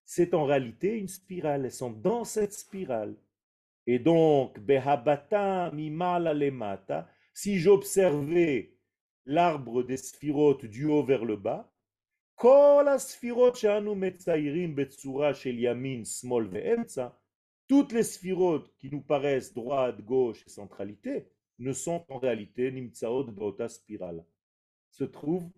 C'est 0.05 0.33
en 0.33 0.45
réalité 0.45 0.97
une 0.97 1.07
spirale, 1.07 1.65
elles 1.65 1.71
sont 1.71 1.91
dans 1.91 2.23
cette 2.23 2.53
spirale. 2.53 3.15
Et 3.85 3.99
donc, 3.99 4.59
si 7.33 7.57
j'observais 7.57 8.73
l'arbre 9.25 9.83
des 9.83 9.97
sphirotes 9.97 10.65
du 10.65 10.85
haut 10.85 11.03
vers 11.03 11.25
le 11.25 11.35
bas, 11.35 11.71
toutes 17.67 17.91
les 17.93 18.03
sphirotes 18.03 18.71
qui 18.77 18.91
nous 18.91 19.01
paraissent 19.01 19.53
droite, 19.55 20.01
gauche 20.01 20.43
et 20.45 20.49
centralité 20.49 21.27
ne 21.57 21.73
sont 21.73 22.05
en 22.09 22.19
réalité 22.19 22.71
nimtsaot 22.71 23.23
bota 23.31 23.67
spirale. 23.67 24.23
Se 24.91 25.03
trouvent 25.03 25.49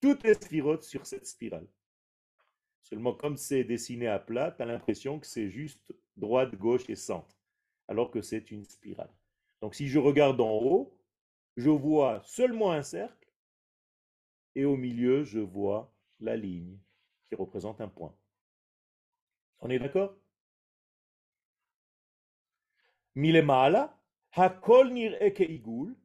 toutes 0.00 0.24
les 0.24 0.34
sphirotes 0.34 0.82
sur 0.82 1.06
cette 1.06 1.26
spirale. 1.26 1.68
Seulement 2.82 3.14
comme 3.14 3.36
c'est 3.36 3.62
dessiné 3.62 4.08
à 4.08 4.18
plat, 4.18 4.50
tu 4.50 4.62
as 4.62 4.66
l'impression 4.66 5.20
que 5.20 5.26
c'est 5.26 5.50
juste 5.50 5.94
droite, 6.16 6.56
gauche 6.56 6.90
et 6.90 6.96
centre, 6.96 7.38
alors 7.86 8.10
que 8.10 8.22
c'est 8.22 8.50
une 8.50 8.64
spirale. 8.64 9.14
Donc 9.62 9.76
si 9.76 9.86
je 9.86 10.00
regarde 10.00 10.40
en 10.40 10.50
haut, 10.50 10.98
je 11.56 11.70
vois 11.70 12.20
seulement 12.24 12.72
un 12.72 12.82
cercle, 12.82 13.32
et 14.56 14.64
au 14.64 14.76
milieu, 14.76 15.22
je 15.22 15.38
vois 15.38 15.94
la 16.20 16.36
ligne 16.36 16.78
qui 17.28 17.34
représente 17.34 17.80
un 17.80 17.88
point. 17.88 18.14
On 19.60 19.70
est 19.70 19.78
d'accord? 19.78 20.16
Milemala, 23.14 23.98
hakol 24.32 24.96
igul. 24.96 25.96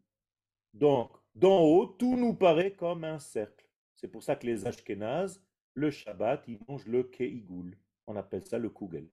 Donc, 0.74 1.12
d'en 1.36 1.62
haut, 1.62 1.86
tout 1.86 2.16
nous 2.16 2.34
paraît 2.34 2.74
comme 2.74 3.04
un 3.04 3.20
cercle. 3.20 3.70
C'est 3.96 4.08
pour 4.08 4.24
ça 4.24 4.36
que 4.36 4.48
les 4.48 4.66
Ashkenazes, 4.66 5.42
le 5.76 5.92
Shabbat, 5.92 6.44
ils 6.48 6.60
mangent 6.68 6.88
le 6.88 7.04
keigul. 7.04 7.78
On 8.08 8.16
appelle 8.16 8.46
ça 8.46 8.58
le 8.58 8.70
kugel. 8.70 9.08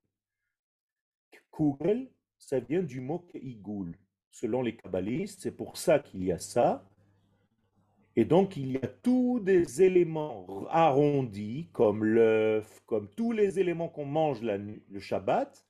Kugel, 1.52 2.10
ça 2.38 2.60
vient 2.60 2.82
du 2.82 3.00
mot 3.00 3.20
keigul. 3.20 3.96
Selon 4.30 4.62
les 4.62 4.76
kabbalistes, 4.76 5.40
c'est 5.42 5.56
pour 5.56 5.76
ça 5.76 5.98
qu'il 5.98 6.24
y 6.24 6.32
a 6.32 6.38
ça. 6.38 6.89
Et 8.16 8.24
donc, 8.24 8.56
il 8.56 8.72
y 8.72 8.76
a 8.76 8.88
tous 8.88 9.40
des 9.40 9.82
éléments 9.82 10.46
arrondis, 10.68 11.68
comme 11.72 12.04
l'œuf, 12.04 12.80
comme 12.86 13.08
tous 13.14 13.32
les 13.32 13.60
éléments 13.60 13.88
qu'on 13.88 14.04
mange 14.04 14.42
le 14.42 15.00
Shabbat, 15.00 15.64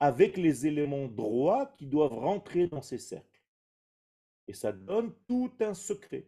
avec 0.00 0.36
les 0.36 0.66
éléments 0.66 1.06
droits 1.06 1.66
qui 1.78 1.86
doivent 1.86 2.18
rentrer 2.18 2.66
dans 2.66 2.82
ces 2.82 2.98
cercles. 2.98 3.42
Et 4.48 4.52
ça 4.52 4.72
donne 4.72 5.12
tout 5.26 5.52
un 5.60 5.74
secret. 5.74 6.26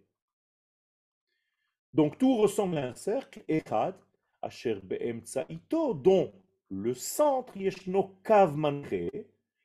Donc, 1.93 2.19
tout 2.19 2.37
ressemble 2.37 2.79
à 2.79 2.87
un 2.87 2.95
cercle, 2.95 3.43
Echad, 3.49 3.95
Asher 4.41 4.81
Ito, 5.49 5.95
dont 5.95 6.33
le 6.71 6.95
centre, 6.95 7.57
Yeshno 7.57 8.15
Kav 8.23 8.55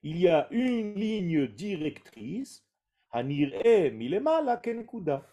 il 0.05 0.19
y 0.19 0.27
a 0.27 0.47
une 0.51 0.95
ligne 0.95 1.47
directrice, 1.47 2.65
Hanir 3.11 3.53
E 3.65 3.89
Milema 3.89 4.57
Kenkuda 4.57 5.25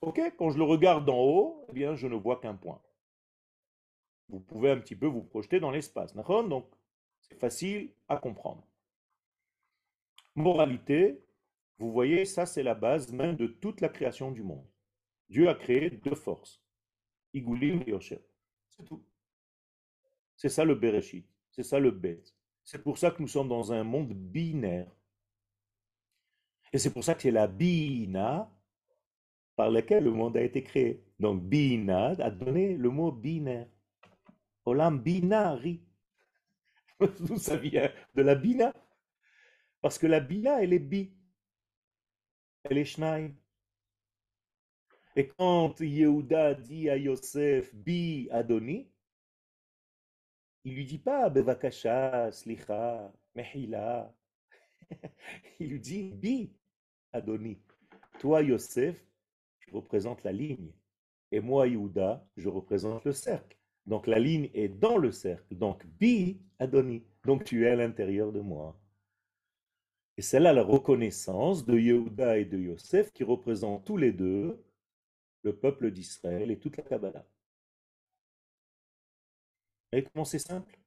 Ok, 0.00 0.20
quand 0.36 0.50
je 0.50 0.58
le 0.58 0.64
regarde 0.64 1.04
d'en 1.04 1.18
haut, 1.18 1.66
eh 1.68 1.72
bien, 1.72 1.96
je 1.96 2.06
ne 2.06 2.14
vois 2.14 2.40
qu'un 2.40 2.54
point. 2.54 2.80
Vous 4.28 4.40
pouvez 4.40 4.70
un 4.70 4.78
petit 4.78 4.94
peu 4.94 5.06
vous 5.06 5.22
projeter 5.22 5.58
dans 5.58 5.70
l'espace. 5.70 6.14
Donc, 6.14 6.70
c'est 7.20 7.38
facile 7.38 7.90
à 8.08 8.16
comprendre. 8.16 8.64
Moralité, 10.34 11.20
vous 11.78 11.90
voyez, 11.90 12.24
ça 12.24 12.46
c'est 12.46 12.62
la 12.62 12.74
base 12.74 13.12
même 13.12 13.36
de 13.36 13.46
toute 13.46 13.80
la 13.80 13.88
création 13.88 14.30
du 14.30 14.42
monde. 14.42 14.66
Dieu 15.28 15.48
a 15.48 15.54
créé 15.54 15.90
deux 15.90 16.14
forces, 16.14 16.62
Igulim 17.34 17.82
et 17.82 17.90
Yosher. 17.90 18.20
C'est 18.70 18.84
tout. 18.84 19.04
C'est 20.36 20.48
ça 20.48 20.64
le 20.64 20.74
Bereshit, 20.74 21.26
c'est 21.50 21.64
ça 21.64 21.80
le 21.80 21.90
Bet. 21.90 22.22
C'est 22.62 22.82
pour 22.82 22.98
ça 22.98 23.10
que 23.10 23.20
nous 23.20 23.28
sommes 23.28 23.48
dans 23.48 23.72
un 23.72 23.82
monde 23.82 24.12
binaire. 24.12 24.90
Et 26.72 26.78
c'est 26.78 26.92
pour 26.92 27.02
ça 27.02 27.14
que 27.14 27.22
c'est 27.22 27.30
la 27.30 27.46
Bina 27.46 28.50
par 29.58 29.72
lequel 29.72 30.04
le 30.04 30.12
monde 30.12 30.36
a 30.36 30.42
été 30.42 30.62
créé. 30.62 31.02
Donc, 31.18 31.42
Bina 31.42 32.10
a 32.10 32.30
donné 32.30 32.76
le 32.76 32.90
mot 32.90 33.10
binaire. 33.10 33.66
Olam 34.64 35.00
binari. 35.02 35.82
D'où 37.18 37.36
ça 37.38 37.56
vient 37.56 37.90
De 38.14 38.22
la 38.22 38.36
bina. 38.36 38.72
Parce 39.80 39.98
que 39.98 40.06
la 40.06 40.20
bina, 40.20 40.62
elle 40.62 40.74
est 40.74 40.78
bi. 40.78 41.12
Elle 42.62 42.78
est 42.78 42.84
shnaim. 42.84 43.32
Et 45.16 45.26
quand 45.26 45.80
Yehuda 45.80 46.54
dit 46.54 46.88
à 46.88 46.96
Yosef 46.96 47.74
bi 47.74 48.28
Adoni, 48.30 48.88
il 50.62 50.74
lui 50.76 50.84
dit 50.84 50.98
pas 50.98 51.28
bevakasha, 51.30 52.30
slicha, 52.30 53.12
mehila. 53.34 54.14
il 55.58 55.70
lui 55.70 55.80
dit 55.80 56.12
bi 56.12 56.52
Adoni. 57.12 57.60
Toi, 58.20 58.42
Yosef, 58.42 59.07
représente 59.70 60.22
la 60.24 60.32
ligne. 60.32 60.72
Et 61.30 61.40
moi, 61.40 61.66
Yehuda, 61.66 62.26
je 62.36 62.48
représente 62.48 63.04
le 63.04 63.12
cercle. 63.12 63.56
Donc 63.86 64.06
la 64.06 64.18
ligne 64.18 64.50
est 64.54 64.68
dans 64.68 64.98
le 64.98 65.12
cercle. 65.12 65.56
Donc 65.56 65.86
Bi 65.86 66.40
Adoni. 66.58 67.04
Donc 67.24 67.44
tu 67.44 67.66
es 67.66 67.70
à 67.70 67.76
l'intérieur 67.76 68.32
de 68.32 68.40
moi. 68.40 68.78
Et 70.16 70.22
c'est 70.22 70.40
là 70.40 70.52
la 70.52 70.62
reconnaissance 70.62 71.64
de 71.64 71.78
Yehuda 71.78 72.38
et 72.38 72.44
de 72.44 72.58
Yosef 72.58 73.12
qui 73.12 73.24
représentent 73.24 73.84
tous 73.84 73.96
les 73.96 74.12
deux 74.12 74.62
le 75.42 75.56
peuple 75.56 75.90
d'Israël 75.90 76.50
et 76.50 76.58
toute 76.58 76.76
la 76.76 76.82
Kabbalah. 76.82 77.24
Et 79.92 80.02
comment 80.02 80.24
c'est 80.24 80.38
simple? 80.38 80.78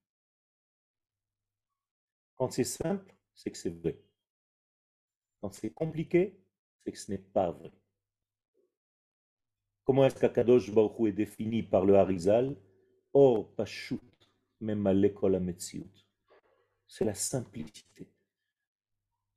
Quand 2.35 2.51
c'est 2.51 2.63
simple, 2.63 3.15
c'est 3.33 3.51
que 3.51 3.57
c'est 3.57 3.69
vrai. 3.69 3.97
Quand 5.41 5.51
c'est 5.53 5.71
compliqué, 5.71 6.37
c'est 6.83 6.91
que 6.91 6.97
ce 6.97 7.11
n'est 7.11 7.17
pas 7.17 7.51
vrai. 7.51 7.71
Comment 9.83 10.05
est-ce 10.05 10.19
qu'Akadosh 10.19 10.71
Baruch 10.71 11.07
est 11.07 11.11
défini 11.11 11.63
par 11.63 11.85
le 11.85 11.95
Harizal? 11.95 12.55
Or 13.13 13.53
Pashut, 13.55 13.99
même 14.59 14.85
à 14.87 14.93
l'école 14.93 15.41
C'est 16.87 17.05
la 17.05 17.13
simplicité. 17.13 18.07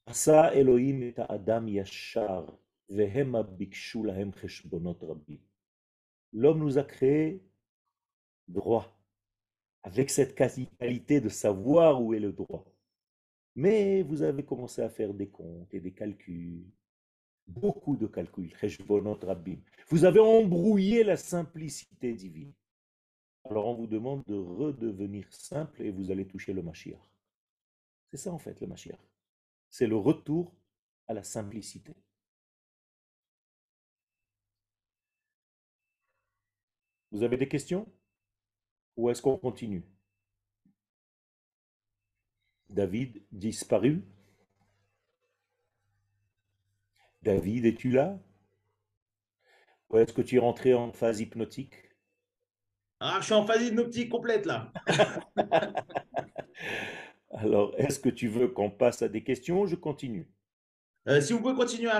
Asa 0.06 0.54
Elohim 0.54 1.02
et 1.02 1.14
Adam 1.16 1.66
Yashar, 1.66 2.44
Vehema 2.88 3.42
Bikshu 3.42 4.04
Lahem 4.04 4.32
Cheshbonot 4.34 4.98
Rabbi. 5.00 5.40
L'homme 6.32 6.58
nous 6.58 6.78
a 6.78 6.84
créé 6.84 7.42
droit, 8.46 8.94
avec 9.82 10.10
cette 10.10 10.34
qualité 10.34 11.20
de 11.20 11.30
savoir 11.30 12.02
où 12.02 12.12
est 12.12 12.20
le 12.20 12.32
droit. 12.32 12.66
Mais 13.56 14.02
vous 14.02 14.22
avez 14.22 14.44
commencé 14.44 14.82
à 14.82 14.90
faire 14.90 15.14
des 15.14 15.28
comptes 15.28 15.72
et 15.72 15.80
des 15.80 15.92
calculs, 15.92 16.66
beaucoup 17.46 17.96
de 17.96 18.06
calculs, 18.06 18.54
vous 19.88 20.04
avez 20.04 20.20
embrouillé 20.20 21.04
la 21.04 21.16
simplicité 21.16 22.14
divine. 22.14 22.52
Alors 23.44 23.66
on 23.66 23.74
vous 23.74 23.86
demande 23.86 24.24
de 24.24 24.34
redevenir 24.34 25.30
simple 25.32 25.82
et 25.82 25.90
vous 25.90 26.10
allez 26.10 26.26
toucher 26.26 26.52
le 26.52 26.62
Mashiach. 26.62 26.98
C'est 28.10 28.16
ça 28.16 28.32
en 28.32 28.38
fait 28.38 28.58
le 28.60 28.66
Mashiach. 28.66 28.98
C'est 29.70 29.86
le 29.86 29.96
retour 29.96 30.54
à 31.06 31.14
la 31.14 31.22
simplicité. 31.22 31.94
Vous 37.10 37.22
avez 37.22 37.36
des 37.36 37.48
questions? 37.48 37.86
Ou 38.96 39.10
est-ce 39.10 39.22
qu'on 39.22 39.36
continue? 39.36 39.84
David 42.68 43.22
disparu? 43.30 44.02
David, 47.24 47.64
es-tu 47.64 47.90
là? 47.90 48.18
Ou 49.88 49.96
est-ce 49.96 50.12
que 50.12 50.20
tu 50.20 50.36
es 50.36 50.38
rentré 50.38 50.74
en 50.74 50.92
phase 50.92 51.20
hypnotique? 51.20 51.74
Ah, 53.00 53.16
je 53.20 53.24
suis 53.24 53.34
en 53.34 53.46
phase 53.46 53.62
hypnotique 53.62 54.10
complète 54.10 54.44
là. 54.44 54.70
Alors, 57.30 57.74
est-ce 57.78 57.98
que 57.98 58.10
tu 58.10 58.28
veux 58.28 58.48
qu'on 58.48 58.70
passe 58.70 59.00
à 59.00 59.08
des 59.08 59.24
questions 59.24 59.62
ou 59.62 59.66
je 59.66 59.74
continue? 59.74 60.30
Euh, 61.08 61.20
si 61.22 61.32
vous 61.32 61.40
pouvez 61.40 61.54
continuer 61.54 61.90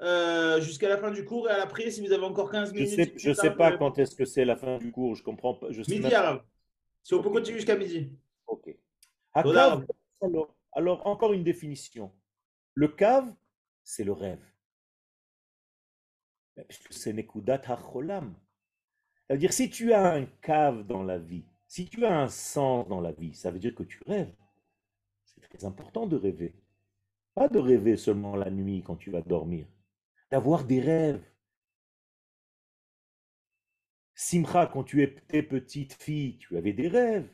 euh, 0.00 0.60
jusqu'à 0.60 0.88
la 0.88 0.96
fin 0.96 1.10
du 1.10 1.24
cours 1.24 1.48
et 1.48 1.52
à 1.52 1.58
l'après, 1.58 1.90
si 1.90 2.00
vous 2.00 2.12
avez 2.12 2.24
encore 2.24 2.50
15 2.50 2.72
minutes. 2.72 3.12
Je 3.16 3.30
ne 3.30 3.34
sais, 3.34 3.50
pas 3.50 3.76
quand 3.76 3.98
est-ce 3.98 4.14
que 4.14 4.24
c'est 4.24 4.44
la 4.44 4.56
fin 4.56 4.78
du 4.78 4.92
cours, 4.92 5.16
je 5.16 5.24
comprends 5.24 5.54
pas. 5.54 5.70
Je 5.70 5.82
midi, 5.90 6.14
Arabe. 6.14 6.42
Si 7.02 7.14
on 7.14 7.22
peut 7.22 7.30
continuer 7.30 7.58
jusqu'à 7.58 7.76
midi. 7.76 8.12
Ok. 8.46 8.76
alors, 9.34 11.06
encore 11.06 11.32
une 11.32 11.44
définition. 11.44 12.12
Le 12.74 12.88
cave, 12.88 13.32
c'est 13.82 14.04
le 14.04 14.12
rêve. 14.12 14.40
Puisque 16.66 16.92
c'est 16.92 17.12
Nekudat 17.12 17.62
HaCholam. 17.66 18.34
C'est-à-dire, 19.26 19.52
si 19.52 19.70
tu 19.70 19.92
as 19.92 20.14
un 20.14 20.26
cave 20.26 20.86
dans 20.86 21.02
la 21.02 21.18
vie, 21.18 21.44
si 21.66 21.86
tu 21.86 22.04
as 22.06 22.18
un 22.18 22.28
sens 22.28 22.88
dans 22.88 23.00
la 23.00 23.12
vie, 23.12 23.34
ça 23.34 23.50
veut 23.50 23.58
dire 23.58 23.74
que 23.74 23.82
tu 23.82 24.02
rêves. 24.06 24.34
C'est 25.24 25.40
très 25.42 25.64
important 25.64 26.06
de 26.06 26.16
rêver. 26.16 26.54
Pas 27.34 27.48
de 27.48 27.58
rêver 27.58 27.96
seulement 27.96 28.34
la 28.34 28.50
nuit 28.50 28.82
quand 28.82 28.96
tu 28.96 29.10
vas 29.10 29.20
dormir, 29.20 29.66
d'avoir 30.30 30.64
des 30.64 30.80
rêves. 30.80 31.22
Simcha, 34.14 34.66
quand 34.66 34.82
tu 34.82 35.02
étais 35.02 35.42
petite 35.42 35.94
fille, 35.94 36.38
tu 36.38 36.56
avais 36.56 36.72
des 36.72 36.88
rêves. 36.88 37.30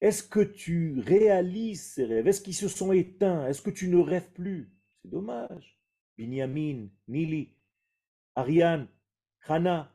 Est-ce 0.00 0.22
que 0.22 0.40
tu 0.40 1.00
réalises 1.00 1.92
ces 1.92 2.04
rêves? 2.04 2.28
Est-ce 2.28 2.40
qu'ils 2.40 2.54
se 2.54 2.68
sont 2.68 2.92
éteints? 2.92 3.46
Est-ce 3.46 3.62
que 3.62 3.70
tu 3.70 3.88
ne 3.88 3.98
rêves 3.98 4.30
plus? 4.32 4.72
C'est 5.02 5.10
dommage. 5.10 5.78
Binyamin, 6.16 6.88
Nili, 7.08 7.55
Ariane, 8.36 8.86
Hana, 9.48 9.92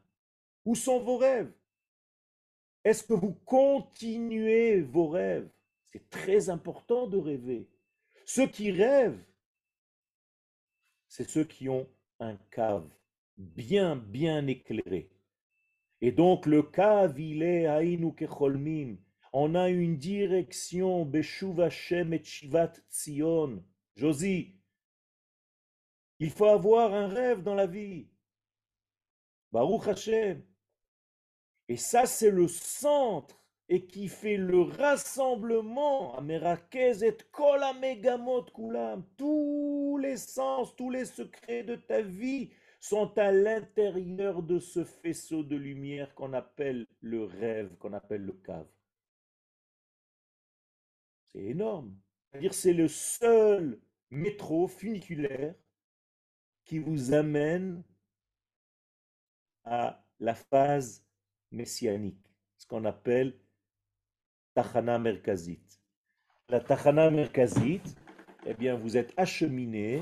où 0.65 0.75
sont 0.75 0.99
vos 0.99 1.17
rêves? 1.17 1.51
Est-ce 2.83 3.03
que 3.03 3.13
vous 3.13 3.33
continuez 3.45 4.81
vos 4.81 5.07
rêves? 5.07 5.49
C'est 5.91 6.09
très 6.09 6.49
important 6.49 7.07
de 7.07 7.17
rêver. 7.17 7.69
Ceux 8.25 8.47
qui 8.47 8.71
rêvent, 8.71 9.23
c'est 11.07 11.29
ceux 11.29 11.43
qui 11.43 11.69
ont 11.69 11.87
un 12.19 12.35
cave 12.49 12.89
bien, 13.37 13.95
bien 13.95 14.47
éclairé. 14.47 15.11
Et 15.99 16.11
donc 16.11 16.47
le 16.47 16.63
cave, 16.63 17.19
il 17.19 17.43
est 17.43 17.67
Aïnou 17.67 18.11
Kecholmim. 18.11 18.97
On 19.33 19.53
a 19.53 19.69
une 19.69 19.97
direction, 19.97 21.05
Beshuv 21.05 21.61
Hashem 21.61 22.13
et 22.13 22.23
Shivat 22.23 22.73
Tzion. 22.89 23.63
Josie, 23.95 24.55
il 26.19 26.31
faut 26.31 26.45
avoir 26.45 26.93
un 26.93 27.07
rêve 27.07 27.43
dans 27.43 27.55
la 27.55 27.67
vie. 27.67 28.07
Baruch 29.51 29.87
Hashem. 29.87 30.43
Et 31.67 31.77
ça, 31.77 32.05
c'est 32.05 32.31
le 32.31 32.47
centre 32.47 33.41
et 33.69 33.85
qui 33.85 34.09
fait 34.09 34.35
le 34.35 34.63
rassemblement, 34.63 36.17
Amerakez 36.17 37.05
et 37.05 37.17
Kol 37.31 37.61
tous 39.15 39.97
les 40.01 40.17
sens, 40.17 40.75
tous 40.75 40.89
les 40.89 41.05
secrets 41.05 41.63
de 41.63 41.75
ta 41.75 42.01
vie 42.01 42.51
sont 42.81 43.17
à 43.17 43.31
l'intérieur 43.31 44.43
de 44.43 44.59
ce 44.59 44.83
faisceau 44.83 45.43
de 45.43 45.55
lumière 45.55 46.13
qu'on 46.15 46.33
appelle 46.33 46.85
le 46.99 47.23
rêve, 47.23 47.77
qu'on 47.77 47.93
appelle 47.93 48.25
le 48.25 48.33
cave. 48.33 48.67
C'est 51.27 51.43
énorme. 51.43 51.95
C'est-à-dire 52.31 52.53
c'est 52.53 52.73
le 52.73 52.89
seul 52.89 53.79
métro 54.09 54.67
funiculaire 54.67 55.55
qui 56.65 56.79
vous 56.79 57.13
amène 57.13 57.83
à 59.63 60.03
la 60.19 60.35
phase 60.35 61.03
messianique, 61.51 62.25
ce 62.57 62.65
qu'on 62.65 62.85
appelle 62.85 63.37
Tachana 64.53 64.99
Merkazit. 64.99 65.81
La 66.49 66.59
Tachana 66.59 67.09
Merkazit, 67.09 67.81
eh 68.45 68.53
bien, 68.53 68.75
vous 68.75 68.97
êtes 68.97 69.13
acheminé, 69.17 70.01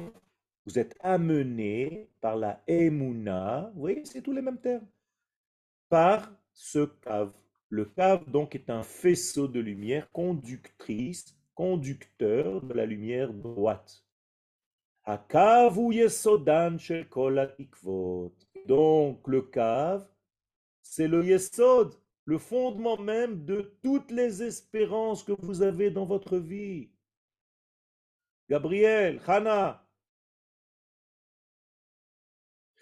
vous 0.66 0.80
êtes 0.80 0.96
amené 1.02 2.10
par 2.22 2.36
la 2.36 2.62
Emouna, 2.68 3.72
vous 3.74 3.82
voyez, 3.82 4.06
c'est 4.06 4.22
tous 4.22 4.34
les 4.34 4.42
mêmes 4.42 4.60
termes, 4.60 4.88
par 5.90 6.32
ce 6.54 6.86
cave. 6.86 7.34
Le 7.70 7.86
cave, 7.86 8.30
donc, 8.30 8.56
est 8.56 8.70
un 8.70 8.84
faisceau 8.84 9.48
de 9.48 9.60
lumière 9.60 10.12
conductrice, 10.12 11.36
conducteur 11.54 12.62
de 12.62 12.74
la 12.74 12.86
lumière 12.86 13.34
droite. 13.34 14.04
Donc, 18.68 19.28
le 19.28 19.42
cave, 19.42 20.08
c'est 20.82 21.08
le 21.08 21.26
yesod, 21.26 21.94
le 22.26 22.38
fondement 22.38 22.98
même 22.98 23.46
de 23.46 23.78
toutes 23.82 24.12
les 24.12 24.44
espérances 24.44 25.24
que 25.24 25.34
vous 25.40 25.62
avez 25.62 25.90
dans 25.92 26.06
votre 26.06 26.38
vie. 26.38 26.90
Gabriel, 28.50 29.22
Hana, 29.28 29.86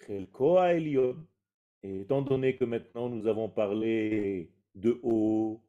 et 0.08 2.00
étant 2.00 2.22
donné 2.22 2.56
que 2.56 2.64
maintenant 2.64 3.08
nous 3.08 3.26
avons 3.26 3.48
parlé 3.48 4.50
de 4.74 4.98
haut, 5.02 5.62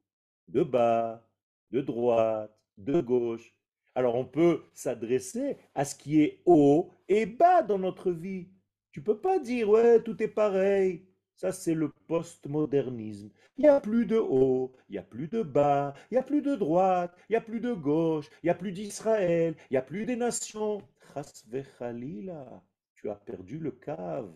de 0.48 0.64
bas, 0.64 1.28
de 1.72 1.82
droite, 1.82 2.58
de 2.78 3.02
gauche, 3.02 3.54
alors 3.96 4.16
on 4.16 4.26
peut 4.26 4.64
s'adresser 4.74 5.58
à 5.76 5.84
ce 5.84 5.96
qui 5.96 6.22
est 6.22 6.42
haut 6.46 6.92
et 7.08 7.26
bas 7.26 7.62
dans 7.64 7.80
notre 7.80 8.12
vie. 8.12 8.48
Tu 8.92 9.02
peux 9.02 9.20
pas 9.20 9.40
dire, 9.40 9.70
ouais, 9.70 10.02
tout 10.04 10.22
est 10.22 10.28
pareil. 10.28 11.06
Ça, 11.36 11.52
c'est 11.52 11.74
le 11.74 11.90
postmodernisme. 12.08 13.30
Il 13.58 13.62
n'y 13.62 13.68
a 13.70 13.80
plus 13.80 14.06
de 14.06 14.18
haut, 14.18 14.76
il 14.90 14.94
n'y 14.94 14.98
a 14.98 15.04
plus 15.04 15.28
de 15.28 15.42
bas, 15.42 15.94
il 16.12 16.16
n'y 16.16 16.18
a 16.18 16.24
plus 16.24 16.42
de 16.42 16.56
droite, 16.56 17.16
il 17.30 17.34
n'y 17.34 17.38
a 17.38 17.42
plus 17.42 17.62
de 17.62 17.74
gauche, 17.74 18.30
il 18.44 18.48
n'y 18.48 18.50
a 18.50 18.56
plus 18.56 18.72
d'Israël, 18.72 19.56
il 19.70 19.74
n'y 19.74 19.78
a 19.78 19.82
plus 19.82 20.06
des 20.06 20.16
nations. 20.16 20.82
Tu 22.94 23.10
as 23.10 23.16
perdu 23.16 23.60
le 23.60 23.72
cave. 23.72 24.32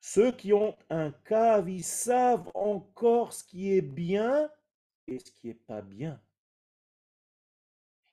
Ceux 0.00 0.32
qui 0.32 0.52
ont 0.52 0.76
un 0.90 1.12
cave, 1.12 1.70
ils 1.70 1.84
savent 1.84 2.50
encore 2.54 3.32
ce 3.32 3.44
qui 3.44 3.72
est 3.72 3.82
bien 3.82 4.50
et 5.06 5.18
ce 5.18 5.30
qui 5.30 5.46
n'est 5.48 5.54
pas 5.54 5.80
bien. 5.80 6.20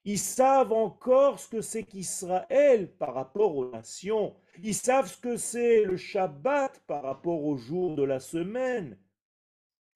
Ils 0.06 0.20
savent 0.20 0.72
encore 0.72 1.40
ce 1.40 1.48
que 1.50 1.62
c'est 1.62 1.84
qu'Israël 1.84 2.92
par 2.98 3.14
rapport 3.14 3.56
aux 3.56 3.70
nations. 3.72 4.36
Ils 4.64 4.76
savent 4.76 5.08
ce 5.08 5.18
que 5.18 5.38
c'est 5.38 5.84
le 5.84 5.98
Shabbat 5.98 6.82
par 6.86 7.04
rapport 7.04 7.44
au 7.44 7.56
jour 7.56 7.96
de 7.96 8.04
la 8.04 8.20
semaine. 8.20 8.98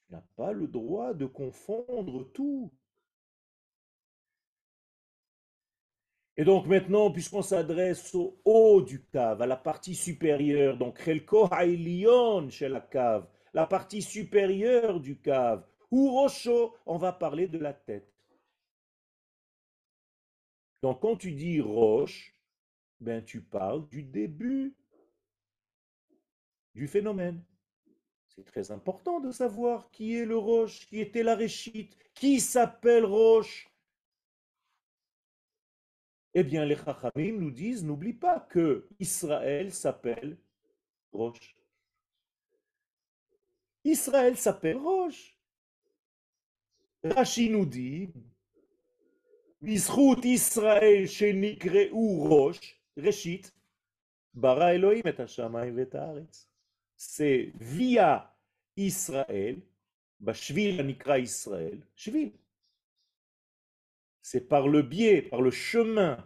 Tu 0.08 0.14
n'as 0.14 0.24
pas 0.36 0.52
le 0.52 0.68
droit 0.68 1.14
de 1.14 1.26
confondre 1.26 2.32
tout. 2.32 2.72
Et 6.36 6.46
donc 6.46 6.66
maintenant, 6.66 7.12
puisqu'on 7.12 7.42
s'adresse 7.42 8.16
au 8.16 8.40
haut 8.44 8.82
du 8.82 9.06
cave, 9.06 9.42
à 9.42 9.46
la 9.46 9.58
partie 9.58 9.96
supérieure, 9.96 10.78
donc 10.78 11.00
Chelko 11.00 11.48
Hailion 11.52 12.50
chez 12.50 12.70
la 12.70 12.82
cave, 12.82 13.28
la 13.54 13.68
partie 13.68 14.02
supérieure 14.02 15.00
du 15.00 15.20
cave, 15.20 15.64
ou 15.92 16.10
Rocho, 16.10 16.76
on 16.88 16.98
va 16.98 17.12
parler 17.12 17.48
de 17.48 17.60
la 17.60 17.74
tête. 17.74 18.12
Donc 20.82 21.02
quand 21.02 21.16
tu 21.16 21.34
dis 21.34 21.62
roche, 21.62 22.33
ben 23.04 23.24
tu 23.24 23.42
parles 23.42 23.88
du 23.90 24.04
début 24.04 24.76
du 26.74 26.88
phénomène. 26.88 27.44
C'est 28.28 28.46
très 28.46 28.72
important 28.72 29.20
de 29.20 29.32
savoir 29.32 29.92
qui 29.92 30.16
est 30.16 30.26
le 30.26 30.38
roche, 30.38 30.88
qui 30.88 31.00
était 31.00 31.22
la 31.22 31.36
réchite, 31.36 31.96
qui 32.16 32.40
s'appelle 32.40 33.06
roche. 33.06 33.70
Eh 36.34 36.44
bien, 36.44 36.66
les 36.66 36.76
Chachamim 36.76 37.40
nous 37.40 37.52
disent, 37.52 37.84
n'oublie 37.84 38.14
pas 38.14 38.40
que 38.40 38.88
Israël 39.00 39.72
s'appelle 39.72 40.38
roche. 41.12 41.56
Israël 43.84 44.36
s'appelle 44.36 44.78
roche. 44.78 45.38
Rashi 47.04 47.50
nous 47.50 47.66
dit, 47.66 48.10
Israël 49.66 51.08
ou 51.92 52.24
Rosh, 52.28 52.83
C'est 56.96 57.52
via 57.60 58.36
Israël. 58.78 59.62
C'est 64.22 64.48
par 64.48 64.68
le 64.68 64.82
biais, 64.82 65.22
par 65.22 65.42
le 65.42 65.52
chemin 65.52 66.18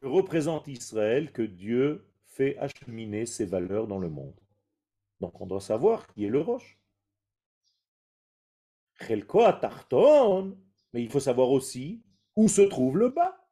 que 0.00 0.06
représente 0.06 0.68
Israël 0.68 1.32
que 1.32 1.42
Dieu 1.42 2.06
fait 2.24 2.56
acheminer 2.58 3.26
ses 3.26 3.44
valeurs 3.46 3.86
dans 3.86 3.98
le 3.98 4.08
monde. 4.08 4.40
Donc 5.20 5.40
on 5.40 5.46
doit 5.46 5.60
savoir 5.60 6.06
qui 6.08 6.24
est 6.24 6.30
le 6.30 6.40
roche. 6.40 6.78
Mais 10.92 11.02
il 11.02 11.10
faut 11.10 11.20
savoir 11.20 11.50
aussi 11.50 12.02
où 12.36 12.48
se 12.48 12.62
trouve 12.62 12.96
le 12.98 13.10
bas. 13.10 13.45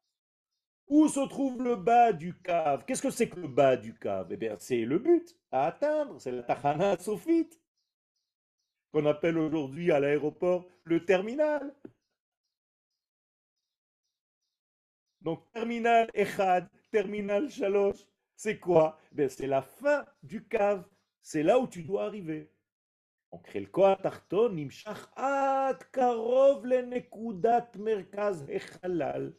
Où 0.88 1.08
se 1.08 1.28
trouve 1.28 1.62
le 1.62 1.76
bas 1.76 2.12
du 2.14 2.34
cave 2.40 2.84
Qu'est-ce 2.86 3.02
que 3.02 3.12
c'est 3.12 3.30
que 3.30 3.40
le 3.40 3.48
bas 3.48 3.78
du 3.78 3.94
cave 3.94 4.28
Eh 4.32 4.38
bien, 4.38 4.56
c'est 4.58 4.86
le 4.86 4.98
but 4.98 5.38
à 5.52 5.68
atteindre, 5.68 6.20
c'est 6.20 6.32
la 6.32 6.44
Tachana 6.44 6.98
Sofit, 6.98 7.50
qu'on 8.92 9.06
appelle 9.06 9.38
aujourd'hui 9.38 9.92
à 9.92 10.00
l'aéroport 10.00 10.68
le 10.84 11.06
terminal. 11.06 11.74
Donc, 15.22 15.52
terminal 15.52 16.10
Echad, 16.14 16.68
terminal 16.92 17.50
Shalosh, 17.50 18.06
c'est 18.36 18.58
quoi 18.60 18.98
eh 19.18 19.30
C'est 19.30 19.48
la 19.48 19.62
fin 19.62 20.06
du 20.24 20.48
cave. 20.48 20.86
C'est 21.22 21.44
là 21.44 21.60
où 21.60 21.68
tu 21.68 21.84
dois 21.84 22.06
arriver. 22.06 22.50
Donc, 23.32 23.48
חלקו 23.48 23.88
התחתון 23.88 24.56
נמשך 24.56 25.08
עד 25.16 25.84
קרוב 25.84 26.66
לנקודת 26.66 27.76
מרכז 27.80 28.46
החלל 28.56 29.32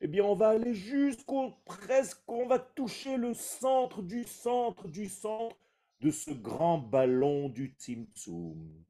eh 0.00 0.08
bien, 0.08 0.24
on 0.24 0.34
va 0.34 0.50
aller 0.50 0.74
jusqu'au 0.74 1.52
presque, 1.64 2.20
on 2.28 2.46
va 2.46 2.58
toucher 2.58 3.16
le 3.16 3.34
centre 3.34 4.02
du 4.02 4.24
centre 4.24 4.88
du 4.88 5.08
centre 5.08 5.56
de 6.00 6.10
ce 6.10 6.30
grand 6.32 6.78
ballon 6.78 7.48
du 7.48 7.74
Tzimtzum 7.78 8.84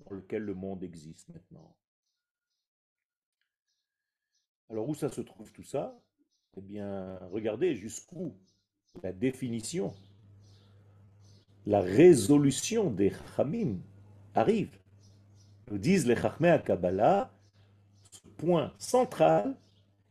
dans 0.00 0.14
lequel 0.14 0.42
le 0.42 0.54
monde 0.54 0.82
existe 0.82 1.28
maintenant. 1.28 1.74
Alors, 4.70 4.88
où 4.88 4.94
ça 4.94 5.08
se 5.08 5.22
trouve 5.22 5.50
tout 5.52 5.62
ça? 5.62 5.98
Eh 6.56 6.60
bien, 6.60 7.18
regardez 7.30 7.74
jusqu'où 7.74 8.34
la 9.02 9.12
définition, 9.12 9.94
la 11.66 11.80
résolution 11.80 12.90
des 12.90 13.12
Chamim 13.36 13.78
arrive. 14.34 14.78
Nous 15.70 15.78
disent 15.78 16.06
les 16.06 16.16
Chachmé 16.16 16.50
à 16.50 16.58
Kabbalah, 16.58 17.30
ce 18.10 18.28
point 18.36 18.74
central 18.78 19.56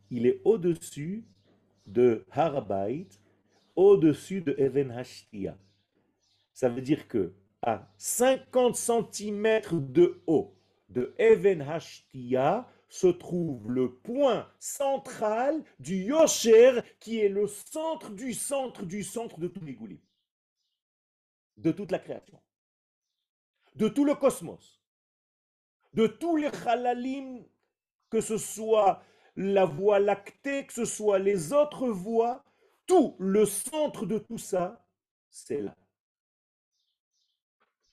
il 0.09 0.25
est 0.25 0.41
au-dessus 0.45 1.25
de 1.85 2.25
Harabait, 2.31 3.07
au-dessus 3.75 4.41
de 4.41 4.55
Even 4.57 4.91
Hashtia. 4.91 5.57
Ça 6.53 6.69
veut 6.69 6.81
dire 6.81 7.07
que 7.07 7.33
à 7.61 7.91
50 7.97 8.75
cm 8.75 9.61
de 9.91 10.21
haut 10.27 10.55
de 10.89 11.13
Even 11.17 11.61
Hashtia 11.61 12.67
se 12.89 13.07
trouve 13.07 13.69
le 13.71 13.93
point 13.95 14.49
central 14.59 15.63
du 15.79 15.95
Yosher, 16.03 16.81
qui 16.99 17.19
est 17.19 17.29
le 17.29 17.47
centre 17.47 18.11
du 18.11 18.33
centre 18.33 18.85
du 18.85 19.03
centre 19.03 19.39
de 19.39 19.47
tous 19.47 19.63
les 19.65 19.73
goulim, 19.73 19.99
de 21.57 21.71
toute 21.71 21.91
la 21.91 21.99
création, 21.99 22.39
de 23.75 23.89
tout 23.89 24.05
le 24.05 24.15
cosmos, 24.15 24.81
de 25.93 26.07
tous 26.07 26.37
les 26.37 26.49
halalim, 26.65 27.43
que 28.09 28.21
ce 28.21 28.37
soit 28.37 29.03
la 29.37 29.65
voie 29.65 29.99
lactée, 29.99 30.65
que 30.65 30.73
ce 30.73 30.85
soit 30.85 31.19
les 31.19 31.53
autres 31.53 31.87
voies, 31.87 32.43
tout 32.87 33.15
le 33.19 33.45
centre 33.45 34.05
de 34.05 34.17
tout 34.17 34.39
ça, 34.39 34.85
c'est 35.29 35.61
là. 35.61 35.75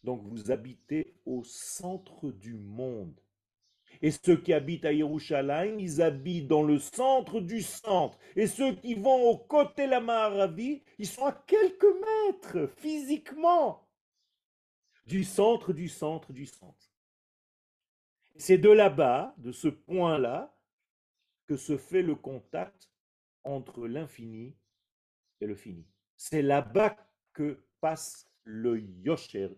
Donc 0.03 0.23
vous 0.25 0.51
habitez 0.51 1.15
au 1.27 1.45
centre 1.45 2.31
du 2.31 2.55
monde. 2.55 3.21
Et 4.03 4.11
ceux 4.11 4.37
qui 4.37 4.53
habitent 4.53 4.87
à 4.87 4.93
Yerushalayim, 4.93 5.79
ils 5.79 6.03
habitent 6.03 6.49
dans 6.49 6.63
le 6.63 6.79
centre 6.79 7.41
du 7.41 7.63
centre. 7.63 8.19
Et 8.37 8.47
ceux 8.47 8.75
qui 8.75 8.95
vont 8.95 9.31
au 9.31 9.39
côté 9.39 9.87
de 9.87 9.91
la 9.91 10.01
Maharavi, 10.01 10.83
ils 10.99 11.07
sont 11.07 11.27
à 11.27 11.33
quelques 11.33 11.87
mètres 12.27 12.67
physiquement 12.77 13.87
du 15.07 15.25
centre, 15.25 15.73
du 15.73 15.89
centre, 15.89 16.33
du 16.33 16.47
centre. 16.47 16.91
C'est 18.37 18.59
de 18.59 18.71
là-bas, 18.71 19.35
de 19.39 19.53
ce 19.53 19.69
point-là, 19.69 20.54
que 21.48 21.58
se 21.58 21.78
fait 21.78 22.02
le 22.02 22.16
contact 22.16 22.90
entre 23.44 23.88
l'infini 23.88 24.56
et 25.42 25.48
le 25.48 25.56
fini. 25.56 25.88
C'est 26.18 26.42
là-bas 26.42 26.96
que 27.34 27.66
passe 27.82 28.30
le 28.44 28.80
Yosher 28.80 29.50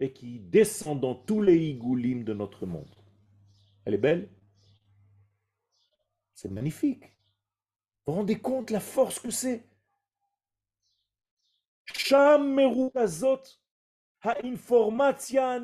et 0.00 0.12
qui 0.12 0.40
descend 0.40 1.00
dans 1.00 1.14
tous 1.14 1.42
les 1.42 1.56
igoulim 1.56 2.24
de 2.24 2.34
notre 2.34 2.66
monde. 2.66 2.94
Elle 3.84 3.94
est 3.94 3.98
belle 3.98 4.28
C'est 6.34 6.50
magnifique. 6.50 7.04
Vous 8.04 8.12
vous 8.12 8.18
rendez 8.20 8.38
compte 8.38 8.70
la 8.70 8.80
force 8.80 9.18
que 9.18 9.30
c'est 9.30 9.64
Sham 11.94 12.54
מרוכזות 12.56 13.58
האינפורמציה 14.24 15.56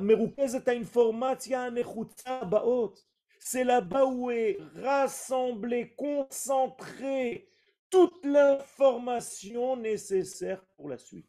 מרוכזת 0.00 0.68
האינפורמציה 0.68 1.66
הנחוצה 1.66 2.44
באות. 2.44 3.09
C'est 3.43 3.63
là-bas 3.63 4.05
où 4.05 4.29
est 4.29 4.59
rassemblée, 4.75 5.95
concentrée 5.97 7.49
toute 7.89 8.23
l'information 8.23 9.75
nécessaire 9.75 10.63
pour 10.77 10.87
la 10.87 10.97
suite. 10.99 11.27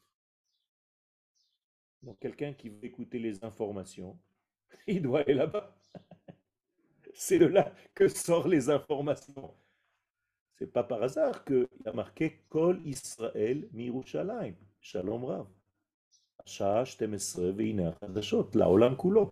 Donc 2.02 2.18
quelqu'un 2.20 2.52
qui 2.52 2.68
veut 2.68 2.84
écouter 2.84 3.18
les 3.18 3.42
informations, 3.42 4.18
il 4.86 5.00
doit 5.00 5.20
aller 5.20 5.32
là-bas. 5.32 5.74
C'est 7.14 7.38
de 7.38 7.46
là 7.46 7.72
que 7.94 8.06
sortent 8.08 8.46
les 8.46 8.68
informations. 8.68 9.54
C'est 10.58 10.70
pas 10.70 10.84
par 10.84 11.02
hasard 11.02 11.42
qu'il 11.46 11.66
a 11.86 11.92
marqué 11.94 12.42
Kol 12.50 12.82
Israël 12.84 13.66
Mirushalayim. 13.72 14.54
Shalom 14.82 15.24
Rav. 15.24 15.46
La 18.54 18.70
Olam 18.70 18.96
Kulo. 18.98 19.30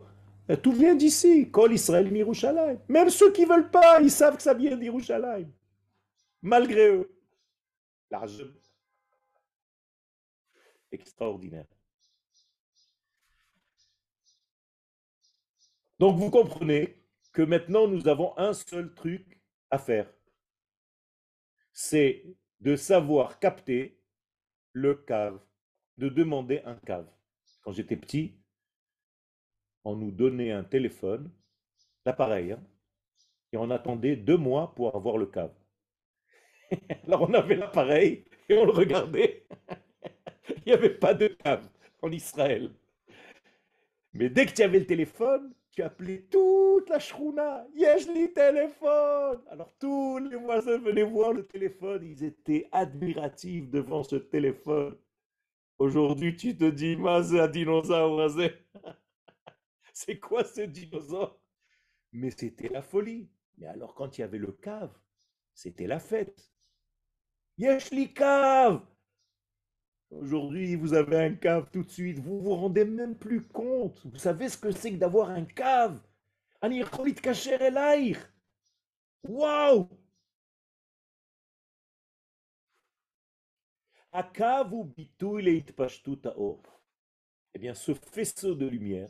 Tout 0.56 0.72
vient 0.72 0.94
d'ici. 0.94 1.50
Kol 1.50 1.72
Israël 1.72 2.10
Mirushalayim. 2.10 2.80
Même 2.88 3.10
ceux 3.10 3.32
qui 3.32 3.42
ne 3.42 3.48
veulent 3.48 3.70
pas, 3.70 4.00
ils 4.00 4.10
savent 4.10 4.36
que 4.36 4.42
ça 4.42 4.54
vient 4.54 4.76
d'Irushalayim. 4.76 5.50
Malgré 6.42 6.88
eux. 6.88 7.10
L'argent. 8.10 8.44
Extraordinaire. 10.90 11.66
Donc 15.98 16.16
vous 16.16 16.30
comprenez 16.30 16.96
que 17.32 17.42
maintenant 17.42 17.86
nous 17.86 18.08
avons 18.08 18.36
un 18.38 18.54
seul 18.54 18.94
truc 18.94 19.40
à 19.70 19.78
faire. 19.78 20.10
C'est 21.72 22.24
de 22.60 22.74
savoir 22.74 23.38
capter 23.38 24.02
le 24.72 24.94
cave, 24.94 25.38
de 25.98 26.08
demander 26.08 26.62
un 26.64 26.74
cave. 26.74 27.08
Quand 27.62 27.72
j'étais 27.72 27.96
petit, 27.96 28.39
on 29.84 29.96
nous 29.96 30.10
donnait 30.10 30.52
un 30.52 30.64
téléphone, 30.64 31.30
l'appareil, 32.04 32.52
hein, 32.52 32.62
et 33.52 33.56
on 33.56 33.70
attendait 33.70 34.16
deux 34.16 34.36
mois 34.36 34.74
pour 34.74 34.94
avoir 34.94 35.16
le 35.16 35.26
câble. 35.26 35.54
Alors 37.06 37.22
on 37.22 37.34
avait 37.34 37.56
l'appareil 37.56 38.24
et 38.48 38.56
on 38.56 38.64
le 38.64 38.72
regardait. 38.72 39.46
Il 40.48 40.62
n'y 40.66 40.72
avait 40.72 40.90
pas 40.94 41.14
de 41.14 41.28
câble 41.28 41.66
en 42.02 42.10
Israël. 42.12 42.70
Mais 44.12 44.28
dès 44.28 44.46
que 44.46 44.52
tu 44.52 44.62
avais 44.62 44.80
le 44.80 44.86
téléphone, 44.86 45.52
tu 45.72 45.82
appelais 45.82 46.26
toute 46.30 46.88
la 46.88 46.98
shrouna. 46.98 47.66
Yesh 47.74 48.06
téléphone. 48.34 49.40
Alors 49.50 49.72
tous 49.78 50.18
les 50.18 50.36
voisins 50.36 50.78
venaient 50.78 51.04
voir 51.04 51.32
le 51.32 51.46
téléphone. 51.46 52.04
Ils 52.04 52.24
étaient 52.24 52.68
admiratifs 52.72 53.70
devant 53.70 54.02
ce 54.02 54.16
téléphone. 54.16 54.96
Aujourd'hui, 55.78 56.36
tu 56.36 56.56
te 56.56 56.64
dis, 56.64 56.96
Mazé 56.96 57.48
dinosaure, 57.48 58.28
c'est 60.00 60.18
quoi 60.18 60.44
ce 60.44 60.62
dinosaure? 60.62 61.38
Mais 62.12 62.30
c'était 62.30 62.68
la 62.68 62.80
folie. 62.80 63.30
Mais 63.58 63.66
alors, 63.66 63.94
quand 63.94 64.16
il 64.16 64.22
y 64.22 64.24
avait 64.24 64.38
le 64.38 64.52
cave, 64.52 64.96
c'était 65.52 65.86
la 65.86 66.00
fête. 66.00 66.50
Yeshli 67.58 68.14
cave 68.14 68.80
Aujourd'hui, 70.10 70.74
vous 70.74 70.94
avez 70.94 71.18
un 71.18 71.34
cave 71.34 71.68
tout 71.70 71.84
de 71.84 71.90
suite. 71.90 72.18
Vous 72.18 72.40
vous 72.40 72.54
rendez 72.56 72.84
même 72.86 73.14
plus 73.16 73.42
compte. 73.46 74.00
Vous 74.06 74.18
savez 74.18 74.48
ce 74.48 74.56
que 74.56 74.70
c'est 74.72 74.92
que 74.92 74.96
d'avoir 74.96 75.28
un 75.30 75.44
cave? 75.44 76.00
Waouh 79.22 79.88
Eh 87.54 87.58
bien, 87.58 87.74
ce 87.74 87.94
faisceau 87.94 88.54
de 88.54 88.66
lumière, 88.66 89.08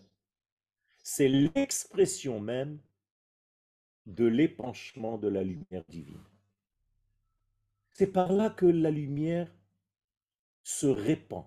c'est 1.03 1.29
l'expression 1.29 2.41
même 2.41 2.79
de 4.07 4.27
l'épanchement 4.27 5.19
de 5.19 5.29
la 5.29 5.43
lumière 5.43 5.85
divine. 5.89 6.25
C'est 7.93 8.07
par 8.07 8.33
là 8.33 8.51
que 8.51 8.67
la 8.67 8.91
lumière 8.91 9.53
se 10.63 10.87
répand. 10.87 11.45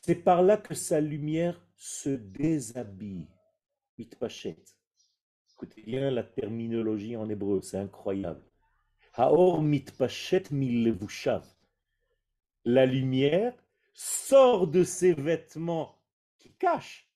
C'est 0.00 0.16
par 0.16 0.42
là 0.42 0.56
que 0.56 0.74
sa 0.74 1.00
lumière 1.00 1.60
se 1.76 2.10
déshabille, 2.10 3.26
mitpachet. 3.98 4.62
Écoutez 5.52 5.82
bien 5.82 6.10
la 6.10 6.22
terminologie 6.22 7.16
en 7.16 7.28
hébreu, 7.28 7.60
c'est 7.62 7.78
incroyable. 7.78 8.42
Haor 9.14 9.62
mitpashet 9.62 10.44
milevushav. 10.50 11.46
La 12.64 12.86
lumière 12.86 13.54
sort 13.92 14.66
de 14.66 14.84
ses 14.84 15.14
vêtements 15.14 15.98
qui 16.38 16.52
cachent 16.52 17.08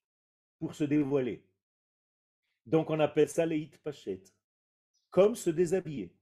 pour 0.58 0.74
se 0.74 0.84
dévoiler. 0.84 1.44
Donc 2.66 2.90
on 2.90 3.00
appelle 3.00 3.28
ça 3.28 3.46
les 3.46 3.58
hitpashet, 3.58 4.22
comme 5.10 5.34
se 5.34 5.50
déshabiller. 5.50 6.12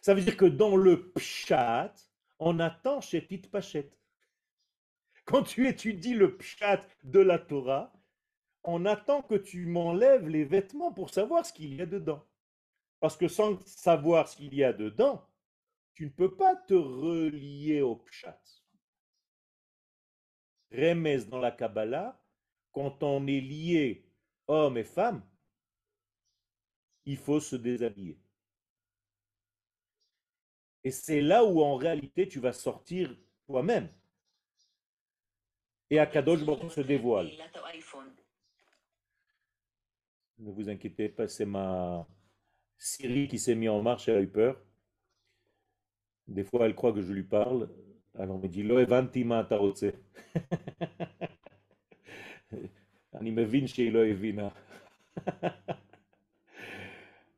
Ça 0.00 0.14
veut 0.14 0.22
dire 0.22 0.36
que 0.36 0.44
dans 0.44 0.76
le 0.76 1.10
pshat, 1.12 1.92
on 2.38 2.60
attend 2.60 3.00
chez 3.00 3.26
hitpashet. 3.30 3.90
Quand 5.24 5.42
tu 5.42 5.66
étudies 5.68 6.14
le 6.14 6.36
pshat 6.36 6.86
de 7.02 7.20
la 7.20 7.38
Torah, 7.38 7.92
on 8.64 8.86
attend 8.86 9.22
que 9.22 9.34
tu 9.34 9.66
m'enlèves 9.66 10.28
les 10.28 10.44
vêtements 10.44 10.92
pour 10.92 11.10
savoir 11.10 11.44
ce 11.44 11.52
qu'il 11.52 11.74
y 11.74 11.82
a 11.82 11.86
dedans. 11.86 12.24
Parce 13.00 13.16
que 13.16 13.28
sans 13.28 13.58
savoir 13.66 14.28
ce 14.28 14.36
qu'il 14.36 14.54
y 14.54 14.64
a 14.64 14.72
dedans, 14.72 15.26
tu 15.94 16.04
ne 16.04 16.10
peux 16.10 16.34
pas 16.34 16.54
te 16.54 16.74
relier 16.74 17.80
au 17.82 17.96
pshat. 17.96 18.40
Remez 20.70 21.24
dans 21.24 21.38
la 21.38 21.50
Kabbalah, 21.50 22.20
quand 22.72 23.02
on 23.02 23.26
est 23.26 23.40
lié 23.40 24.04
homme 24.46 24.76
et 24.76 24.84
femme, 24.84 25.22
il 27.04 27.16
faut 27.16 27.40
se 27.40 27.56
déshabiller. 27.56 28.18
Et 30.84 30.90
c'est 30.90 31.20
là 31.20 31.44
où 31.44 31.62
en 31.62 31.76
réalité 31.76 32.28
tu 32.28 32.38
vas 32.38 32.52
sortir 32.52 33.14
toi-même. 33.46 33.88
Et 35.90 35.98
Akadosh 35.98 36.44
Baruch 36.44 36.70
se 36.72 36.82
dévoile. 36.82 37.30
Ne 40.38 40.52
vous 40.52 40.68
inquiétez 40.68 41.08
pas, 41.08 41.26
c'est 41.26 41.46
ma 41.46 42.06
Siri 42.76 43.26
qui 43.26 43.38
s'est 43.38 43.56
mis 43.56 43.68
en 43.68 43.82
marche, 43.82 44.08
elle 44.08 44.16
a 44.16 44.20
eu 44.20 44.28
peur. 44.28 44.62
Des 46.28 46.44
fois, 46.44 46.66
elle 46.66 46.74
croit 46.74 46.92
que 46.92 47.02
je 47.02 47.12
lui 47.12 47.24
parle. 47.24 47.68
Alors, 48.18 48.36
on 48.36 48.40
me 48.40 48.48
dit, 48.48 48.64
Lo 48.64 48.80
evanti 48.80 49.24
ma 49.24 49.44
tarotse. 49.44 49.84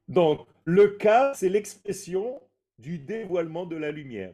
Donc, 0.09 0.47
le 0.65 0.89
cas, 0.89 1.35
c'est 1.35 1.51
l'expression 1.51 2.41
du 2.79 2.99
dévoilement 2.99 3.67
de 3.67 3.77
la 3.77 3.91
lumière. 3.91 4.33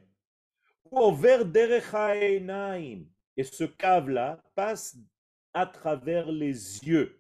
Et 3.36 3.42
ce 3.42 3.64
cave-là 3.64 4.40
passe 4.54 4.96
à 5.52 5.66
travers 5.66 6.30
les 6.30 6.84
yeux. 6.84 7.18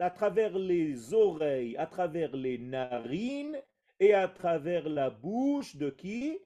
À 0.00 0.10
travers 0.10 0.58
les 0.58 1.14
oreilles, 1.14 1.76
à 1.76 1.86
travers 1.86 2.36
les 2.36 2.58
narines 2.58 3.56
et 4.00 4.14
à 4.14 4.28
travers 4.28 4.88
la 4.88 5.10
bouche 5.10 5.76
de 5.76 5.90
qui? 5.90 6.38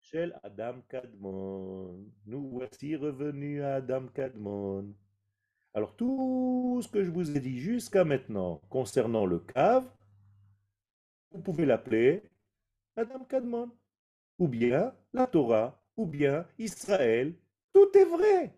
Chez 0.00 0.30
Adam 0.42 0.80
Kadmon. 0.88 2.06
Nous 2.26 2.48
voici 2.48 2.94
revenus 2.94 3.62
à 3.62 3.76
Adam 3.76 4.06
Kadmon. 4.06 4.94
Alors 5.74 5.96
tout 5.96 6.80
ce 6.82 6.88
que 6.88 7.02
je 7.02 7.10
vous 7.10 7.36
ai 7.36 7.40
dit 7.40 7.58
jusqu'à 7.58 8.04
maintenant 8.04 8.62
concernant 8.70 9.26
le 9.26 9.40
cave, 9.40 9.86
vous 11.32 11.42
pouvez 11.42 11.66
l'appeler 11.66 12.22
Adam 12.96 13.24
Kadmon, 13.24 13.70
ou 14.38 14.48
bien 14.48 14.94
la 15.12 15.26
Torah, 15.26 15.82
ou 15.96 16.06
bien 16.06 16.46
Israël. 16.58 17.34
Tout 17.74 17.90
est 17.94 18.04
vrai. 18.04 18.56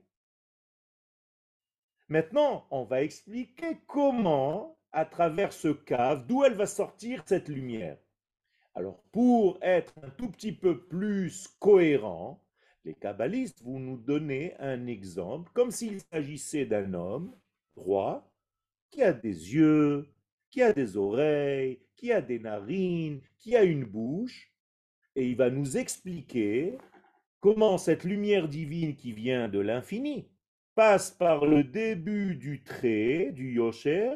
Maintenant, 2.09 2.67
on 2.71 2.85
va 2.85 3.03
expliquer 3.03 3.79
comment, 3.87 4.79
à 4.93 5.05
travers 5.05 5.53
ce 5.53 5.69
cave, 5.69 6.27
d'où 6.27 6.45
elle 6.45 6.55
va 6.55 6.67
sortir 6.67 7.23
cette 7.27 7.49
lumière. 7.49 7.99
Alors, 8.79 9.03
pour 9.11 9.59
être 9.61 9.93
un 10.05 10.11
tout 10.11 10.31
petit 10.31 10.53
peu 10.53 10.79
plus 10.79 11.49
cohérent, 11.59 12.41
les 12.85 12.95
kabbalistes 12.95 13.61
vont 13.65 13.81
nous 13.81 13.97
donner 13.97 14.55
un 14.61 14.87
exemple, 14.87 15.51
comme 15.53 15.73
s'il 15.73 16.01
s'agissait 16.01 16.65
d'un 16.65 16.95
homme 16.95 17.35
droit, 17.75 18.33
qui 18.93 19.03
a 19.03 19.13
des 19.13 19.53
yeux, 19.53 20.07
qui 20.49 20.63
a 20.63 20.73
des 20.73 20.97
oreilles, 20.97 21.81
qui 21.97 22.13
a 22.13 22.21
des 22.21 22.39
narines, 22.39 23.21
qui 23.41 23.57
a 23.57 23.65
une 23.65 23.83
bouche, 23.83 24.55
et 25.17 25.29
il 25.29 25.35
va 25.35 25.51
nous 25.51 25.77
expliquer 25.77 26.79
comment 27.41 27.79
cette 27.79 28.05
lumière 28.05 28.47
divine 28.47 28.95
qui 28.95 29.11
vient 29.11 29.49
de 29.49 29.59
l'infini 29.59 30.31
passe 30.77 31.11
par 31.11 31.47
le 31.47 31.65
début 31.65 32.37
du 32.37 32.63
trait, 32.63 33.33
du 33.33 33.55
yosher, 33.55 34.13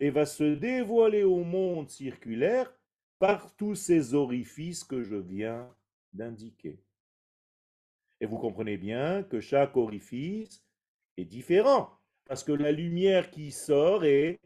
et 0.00 0.10
va 0.10 0.26
se 0.26 0.44
dévoiler 0.44 1.22
au 1.22 1.44
monde 1.44 1.88
circulaire 1.88 2.70
par 3.22 3.54
tous 3.54 3.76
ces 3.76 4.14
orifices 4.14 4.82
que 4.82 5.04
je 5.04 5.14
viens 5.14 5.72
d'indiquer. 6.12 6.82
Et 8.20 8.26
vous 8.26 8.36
comprenez 8.36 8.76
bien 8.76 9.22
que 9.22 9.38
chaque 9.38 9.76
orifice 9.76 10.60
est 11.16 11.24
différent, 11.24 11.88
parce 12.24 12.42
que 12.42 12.50
la 12.50 12.72
lumière 12.72 13.30
qui 13.30 13.52
sort 13.52 14.04
est 14.04 14.40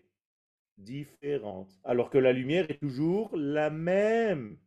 différente, 0.76 1.80
alors 1.84 2.10
que 2.10 2.18
la 2.18 2.34
lumière 2.34 2.70
est 2.70 2.78
toujours 2.78 3.34
la 3.34 3.70
même. 3.70 4.58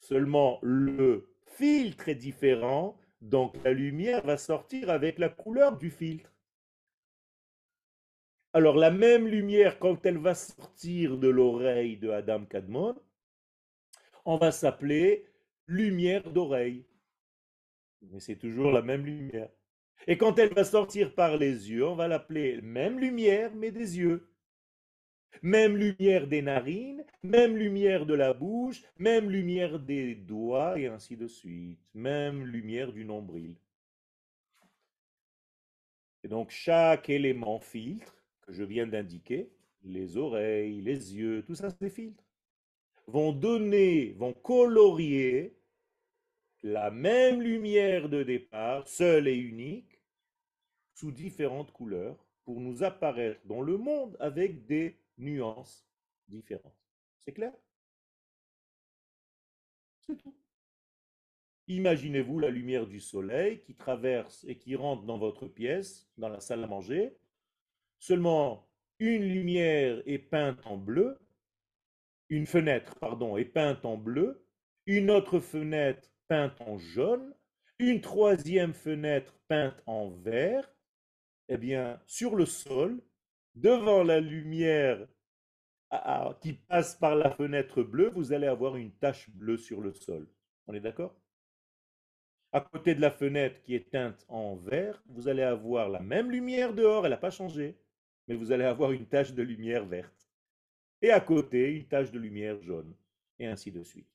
Seulement 0.00 0.58
le 0.62 1.32
filtre 1.44 2.08
est 2.08 2.16
différent, 2.16 2.98
donc 3.20 3.54
la 3.62 3.72
lumière 3.72 4.26
va 4.26 4.36
sortir 4.36 4.90
avec 4.90 5.20
la 5.20 5.28
couleur 5.28 5.78
du 5.78 5.92
filtre. 5.92 6.35
Alors 8.56 8.76
la 8.76 8.90
même 8.90 9.28
lumière, 9.28 9.78
quand 9.78 10.06
elle 10.06 10.16
va 10.16 10.34
sortir 10.34 11.18
de 11.18 11.28
l'oreille 11.28 11.98
de 11.98 12.08
Adam 12.08 12.46
Kadmon, 12.46 12.96
on 14.24 14.38
va 14.38 14.50
s'appeler 14.50 15.26
lumière 15.66 16.30
d'oreille. 16.30 16.86
Mais 18.00 18.18
c'est 18.18 18.36
toujours 18.36 18.72
la 18.72 18.80
même 18.80 19.04
lumière. 19.04 19.50
Et 20.06 20.16
quand 20.16 20.38
elle 20.38 20.54
va 20.54 20.64
sortir 20.64 21.14
par 21.14 21.36
les 21.36 21.70
yeux, 21.70 21.86
on 21.86 21.96
va 21.96 22.08
l'appeler 22.08 22.62
même 22.62 22.98
lumière, 22.98 23.54
mais 23.54 23.72
des 23.72 23.98
yeux. 23.98 24.26
Même 25.42 25.76
lumière 25.76 26.26
des 26.26 26.40
narines, 26.40 27.04
même 27.22 27.58
lumière 27.58 28.06
de 28.06 28.14
la 28.14 28.32
bouche, 28.32 28.82
même 28.96 29.28
lumière 29.28 29.78
des 29.78 30.14
doigts, 30.14 30.78
et 30.78 30.86
ainsi 30.86 31.18
de 31.18 31.26
suite. 31.26 31.78
Même 31.92 32.46
lumière 32.46 32.90
du 32.90 33.04
nombril. 33.04 33.54
Et 36.24 36.28
donc 36.28 36.48
chaque 36.48 37.10
élément 37.10 37.60
filtre 37.60 38.15
je 38.48 38.62
viens 38.62 38.86
d'indiquer, 38.86 39.50
les 39.84 40.16
oreilles, 40.16 40.80
les 40.80 41.14
yeux, 41.14 41.44
tout 41.44 41.54
ça 41.54 41.70
c'est 41.70 41.90
filtres, 41.90 42.24
vont 43.06 43.32
donner, 43.32 44.12
vont 44.12 44.32
colorier 44.32 45.56
la 46.62 46.90
même 46.90 47.40
lumière 47.40 48.08
de 48.08 48.22
départ, 48.22 48.88
seule 48.88 49.28
et 49.28 49.36
unique, 49.36 50.00
sous 50.94 51.12
différentes 51.12 51.72
couleurs, 51.72 52.26
pour 52.44 52.60
nous 52.60 52.82
apparaître 52.82 53.40
dans 53.44 53.60
le 53.60 53.76
monde 53.76 54.16
avec 54.20 54.66
des 54.66 54.98
nuances 55.18 55.86
différentes. 56.28 56.76
C'est 57.20 57.32
clair? 57.32 57.52
C'est 60.00 60.16
tout. 60.16 60.34
Imaginez-vous 61.68 62.38
la 62.38 62.50
lumière 62.50 62.86
du 62.86 63.00
soleil 63.00 63.60
qui 63.60 63.74
traverse 63.74 64.44
et 64.44 64.56
qui 64.56 64.76
rentre 64.76 65.02
dans 65.02 65.18
votre 65.18 65.48
pièce, 65.48 66.08
dans 66.16 66.28
la 66.28 66.40
salle 66.40 66.62
à 66.62 66.68
manger. 66.68 67.16
Seulement 68.06 68.70
une 69.00 69.24
lumière 69.24 70.00
est 70.06 70.20
peinte 70.20 70.64
en 70.64 70.76
bleu, 70.76 71.18
une 72.28 72.46
fenêtre, 72.46 72.94
pardon, 73.00 73.36
est 73.36 73.44
peinte 73.44 73.84
en 73.84 73.96
bleu, 73.96 74.46
une 74.86 75.10
autre 75.10 75.40
fenêtre 75.40 76.08
peinte 76.28 76.60
en 76.60 76.78
jaune, 76.78 77.34
une 77.80 78.00
troisième 78.00 78.74
fenêtre 78.74 79.40
peinte 79.48 79.82
en 79.86 80.10
vert, 80.10 80.72
eh 81.48 81.56
bien, 81.56 82.00
sur 82.06 82.36
le 82.36 82.46
sol, 82.46 83.02
devant 83.56 84.04
la 84.04 84.20
lumière 84.20 85.04
qui 86.40 86.52
passe 86.52 86.94
par 86.94 87.16
la 87.16 87.32
fenêtre 87.32 87.82
bleue, 87.82 88.10
vous 88.10 88.32
allez 88.32 88.46
avoir 88.46 88.76
une 88.76 88.92
tache 88.92 89.30
bleue 89.30 89.58
sur 89.58 89.80
le 89.80 89.92
sol. 89.92 90.28
On 90.68 90.74
est 90.74 90.80
d'accord? 90.80 91.20
À 92.52 92.60
côté 92.60 92.94
de 92.94 93.00
la 93.00 93.10
fenêtre 93.10 93.60
qui 93.62 93.74
est 93.74 93.90
teinte 93.90 94.24
en 94.28 94.54
vert, 94.54 95.02
vous 95.06 95.26
allez 95.26 95.42
avoir 95.42 95.88
la 95.88 95.98
même 95.98 96.30
lumière 96.30 96.72
dehors, 96.72 97.04
elle 97.04 97.10
n'a 97.10 97.16
pas 97.16 97.30
changé, 97.30 97.76
mais 98.26 98.34
vous 98.34 98.52
allez 98.52 98.64
avoir 98.64 98.92
une 98.92 99.06
tache 99.06 99.32
de 99.32 99.42
lumière 99.42 99.84
verte. 99.84 100.28
Et 101.02 101.10
à 101.10 101.20
côté, 101.20 101.72
une 101.72 101.86
tache 101.86 102.10
de 102.10 102.18
lumière 102.18 102.60
jaune, 102.62 102.94
et 103.38 103.46
ainsi 103.46 103.70
de 103.70 103.82
suite. 103.82 104.08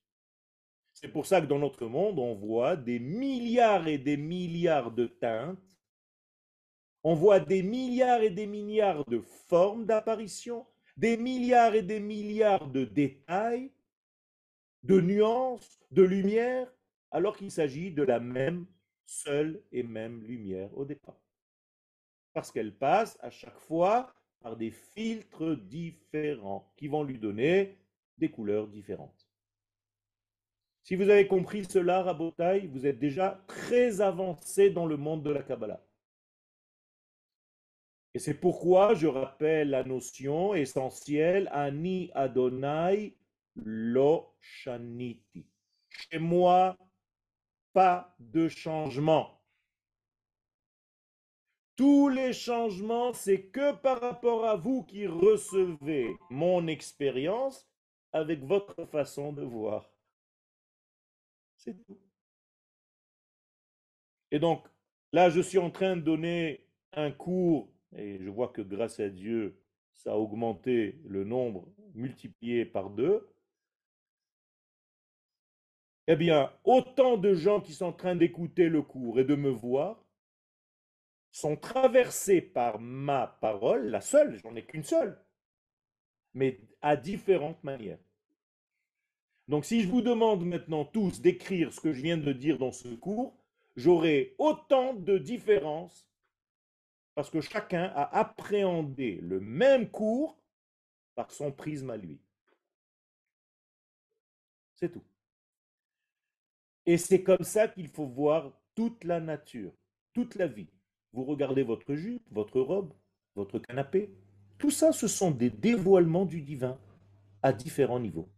C'est 0.92 1.08
pour 1.08 1.26
ça 1.26 1.40
que 1.40 1.46
dans 1.46 1.58
notre 1.58 1.86
monde, 1.86 2.18
on 2.18 2.34
voit 2.34 2.76
des 2.76 2.98
milliards 2.98 3.88
et 3.88 3.98
des 3.98 4.16
milliards 4.16 4.90
de 4.90 5.06
teintes, 5.06 5.58
on 7.02 7.14
voit 7.14 7.40
des 7.40 7.62
milliards 7.62 8.22
et 8.22 8.30
des 8.30 8.46
milliards 8.46 9.04
de 9.06 9.20
formes 9.20 9.86
d'apparition, 9.86 10.66
des 10.96 11.16
milliards 11.16 11.74
et 11.74 11.82
des 11.82 12.00
milliards 12.00 12.68
de 12.68 12.84
détails, 12.84 13.72
de 14.82 15.00
nuances, 15.00 15.80
de 15.90 16.02
lumière, 16.02 16.72
alors 17.10 17.36
qu'il 17.36 17.50
s'agit 17.50 17.90
de 17.90 18.02
la 18.02 18.20
même 18.20 18.66
seule 19.04 19.62
et 19.72 19.82
même 19.82 20.22
lumière 20.22 20.76
au 20.76 20.84
départ. 20.84 21.20
Parce 22.32 22.50
qu'elle 22.50 22.76
passe 22.76 23.18
à 23.20 23.30
chaque 23.30 23.58
fois 23.58 24.12
par 24.40 24.56
des 24.56 24.70
filtres 24.70 25.56
différents 25.56 26.72
qui 26.76 26.88
vont 26.88 27.04
lui 27.04 27.18
donner 27.18 27.78
des 28.18 28.30
couleurs 28.30 28.68
différentes. 28.68 29.28
Si 30.84 30.96
vous 30.96 31.08
avez 31.08 31.28
compris 31.28 31.64
cela, 31.64 32.02
Rabotai, 32.02 32.66
vous 32.66 32.86
êtes 32.86 32.98
déjà 32.98 33.42
très 33.46 34.00
avancé 34.00 34.70
dans 34.70 34.86
le 34.86 34.96
monde 34.96 35.22
de 35.22 35.30
la 35.30 35.42
Kabbalah. 35.42 35.84
Et 38.14 38.18
c'est 38.18 38.34
pourquoi 38.34 38.94
je 38.94 39.06
rappelle 39.06 39.70
la 39.70 39.84
notion 39.84 40.54
essentielle 40.54 41.48
Ani 41.52 42.10
Adonai 42.14 43.16
Lo 43.54 44.34
Shaniti. 44.40 45.46
Chez 45.88 46.18
moi, 46.18 46.76
pas 47.72 48.14
de 48.18 48.48
changement. 48.48 49.41
Tous 51.82 52.08
les 52.08 52.32
changements, 52.32 53.12
c'est 53.12 53.46
que 53.46 53.74
par 53.74 54.00
rapport 54.00 54.44
à 54.44 54.54
vous 54.54 54.84
qui 54.84 55.08
recevez 55.08 56.16
mon 56.30 56.68
expérience 56.68 57.68
avec 58.12 58.44
votre 58.44 58.84
façon 58.84 59.32
de 59.32 59.42
voir. 59.42 59.90
C'est 61.56 61.74
tout. 61.84 61.98
Et 64.30 64.38
donc, 64.38 64.64
là, 65.12 65.28
je 65.28 65.40
suis 65.40 65.58
en 65.58 65.72
train 65.72 65.96
de 65.96 66.02
donner 66.02 66.64
un 66.92 67.10
cours, 67.10 67.68
et 67.96 68.16
je 68.20 68.30
vois 68.30 68.50
que 68.50 68.62
grâce 68.62 69.00
à 69.00 69.08
Dieu, 69.08 69.60
ça 69.92 70.12
a 70.12 70.16
augmenté 70.16 71.00
le 71.04 71.24
nombre 71.24 71.66
multiplié 71.94 72.64
par 72.64 72.90
deux. 72.90 73.28
Eh 76.06 76.14
bien, 76.14 76.52
autant 76.62 77.16
de 77.16 77.34
gens 77.34 77.60
qui 77.60 77.72
sont 77.72 77.86
en 77.86 77.92
train 77.92 78.14
d'écouter 78.14 78.68
le 78.68 78.82
cours 78.82 79.18
et 79.18 79.24
de 79.24 79.34
me 79.34 79.50
voir 79.50 80.01
sont 81.32 81.56
traversés 81.56 82.42
par 82.42 82.78
ma 82.78 83.26
parole, 83.26 83.88
la 83.88 84.02
seule, 84.02 84.36
j'en 84.36 84.54
ai 84.54 84.64
qu'une 84.64 84.84
seule, 84.84 85.18
mais 86.34 86.60
à 86.82 86.96
différentes 86.96 87.62
manières. 87.64 87.98
Donc 89.48 89.64
si 89.64 89.82
je 89.82 89.88
vous 89.88 90.02
demande 90.02 90.44
maintenant 90.44 90.84
tous 90.84 91.20
d'écrire 91.20 91.72
ce 91.72 91.80
que 91.80 91.92
je 91.92 92.02
viens 92.02 92.18
de 92.18 92.32
dire 92.32 92.58
dans 92.58 92.70
ce 92.70 92.88
cours, 92.88 93.34
j'aurai 93.76 94.34
autant 94.38 94.94
de 94.94 95.18
différences 95.18 96.06
parce 97.14 97.30
que 97.30 97.40
chacun 97.40 97.92
a 97.94 98.18
appréhendé 98.18 99.16
le 99.22 99.40
même 99.40 99.90
cours 99.90 100.38
par 101.14 101.30
son 101.30 101.50
prisme 101.50 101.90
à 101.90 101.96
lui. 101.96 102.20
C'est 104.76 104.90
tout. 104.90 105.04
Et 106.86 106.98
c'est 106.98 107.22
comme 107.22 107.44
ça 107.44 107.68
qu'il 107.68 107.88
faut 107.88 108.06
voir 108.06 108.52
toute 108.74 109.04
la 109.04 109.20
nature, 109.20 109.72
toute 110.12 110.34
la 110.34 110.46
vie. 110.46 110.70
Vous 111.12 111.24
regardez 111.24 111.62
votre 111.62 111.94
jupe, 111.94 112.22
votre 112.30 112.60
robe, 112.60 112.92
votre 113.34 113.58
canapé. 113.58 114.10
Tout 114.58 114.70
ça, 114.70 114.92
ce 114.92 115.08
sont 115.08 115.30
des 115.30 115.50
dévoilements 115.50 116.24
du 116.24 116.40
divin 116.40 116.78
à 117.42 117.52
différents 117.52 118.00
niveaux. 118.00 118.28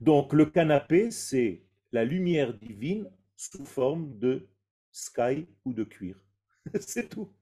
Donc 0.00 0.32
le 0.32 0.46
canapé, 0.46 1.10
c'est 1.10 1.62
la 1.92 2.04
lumière 2.04 2.54
divine 2.54 3.10
sous 3.36 3.64
forme 3.64 4.18
de 4.18 4.48
sky 4.90 5.46
ou 5.64 5.72
de 5.72 5.84
cuir. 5.84 6.22
c'est 6.80 7.08
tout. 7.08 7.32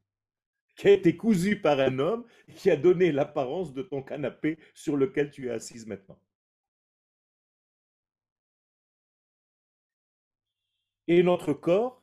Qui 0.76 0.88
a 0.88 0.92
été 0.92 1.16
cousu 1.16 1.60
par 1.60 1.78
un 1.80 1.98
homme 1.98 2.24
qui 2.56 2.70
a 2.70 2.76
donné 2.76 3.12
l'apparence 3.12 3.74
de 3.74 3.82
ton 3.82 4.02
canapé 4.02 4.58
sur 4.74 4.96
lequel 4.96 5.30
tu 5.30 5.48
es 5.48 5.50
assise 5.50 5.86
maintenant. 5.86 6.18
Et 11.06 11.22
notre 11.22 11.52
corps, 11.52 11.99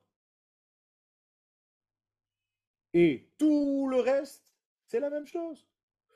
Et 3.00 3.30
tout 3.38 3.88
le 3.88 4.00
reste, 4.00 4.56
c'est 4.88 5.00
la 5.00 5.12
même 5.12 5.28
chose. 5.28 5.68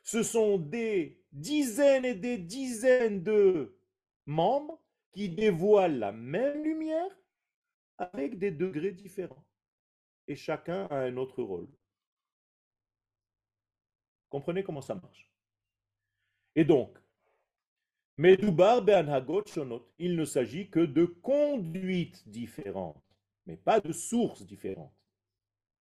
Ce 0.02 0.24
sont 0.24 0.58
des 0.58 1.22
dizaines 1.32 2.06
et 2.06 2.16
des 2.16 2.40
dizaines 2.40 3.22
de 3.22 3.78
membres 4.26 4.82
qui 5.12 5.30
dévoilent 5.30 6.00
la 6.00 6.12
même 6.12 6.64
lumière 6.64 7.16
avec 8.00 8.40
des 8.40 8.50
degrés 8.50 8.94
différents. 8.94 9.46
Et 10.28 10.36
chacun 10.36 10.88
a 10.88 10.96
un 10.96 11.18
autre 11.18 11.44
rôle. 11.44 11.70
Comprenez 14.28 14.64
comment 14.64 14.82
ça 14.82 14.96
marche. 14.96 15.30
Et 16.56 16.66
donc, 16.66 16.98
Medoubar 18.18 18.84
Hagot 18.90 19.46
Shonot, 19.46 19.88
il 20.00 20.16
ne 20.16 20.26
s'agit 20.26 20.68
que 20.72 20.80
de 20.80 21.06
conduites 21.06 22.28
différentes, 22.28 23.06
mais 23.46 23.56
pas 23.56 23.80
de 23.80 23.94
sources 23.94 24.44
différentes 24.48 25.01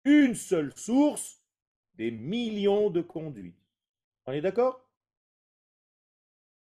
une 0.04 0.34
seule 0.34 0.72
source 0.76 1.42
des 1.94 2.10
millions 2.10 2.90
de 2.90 3.02
conduits. 3.02 3.54
On 4.26 4.32
est 4.32 4.40
d'accord? 4.40 4.88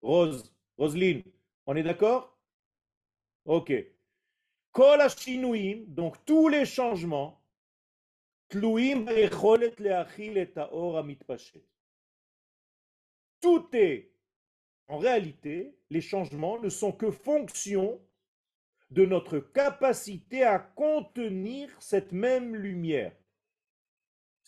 Rose, 0.00 0.54
Roselyne, 0.76 1.22
on 1.66 1.76
est 1.76 1.82
d'accord? 1.82 2.38
Ok. 3.44 3.72
Donc 5.88 6.24
tous 6.24 6.48
les 6.48 6.64
changements, 6.64 7.42
tout 8.48 8.78
est, 13.72 14.12
en 14.86 14.98
réalité, 14.98 15.76
les 15.90 16.00
changements 16.00 16.60
ne 16.60 16.68
sont 16.68 16.92
que 16.92 17.10
fonction 17.10 18.00
de 18.90 19.04
notre 19.04 19.38
capacité 19.38 20.44
à 20.44 20.58
contenir 20.58 21.70
cette 21.80 22.12
même 22.12 22.56
lumière. 22.56 23.17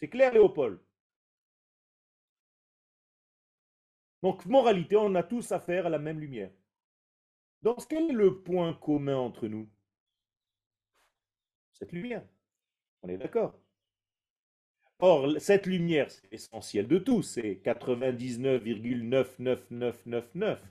C'est 0.00 0.08
clair, 0.08 0.32
Léopold 0.32 0.80
Donc, 4.22 4.46
moralité, 4.46 4.96
on 4.96 5.14
a 5.14 5.22
tous 5.22 5.52
affaire 5.52 5.84
à 5.84 5.90
la 5.90 5.98
même 5.98 6.18
lumière. 6.18 6.50
Donc, 7.60 7.86
quel 7.86 8.08
est 8.08 8.14
le 8.14 8.42
point 8.42 8.72
commun 8.72 9.18
entre 9.18 9.46
nous? 9.46 9.68
Cette 11.74 11.92
lumière. 11.92 12.26
On 13.02 13.10
est 13.10 13.18
d'accord. 13.18 13.60
Or, 15.00 15.38
cette 15.38 15.66
lumière, 15.66 16.10
c'est 16.10 16.32
essentiel 16.32 16.88
de 16.88 16.98
tout, 16.98 17.20
c'est 17.20 17.60
99,99999. 17.62 20.62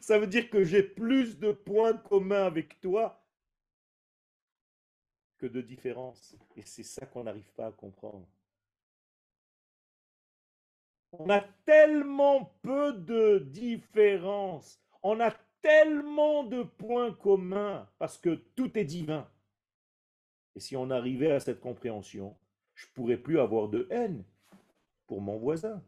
Ça 0.00 0.18
veut 0.18 0.26
dire 0.26 0.50
que 0.50 0.64
j'ai 0.64 0.82
plus 0.82 1.38
de 1.38 1.52
points 1.52 1.96
communs 1.96 2.46
avec 2.46 2.80
toi 2.80 3.24
que 5.38 5.46
de 5.46 5.60
différences. 5.60 6.36
Et 6.56 6.62
c'est 6.62 6.82
ça 6.82 7.06
qu'on 7.06 7.24
n'arrive 7.24 7.50
pas 7.52 7.66
à 7.66 7.72
comprendre. 7.72 8.26
On 11.12 11.30
a 11.30 11.40
tellement 11.64 12.52
peu 12.62 12.92
de 12.92 13.38
différences. 13.38 14.80
On 15.02 15.20
a 15.20 15.30
tellement 15.64 16.44
de 16.44 16.62
points 16.62 17.14
communs 17.14 17.88
parce 17.98 18.18
que 18.18 18.34
tout 18.54 18.78
est 18.78 18.84
divin. 18.84 19.26
Et 20.54 20.60
si 20.60 20.76
on 20.76 20.90
arrivait 20.90 21.32
à 21.32 21.40
cette 21.40 21.60
compréhension, 21.60 22.36
je 22.74 22.86
pourrais 22.92 23.16
plus 23.16 23.40
avoir 23.40 23.68
de 23.68 23.88
haine 23.90 24.24
pour 25.06 25.22
mon 25.22 25.38
voisin, 25.38 25.82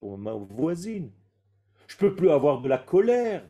pour 0.00 0.18
ma 0.18 0.32
voisine. 0.32 1.12
Je 1.86 1.96
peux 1.96 2.16
plus 2.16 2.30
avoir 2.30 2.60
de 2.60 2.68
la 2.68 2.78
colère. 2.78 3.48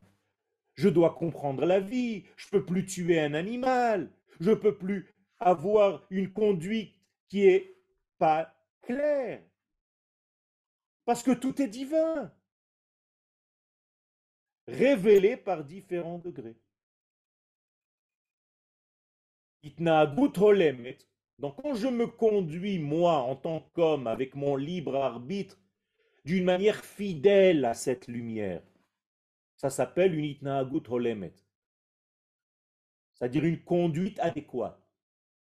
Je 0.74 0.90
dois 0.90 1.14
comprendre 1.14 1.64
la 1.64 1.80
vie. 1.80 2.24
Je 2.36 2.50
peux 2.50 2.64
plus 2.64 2.84
tuer 2.84 3.18
un 3.18 3.32
animal. 3.32 4.10
Je 4.38 4.52
peux 4.52 4.76
plus 4.76 5.10
avoir 5.38 6.04
une 6.10 6.30
conduite 6.30 6.94
qui 7.28 7.46
est 7.46 7.74
pas 8.18 8.54
claire. 8.82 9.42
Parce 11.06 11.22
que 11.22 11.32
tout 11.32 11.60
est 11.62 11.68
divin 11.68 12.30
révélés 14.70 15.36
par 15.36 15.64
différents 15.64 16.18
degrés. 16.18 16.56
Donc 21.38 21.56
quand 21.62 21.74
je 21.74 21.88
me 21.88 22.06
conduis, 22.06 22.78
moi, 22.78 23.18
en 23.18 23.36
tant 23.36 23.60
qu'homme, 23.74 24.06
avec 24.06 24.34
mon 24.34 24.56
libre 24.56 24.96
arbitre, 24.96 25.58
d'une 26.24 26.44
manière 26.44 26.84
fidèle 26.84 27.64
à 27.64 27.74
cette 27.74 28.06
lumière, 28.08 28.62
ça 29.56 29.70
s'appelle 29.70 30.14
une 30.14 30.24
itnaagut 30.24 30.82
holemet. 30.88 31.34
C'est-à-dire 33.14 33.44
une 33.44 33.62
conduite 33.62 34.18
adéquate. 34.20 34.80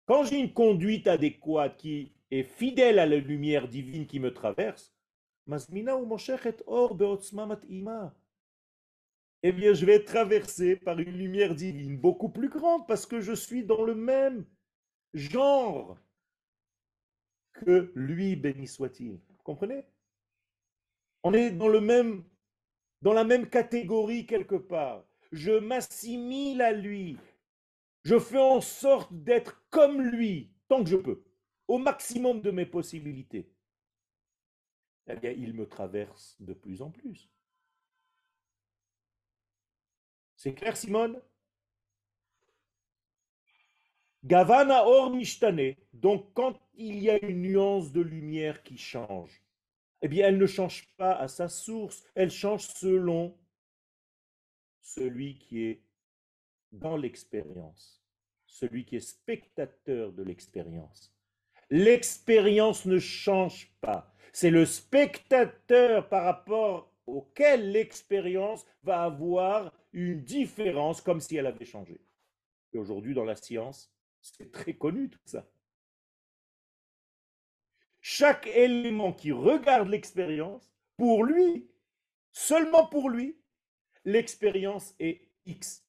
Quand 0.05 0.23
j'ai 0.23 0.39
une 0.39 0.53
conduite 0.53 1.07
adéquate 1.07 1.77
qui 1.77 2.11
est 2.29 2.43
fidèle 2.43 2.99
à 2.99 3.07
la 3.07 3.17
lumière 3.17 3.67
divine 3.67 4.05
qui 4.05 4.19
me 4.19 4.31
traverse, 4.31 4.93
masmina 5.47 5.97
ou 5.97 6.07
or 6.67 6.95
eh 9.47 9.51
bien, 9.51 9.75
je 9.75 9.85
vais 9.85 9.93
être 9.93 10.07
traversé 10.07 10.75
par 10.75 10.97
une 10.97 11.15
lumière 11.15 11.53
divine 11.53 11.99
beaucoup 11.99 12.29
plus 12.29 12.49
grande 12.49 12.87
parce 12.87 13.05
que 13.05 13.21
je 13.21 13.33
suis 13.33 13.63
dans 13.63 13.83
le 13.83 13.93
même 13.93 14.43
genre 15.13 15.99
que 17.53 17.91
lui, 17.93 18.35
béni 18.35 18.65
soit-il. 18.65 19.19
Vous 19.29 19.43
comprenez? 19.43 19.85
On 21.21 21.31
est 21.35 21.51
dans, 21.51 21.69
dans 23.03 23.13
la 23.13 23.23
même 23.23 23.47
catégorie 23.47 24.25
quelque 24.25 24.55
part. 24.55 25.05
Je 25.31 25.51
m'assimile 25.51 26.63
à 26.63 26.71
lui. 26.71 27.19
Je 28.03 28.17
fais 28.17 28.41
en 28.41 28.61
sorte 28.61 29.13
d'être 29.13 29.63
comme 29.69 30.01
lui, 30.01 30.49
tant 30.67 30.83
que 30.83 30.89
je 30.89 30.97
peux, 30.97 31.23
au 31.67 31.77
maximum 31.77 32.41
de 32.41 32.49
mes 32.49 32.65
possibilités. 32.65 33.47
Eh 35.05 35.15
bien, 35.17 35.33
il 35.33 35.53
me 35.53 35.67
traverse 35.67 36.35
de 36.39 36.53
plus 36.53 36.81
en 36.81 36.89
plus. 36.89 37.29
C'est 40.45 40.53
clair, 40.53 40.77
Simone? 40.77 41.19
Gavana 44.23 44.85
or 44.85 45.09
mishtane. 45.09 45.75
Donc, 45.91 46.35
quand 46.35 46.61
il 46.75 46.99
y 46.99 47.09
a 47.09 47.17
une 47.25 47.41
nuance 47.41 47.91
de 47.91 48.01
lumière 48.01 48.61
qui 48.61 48.77
change, 48.77 49.41
eh 50.03 50.07
bien, 50.07 50.27
elle 50.27 50.37
ne 50.37 50.45
change 50.45 50.87
pas 50.97 51.13
à 51.13 51.27
sa 51.27 51.47
source, 51.47 52.03
elle 52.13 52.29
change 52.29 52.67
selon 52.67 53.35
celui 54.83 55.39
qui 55.39 55.63
est 55.63 55.81
dans 56.71 56.95
l'expérience, 56.95 58.05
celui 58.45 58.85
qui 58.85 58.97
est 58.97 58.99
spectateur 58.99 60.13
de 60.13 60.21
l'expérience. 60.21 61.11
L'expérience 61.71 62.85
ne 62.85 62.99
change 62.99 63.73
pas. 63.81 64.13
C'est 64.31 64.51
le 64.51 64.67
spectateur 64.67 66.07
par 66.07 66.23
rapport 66.23 66.94
auquel 67.05 67.71
l'expérience 67.71 68.65
va 68.83 69.03
avoir 69.03 69.71
une 69.93 70.23
différence 70.23 71.01
comme 71.01 71.19
si 71.19 71.37
elle 71.37 71.47
avait 71.47 71.65
changé. 71.65 71.99
Et 72.73 72.77
aujourd'hui, 72.77 73.13
dans 73.13 73.23
la 73.23 73.35
science, 73.35 73.91
c'est 74.21 74.51
très 74.51 74.73
connu 74.73 75.09
tout 75.09 75.19
ça. 75.25 75.47
Chaque 78.01 78.47
élément 78.47 79.13
qui 79.13 79.31
regarde 79.31 79.87
l'expérience, 79.87 80.71
pour 80.97 81.23
lui, 81.23 81.67
seulement 82.31 82.85
pour 82.85 83.09
lui, 83.09 83.37
l'expérience 84.03 84.93
est 84.99 85.21
X. 85.45 85.83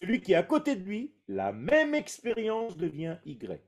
Celui 0.00 0.20
qui 0.20 0.32
est 0.32 0.36
à 0.36 0.42
côté 0.42 0.76
de 0.76 0.84
lui, 0.84 1.12
la 1.26 1.52
même 1.52 1.94
expérience 1.94 2.76
devient 2.76 3.18
Y. 3.24 3.60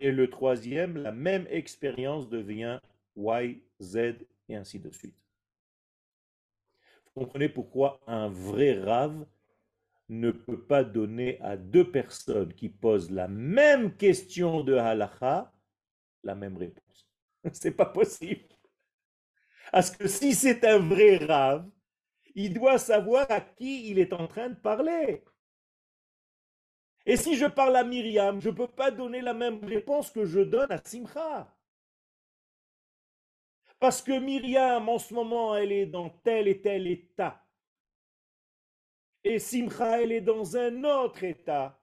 Et 0.00 0.12
le 0.12 0.28
troisième, 0.28 0.98
la 0.98 1.12
même 1.12 1.46
expérience 1.48 2.28
devient 2.28 2.80
Y, 3.16 3.62
Z, 3.80 3.96
et 4.48 4.56
ainsi 4.56 4.78
de 4.78 4.90
suite. 4.90 5.16
Comprenez 7.18 7.48
pourquoi 7.48 7.98
un 8.06 8.28
vrai 8.28 8.78
rave 8.78 9.26
ne 10.08 10.30
peut 10.30 10.64
pas 10.64 10.84
donner 10.84 11.40
à 11.40 11.56
deux 11.56 11.90
personnes 11.90 12.54
qui 12.54 12.68
posent 12.68 13.10
la 13.10 13.26
même 13.26 13.96
question 13.96 14.62
de 14.62 14.74
halacha 14.74 15.52
la 16.22 16.36
même 16.36 16.56
réponse. 16.56 17.08
C'est 17.52 17.72
pas 17.72 17.86
possible. 17.86 18.44
Parce 19.72 19.90
que 19.90 20.06
si 20.06 20.32
c'est 20.32 20.64
un 20.64 20.78
vrai 20.78 21.16
rave, 21.16 21.68
il 22.36 22.54
doit 22.54 22.78
savoir 22.78 23.28
à 23.30 23.40
qui 23.40 23.90
il 23.90 23.98
est 23.98 24.12
en 24.12 24.28
train 24.28 24.50
de 24.50 24.54
parler. 24.54 25.24
Et 27.04 27.16
si 27.16 27.36
je 27.36 27.46
parle 27.46 27.74
à 27.74 27.82
Myriam, 27.82 28.40
je 28.40 28.50
ne 28.50 28.54
peux 28.54 28.68
pas 28.68 28.92
donner 28.92 29.20
la 29.22 29.34
même 29.34 29.64
réponse 29.64 30.12
que 30.12 30.24
je 30.24 30.40
donne 30.40 30.70
à 30.70 30.80
Simcha. 30.84 31.52
Parce 33.78 34.02
que 34.02 34.18
Myriam, 34.18 34.88
en 34.88 34.98
ce 34.98 35.14
moment, 35.14 35.54
elle 35.56 35.72
est 35.72 35.86
dans 35.86 36.10
tel 36.10 36.48
et 36.48 36.60
tel 36.60 36.86
état. 36.86 37.44
Et 39.24 39.38
Simcha, 39.38 40.02
elle 40.02 40.12
est 40.12 40.20
dans 40.20 40.56
un 40.56 40.84
autre 40.84 41.22
état. 41.24 41.80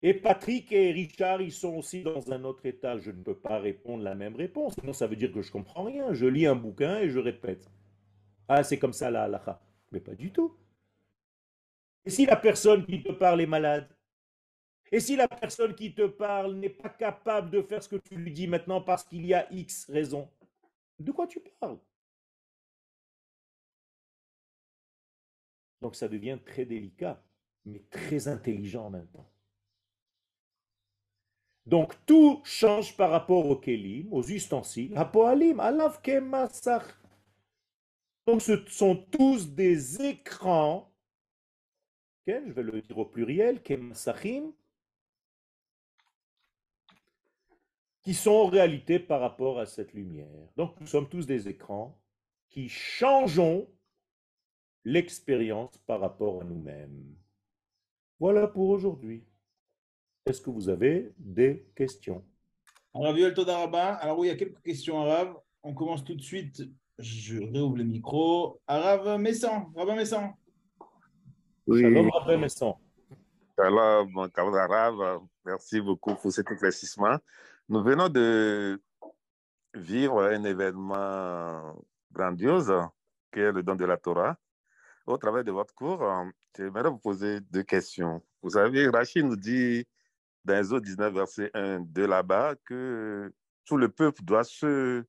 Et 0.00 0.14
Patrick 0.14 0.70
et 0.72 0.92
Richard, 0.92 1.42
ils 1.42 1.52
sont 1.52 1.74
aussi 1.74 2.02
dans 2.02 2.30
un 2.32 2.44
autre 2.44 2.64
état. 2.66 2.98
Je 2.98 3.10
ne 3.10 3.22
peux 3.22 3.38
pas 3.38 3.58
répondre 3.58 4.04
la 4.04 4.14
même 4.14 4.36
réponse. 4.36 4.74
Sinon, 4.78 4.92
ça 4.92 5.06
veut 5.08 5.16
dire 5.16 5.32
que 5.32 5.42
je 5.42 5.48
ne 5.48 5.52
comprends 5.52 5.84
rien. 5.84 6.14
Je 6.14 6.26
lis 6.26 6.46
un 6.46 6.54
bouquin 6.54 6.98
et 7.00 7.10
je 7.10 7.18
répète. 7.18 7.68
Ah, 8.46 8.62
c'est 8.62 8.78
comme 8.78 8.92
ça 8.92 9.10
la 9.10 9.24
halakha. 9.24 9.60
Mais 9.90 10.00
pas 10.00 10.14
du 10.14 10.32
tout. 10.32 10.56
Et 12.04 12.10
si 12.10 12.26
la 12.26 12.36
personne 12.36 12.86
qui 12.86 13.02
te 13.02 13.12
parle 13.12 13.40
est 13.40 13.46
malade 13.46 13.88
Et 14.90 15.00
si 15.00 15.16
la 15.16 15.28
personne 15.28 15.74
qui 15.74 15.94
te 15.94 16.06
parle 16.06 16.54
n'est 16.54 16.70
pas 16.70 16.88
capable 16.88 17.50
de 17.50 17.62
faire 17.62 17.82
ce 17.82 17.88
que 17.88 17.96
tu 17.96 18.16
lui 18.16 18.32
dis 18.32 18.46
maintenant 18.46 18.80
parce 18.80 19.04
qu'il 19.04 19.26
y 19.26 19.34
a 19.34 19.50
X 19.52 19.86
raisons 19.90 20.30
De 20.98 21.12
quoi 21.12 21.26
tu 21.26 21.40
parles? 21.60 21.78
Donc 25.80 25.94
ça 25.94 26.08
devient 26.08 26.38
très 26.44 26.64
délicat, 26.64 27.22
mais 27.64 27.84
très 27.90 28.28
intelligent 28.28 28.86
en 28.86 28.90
même 28.90 29.06
temps. 29.08 29.30
Donc 31.66 31.94
tout 32.06 32.40
change 32.44 32.96
par 32.96 33.10
rapport 33.10 33.46
au 33.46 33.56
kelim, 33.56 34.10
aux 34.10 34.24
ustensiles. 34.24 34.96
alav 34.96 36.00
Donc 38.26 38.42
ce 38.42 38.64
sont 38.68 38.96
tous 38.96 39.50
des 39.50 40.02
écrans, 40.02 40.90
je 42.26 42.52
vais 42.52 42.62
le 42.62 42.80
dire 42.80 42.98
au 42.98 43.04
pluriel, 43.04 43.62
kemasachim, 43.62 44.52
qui 48.08 48.14
sont 48.14 48.30
en 48.30 48.46
réalité 48.46 48.98
par 48.98 49.20
rapport 49.20 49.58
à 49.58 49.66
cette 49.66 49.92
lumière. 49.92 50.48
Donc 50.56 50.80
nous 50.80 50.86
sommes 50.86 51.10
tous 51.10 51.26
des 51.26 51.46
écrans 51.46 52.00
qui 52.48 52.66
changeons 52.66 53.68
l'expérience 54.82 55.76
par 55.86 56.00
rapport 56.00 56.40
à 56.40 56.44
nous-mêmes. 56.44 57.14
Voilà 58.18 58.46
pour 58.46 58.70
aujourd'hui. 58.70 59.26
Est-ce 60.24 60.40
que 60.40 60.48
vous 60.48 60.70
avez 60.70 61.12
des 61.18 61.68
questions? 61.76 62.24
Alors, 62.94 63.12
Viol 63.12 63.34
Todaraba, 63.34 63.96
alors 63.96 64.18
oui, 64.18 64.28
il 64.28 64.30
y 64.30 64.32
a 64.32 64.36
quelques 64.36 64.62
questions 64.62 65.02
arabes. 65.02 65.34
On 65.62 65.74
commence 65.74 66.02
tout 66.02 66.14
de 66.14 66.22
suite. 66.22 66.62
Je 66.98 67.36
réouvre 67.36 67.76
le 67.76 67.84
micro. 67.84 68.58
Arabe 68.66 69.20
Messan, 69.20 69.70
Rabin 69.76 69.96
Messan. 69.96 70.32
Oui. 71.66 71.82
Shalom, 71.82 72.08
Rabin 72.08 72.38
Messan. 72.38 72.74
Shalom, 73.54 74.30
Arabe. 74.54 75.28
Merci 75.44 75.82
beaucoup 75.82 76.14
pour 76.14 76.32
cet 76.32 76.50
éclaircissement. 76.50 77.18
Nous 77.68 77.82
venons 77.82 78.08
de 78.08 78.82
vivre 79.74 80.22
un 80.22 80.44
événement 80.44 81.76
grandiose 82.12 82.72
qui 83.32 83.40
est 83.40 83.52
le 83.52 83.62
don 83.62 83.74
de 83.74 83.84
la 83.84 83.96
Torah 83.96 84.38
au 85.08 85.16
travers 85.16 85.42
de 85.42 85.50
votre 85.50 85.74
cours, 85.74 86.02
euh, 86.02 86.24
j'aimerais 86.56 86.90
vous 86.90 86.98
poser 86.98 87.40
deux 87.40 87.62
questions. 87.62 88.22
Vous 88.42 88.50
savez, 88.50 88.88
Rachid 88.88 89.24
nous 89.24 89.36
dit 89.36 89.86
dans 90.44 90.58
Exode 90.58 90.84
19, 90.84 91.14
verset 91.14 91.50
1 91.54 91.80
de 91.80 92.04
là-bas 92.04 92.54
que 92.64 93.32
tout 93.64 93.76
le 93.76 93.88
peuple 93.88 94.22
doit 94.22 94.44
se 94.44 95.04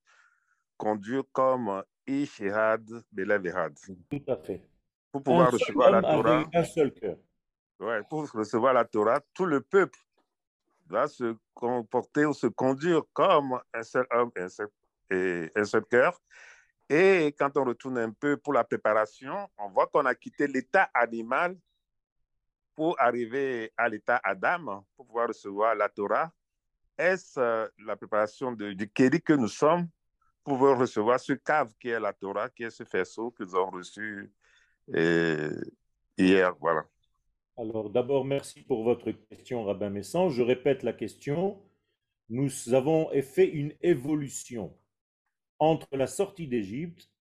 conduire 0.78 1.24
comme 1.32 1.84
Ishihad 2.08 2.86
Belevehad. 3.12 3.78
Tout 4.10 4.24
à 4.28 4.38
fait. 4.38 4.66
Pour 5.12 5.24
pouvoir 5.24 5.48
un 5.48 5.52
recevoir 5.52 5.92
la 5.92 6.02
Torah. 6.02 6.46
Un 6.54 6.64
seul 6.64 6.94
cœur. 6.94 7.18
Ouais, 7.80 8.02
pour 8.10 8.30
recevoir 8.32 8.74
la 8.74 8.86
Torah, 8.86 9.22
tout 9.34 9.46
le 9.46 9.62
peuple 9.62 10.00
doit 10.90 11.08
se 11.08 11.36
comporter 11.54 12.26
ou 12.26 12.34
se 12.34 12.48
conduire 12.48 13.04
comme 13.14 13.60
un 13.74 13.84
seul 13.84 14.06
homme 14.12 14.32
et 14.36 14.42
un 14.42 14.50
seul, 14.50 14.70
et 15.12 15.90
cœur. 15.90 16.20
Et 16.90 17.36
quand 17.38 17.56
on 17.58 17.66
retourne 17.66 18.00
un 18.00 18.12
peu 18.12 18.36
pour 18.38 18.54
la 18.54 18.64
préparation, 18.64 19.48
on 19.58 19.70
voit 19.70 19.88
qu'on 19.88 20.06
a 20.06 20.16
quitté 20.16 20.48
l'état 20.48 20.90
animal 20.94 21.56
pour 22.76 23.00
arriver 23.00 23.72
à 23.78 23.88
l'état 23.88 24.20
Adam, 24.24 24.84
pour 24.96 25.06
pouvoir 25.06 25.28
recevoir 25.28 25.76
la 25.76 25.88
Torah. 25.90 26.32
Est-ce 26.98 27.40
euh, 27.40 27.68
la 27.86 27.96
préparation 27.96 28.52
du 28.52 28.90
Kéri 28.90 29.22
que 29.22 29.34
nous 29.34 29.48
sommes 29.48 29.88
pour 30.44 30.60
recevoir 30.60 31.20
ce 31.20 31.34
cave 31.34 31.72
qui 31.80 31.90
est 31.90 32.00
la 32.00 32.14
Torah, 32.14 32.50
qui 32.50 32.64
est 32.64 32.70
ce 32.72 32.84
faisceau 32.84 33.32
que 33.32 33.44
nous 33.44 33.56
avons 33.56 33.70
reçu 33.70 34.32
euh, 34.96 35.62
hier? 36.18 36.56
Voilà. 36.60 36.86
Alors 37.62 37.90
d'abord, 37.90 38.24
merci 38.24 38.62
pour 38.62 38.86
votre 38.86 39.12
question, 39.12 39.66
Rabbin 39.66 39.90
Messan. 39.90 40.30
Je 40.30 40.42
répète 40.42 40.82
la 40.82 40.94
question. 40.94 41.62
Nous 42.30 42.74
avons 42.74 43.10
fait 43.22 43.50
une 43.50 43.74
évolution 43.82 44.74
entre 45.60 45.98
la 45.98 46.08
sortie 46.08 46.48
d'Égypte, 46.48 47.12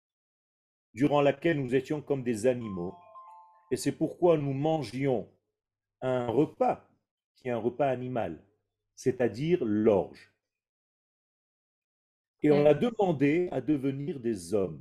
durant 0.95 1.23
laquelle 1.23 1.61
nous 1.61 1.75
étions 1.75 2.01
comme 2.01 2.23
des 2.23 2.47
animaux, 2.47 2.95
et 3.73 3.77
c'est 3.77 3.91
pourquoi 3.91 4.39
nous 4.39 4.53
mangions 4.53 5.29
un 6.03 6.29
repas 6.29 6.89
qui 7.35 7.49
est 7.49 7.51
un 7.51 7.59
repas 7.59 7.89
animal, 7.89 8.41
c'est-à-dire 8.95 9.65
l'orge. 9.65 10.33
Et 12.43 12.53
on 12.53 12.65
a 12.65 12.75
demandé 12.75 13.49
à 13.51 13.61
devenir 13.61 14.21
des 14.21 14.55
hommes. 14.55 14.81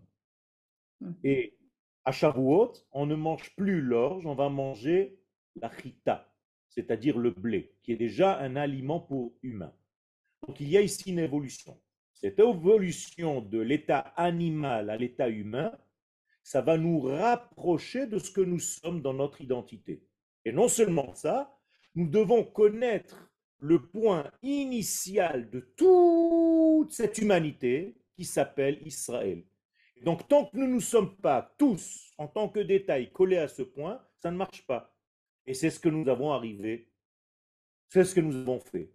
Et 1.23 1.57
à 2.05 2.11
Shavuot, 2.11 2.73
on 2.91 3.07
ne 3.07 3.15
mange 3.15 3.55
plus 3.55 3.81
l'orge, 3.81 4.27
on 4.27 4.35
va 4.35 4.49
manger 4.49 5.16
la 5.61 5.71
chita, 5.77 6.31
c'est-à-dire 6.69 7.17
le 7.17 7.31
blé, 7.31 7.75
qui 7.83 7.93
est 7.93 7.97
déjà 7.97 8.39
un 8.39 8.55
aliment 8.55 8.99
pour 8.99 9.33
humains. 9.41 9.73
Donc 10.45 10.59
il 10.59 10.69
y 10.69 10.77
a 10.77 10.81
ici 10.81 11.11
une 11.11 11.19
évolution. 11.19 11.79
Cette 12.13 12.39
évolution 12.39 13.41
de 13.41 13.59
l'état 13.59 13.99
animal 14.15 14.89
à 14.89 14.97
l'état 14.97 15.29
humain, 15.29 15.71
ça 16.43 16.61
va 16.61 16.77
nous 16.77 17.01
rapprocher 17.01 18.07
de 18.07 18.17
ce 18.19 18.31
que 18.31 18.41
nous 18.41 18.59
sommes 18.59 19.01
dans 19.01 19.13
notre 19.13 19.41
identité. 19.41 20.03
Et 20.45 20.51
non 20.51 20.67
seulement 20.67 21.13
ça, 21.13 21.53
nous 21.93 22.07
devons 22.07 22.43
connaître 22.43 23.29
le 23.59 23.87
point 23.87 24.31
initial 24.41 25.49
de 25.49 25.59
toute 25.75 26.91
cette 26.91 27.17
humanité 27.17 27.97
qui 28.15 28.23
s'appelle 28.23 28.79
Israël. 28.85 29.43
Donc 30.03 30.27
tant 30.27 30.45
que 30.45 30.57
nous 30.57 30.75
ne 30.75 30.79
sommes 30.79 31.17
pas 31.17 31.53
tous, 31.57 32.13
en 32.17 32.27
tant 32.27 32.49
que 32.49 32.59
détail, 32.59 33.11
collés 33.11 33.37
à 33.37 33.47
ce 33.47 33.63
point, 33.63 34.01
ça 34.19 34.31
ne 34.31 34.37
marche 34.37 34.65
pas. 34.65 34.95
Et 35.47 35.53
c'est 35.53 35.69
ce 35.69 35.79
que 35.79 35.89
nous 35.89 36.07
avons 36.09 36.31
arrivé, 36.31 36.91
c'est 37.87 38.03
ce 38.03 38.13
que 38.13 38.19
nous 38.19 38.35
avons 38.35 38.59
fait. 38.59 38.91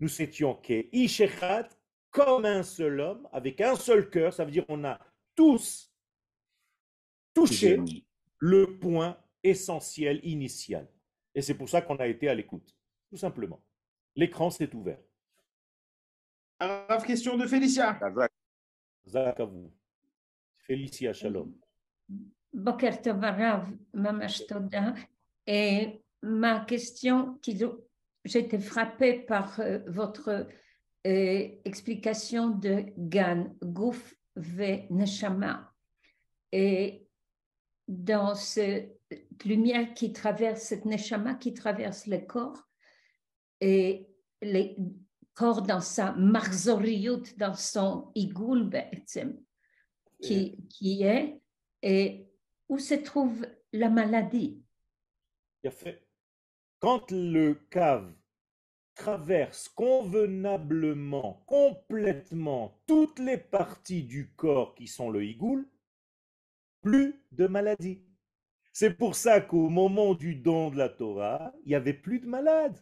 Nous 0.00 0.20
étions 0.20 0.60
Ishechat, 0.92 1.68
comme 2.10 2.44
un 2.44 2.64
seul 2.64 3.00
homme, 3.00 3.28
avec 3.32 3.60
un 3.60 3.76
seul 3.76 4.10
cœur, 4.10 4.34
ça 4.34 4.44
veut 4.44 4.50
dire 4.50 4.66
qu'on 4.66 4.84
a 4.84 5.00
tous 5.36 5.94
touché 7.32 7.80
le 8.38 8.78
point 8.78 9.16
essentiel, 9.44 10.20
initial. 10.24 10.88
Et 11.34 11.40
c'est 11.40 11.54
pour 11.54 11.68
ça 11.68 11.80
qu'on 11.80 11.96
a 11.96 12.06
été 12.08 12.28
à 12.28 12.34
l'écoute, 12.34 12.76
tout 13.08 13.16
simplement. 13.16 13.62
L'écran 14.16 14.50
s'est 14.50 14.74
ouvert. 14.74 15.00
Alors, 16.58 17.04
question 17.04 17.36
de 17.36 17.46
Félicia. 17.46 17.98
Zach 19.06 19.40
à 19.40 19.44
vous. 19.44 19.72
Félicia, 20.58 21.12
shalom. 21.12 21.54
Boker 22.52 23.00
Tovarav, 23.00 23.70
Mamash 23.94 24.46
Toda. 24.46 24.94
Et 25.46 26.02
ma 26.22 26.60
question, 26.60 27.38
j'étais 28.24 28.60
frappée 28.60 29.14
par 29.20 29.58
euh, 29.60 29.80
votre 29.86 30.46
euh, 31.06 31.48
explication 31.64 32.50
de 32.50 32.84
Gan, 32.96 33.56
Gouf 33.62 34.14
ve 34.36 34.86
Neshama. 34.90 35.72
Et 36.52 37.06
dans 37.88 38.34
cette 38.34 38.98
lumière 39.44 39.94
qui 39.94 40.12
traverse, 40.12 40.62
cette 40.62 40.84
Neshama 40.84 41.34
qui 41.34 41.54
traverse 41.54 42.06
le 42.06 42.18
corps, 42.18 42.68
et 43.60 44.08
le 44.40 44.74
corps 45.34 45.62
dans 45.62 45.80
sa 45.80 46.12
marzoriut, 46.12 47.36
dans 47.36 47.54
son 47.54 48.10
igoul, 48.14 48.70
qui, 50.20 50.56
qui 50.68 51.02
est, 51.02 51.40
et 51.82 52.28
où 52.68 52.78
se 52.78 52.94
trouve 52.94 53.46
la 53.72 53.88
maladie? 53.88 54.61
Quand 56.80 57.10
le 57.10 57.54
cave 57.70 58.12
traverse 58.94 59.68
convenablement, 59.68 61.44
complètement 61.46 62.82
toutes 62.86 63.18
les 63.18 63.38
parties 63.38 64.02
du 64.02 64.32
corps 64.34 64.74
qui 64.74 64.86
sont 64.86 65.10
le 65.10 65.24
igoul, 65.24 65.66
plus 66.82 67.14
de 67.30 67.46
maladie. 67.46 68.02
C'est 68.72 68.94
pour 68.94 69.14
ça 69.14 69.40
qu'au 69.40 69.68
moment 69.68 70.14
du 70.14 70.34
don 70.34 70.70
de 70.70 70.78
la 70.78 70.88
Torah, 70.88 71.52
il 71.64 71.68
n'y 71.68 71.74
avait 71.74 71.94
plus 71.94 72.18
de 72.20 72.26
malades, 72.26 72.78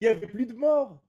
il 0.00 0.08
n'y 0.08 0.14
avait 0.14 0.26
plus 0.26 0.46
de 0.46 0.54
morts. 0.54 1.00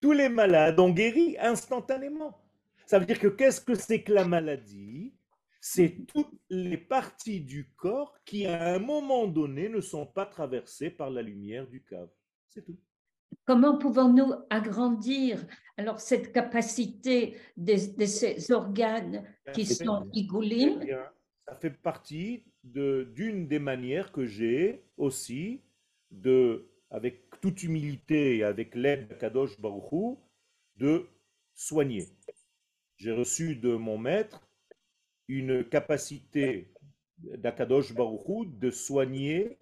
Tous 0.00 0.12
les 0.12 0.28
malades 0.28 0.78
ont 0.78 0.90
guéri 0.90 1.36
instantanément. 1.38 2.38
Ça 2.86 2.98
veut 2.98 3.06
dire 3.06 3.18
que 3.18 3.28
qu'est-ce 3.28 3.60
que 3.60 3.74
c'est 3.74 4.02
que 4.02 4.12
la 4.12 4.24
maladie? 4.24 5.12
C'est 5.60 6.06
toutes 6.06 6.40
les 6.48 6.78
parties 6.78 7.40
du 7.40 7.70
corps 7.76 8.18
qui, 8.24 8.46
à 8.46 8.74
un 8.74 8.78
moment 8.78 9.26
donné, 9.26 9.68
ne 9.68 9.80
sont 9.80 10.06
pas 10.06 10.24
traversées 10.24 10.90
par 10.90 11.10
la 11.10 11.20
lumière 11.20 11.66
du 11.68 11.82
cave. 11.84 12.08
C'est 12.48 12.64
tout. 12.64 12.78
Comment 13.44 13.78
pouvons-nous 13.78 14.32
agrandir 14.48 15.44
alors 15.76 16.00
cette 16.00 16.32
capacité 16.32 17.36
de, 17.56 17.76
ces 17.76 18.50
organes 18.52 19.24
qui 19.54 19.66
sont 19.66 20.08
igoulim 20.12 20.80
Ça 21.38 21.54
fait 21.56 21.70
partie 21.70 22.44
d'une 22.64 23.48
des 23.48 23.58
manières 23.58 24.12
que 24.12 24.26
j'ai 24.26 24.84
aussi 24.96 25.62
de, 26.10 26.68
avec 26.90 27.40
toute 27.40 27.62
humilité 27.62 28.38
et 28.38 28.44
avec 28.44 28.74
l'aide 28.74 29.08
de 29.08 29.14
Kadosh 29.14 29.60
Baruchou, 29.60 30.18
de 30.76 31.06
soigner. 31.54 32.06
J'ai 32.96 33.12
reçu 33.12 33.56
de 33.56 33.74
mon 33.74 33.96
maître 33.96 34.49
une 35.30 35.64
capacité 35.64 36.72
d'Akadosh 37.18 37.94
Baruchou 37.94 38.46
de 38.46 38.70
soigner 38.70 39.58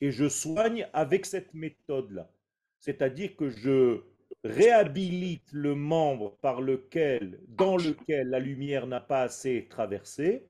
et 0.00 0.12
je 0.12 0.28
soigne 0.28 0.86
avec 0.92 1.26
cette 1.26 1.54
méthode-là. 1.54 2.30
C'est-à-dire 2.78 3.34
que 3.36 3.48
je 3.48 4.02
réhabilite 4.44 5.50
le 5.52 5.74
membre 5.74 6.36
par 6.40 6.60
lequel, 6.60 7.40
dans 7.48 7.76
lequel 7.76 8.28
la 8.28 8.38
lumière 8.38 8.86
n'a 8.86 9.00
pas 9.00 9.22
assez 9.22 9.66
traversé, 9.68 10.46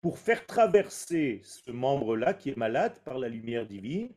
pour 0.00 0.18
faire 0.18 0.46
traverser 0.46 1.40
ce 1.42 1.72
membre-là 1.72 2.34
qui 2.34 2.50
est 2.50 2.56
malade 2.56 2.94
par 3.04 3.18
la 3.18 3.28
lumière 3.28 3.66
divine 3.66 4.10